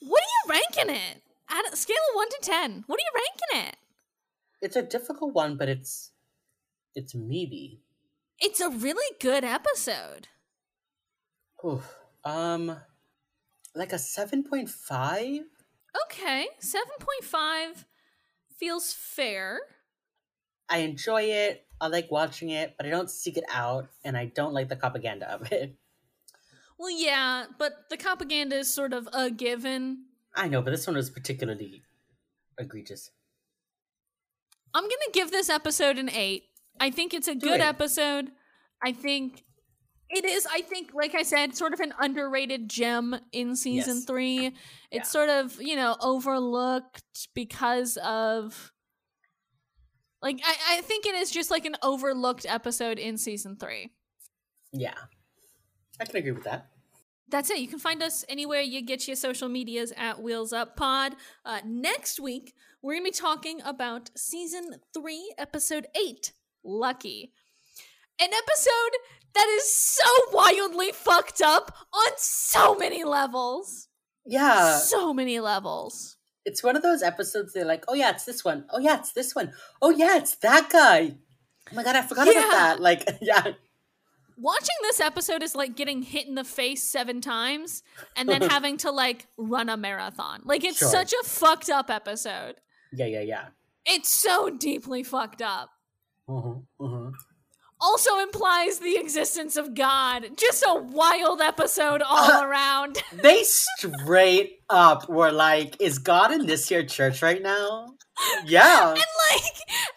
[0.00, 1.22] What are you ranking it?
[1.48, 3.22] At a scale of one to ten, what are you
[3.54, 3.76] ranking it?
[4.62, 6.10] It's a difficult one, but it's
[6.94, 7.80] it's meaty.
[8.38, 10.28] It's a really good episode.
[11.64, 11.94] Oof.
[12.24, 12.76] Um
[13.74, 15.40] like a 7.5?
[16.04, 17.86] Okay, seven point five
[18.62, 19.58] feels fair.
[20.68, 21.66] I enjoy it.
[21.80, 24.76] I like watching it, but I don't seek it out and I don't like the
[24.76, 25.74] propaganda of it.
[26.78, 30.04] Well, yeah, but the propaganda is sort of a given.
[30.36, 31.82] I know, but this one was particularly
[32.56, 33.10] egregious.
[34.72, 36.44] I'm gonna give this episode an eight.
[36.80, 37.64] I think it's a Do good it.
[37.66, 38.30] episode.
[38.82, 39.44] I think
[40.12, 40.46] it is.
[40.50, 44.04] I think, like I said, sort of an underrated gem in season Yes.
[44.04, 44.46] three.
[44.46, 44.54] It's
[44.92, 45.02] Yeah.
[45.04, 48.72] sort of you know overlooked because of
[50.20, 53.90] like I, I think it is just like an overlooked episode in season three.
[54.72, 54.94] Yeah.
[56.00, 56.68] I can agree with that.
[57.28, 57.58] That's it.
[57.58, 61.16] You can find us anywhere you get your social medias at Wheels Up Pod.
[61.44, 66.32] Uh, next week, we're going to be talking about season three, episode eight,
[66.62, 67.32] Lucky.
[68.20, 68.92] An episode
[69.34, 73.88] that is so wildly fucked up on so many levels.
[74.26, 74.76] Yeah.
[74.78, 76.16] so many levels.
[76.44, 78.64] It's one of those episodes they're like, oh yeah, it's this one.
[78.70, 79.52] Oh yeah, it's this one.
[79.80, 81.14] Oh yeah, it's that guy.
[81.70, 82.32] Oh my god, I forgot Yeah.
[82.40, 82.80] about that.
[82.80, 83.52] Like, yeah.
[84.36, 87.82] Watching this episode is like getting hit in the face seven times
[88.16, 90.42] and then having to like run a marathon.
[90.44, 90.88] Like, it's Sure.
[90.88, 92.56] such a fucked up episode.
[92.92, 93.44] Yeah, yeah, yeah.
[93.86, 95.70] It's so deeply fucked up.
[96.28, 97.10] Uh-huh, uh-huh.
[97.82, 100.26] Also implies the existence of God.
[100.36, 103.02] Just a wild episode all Uh, around.
[103.22, 107.94] They straight up were like, is God in this here church right now?
[108.46, 108.90] Yeah.
[108.90, 109.42] And like,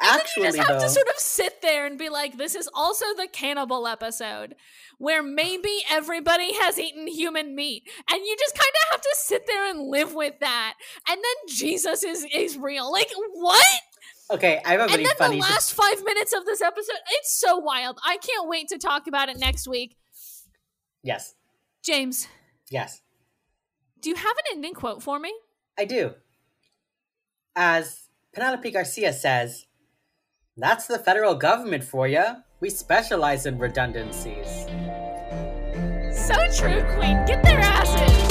[0.02, 0.86] and Actually, you just have though.
[0.88, 4.56] to sort of sit there and be like, this is also the cannibal episode
[4.98, 7.84] where maybe everybody has eaten human meat.
[8.10, 10.74] And you just kind of have to sit there and live with that.
[11.10, 12.90] And then Jesus is, is real.
[12.92, 13.66] Like, what?
[14.32, 15.36] Okay, I have a And then funny.
[15.36, 18.00] the last five minutes of this episode, it's so wild.
[18.04, 19.98] I can't wait to talk about it next week.
[21.04, 21.36] yes,
[21.84, 22.28] James,
[22.72, 23.02] yes,
[24.02, 25.32] do you have an ending quote for me?
[25.78, 26.14] I do.
[27.56, 29.68] As Penelope Garcia says,
[30.58, 32.24] that's the federal government for you.
[32.60, 34.66] We specialize in redundancies.
[36.12, 37.24] So true, Queen.
[37.26, 38.25] Get their asses.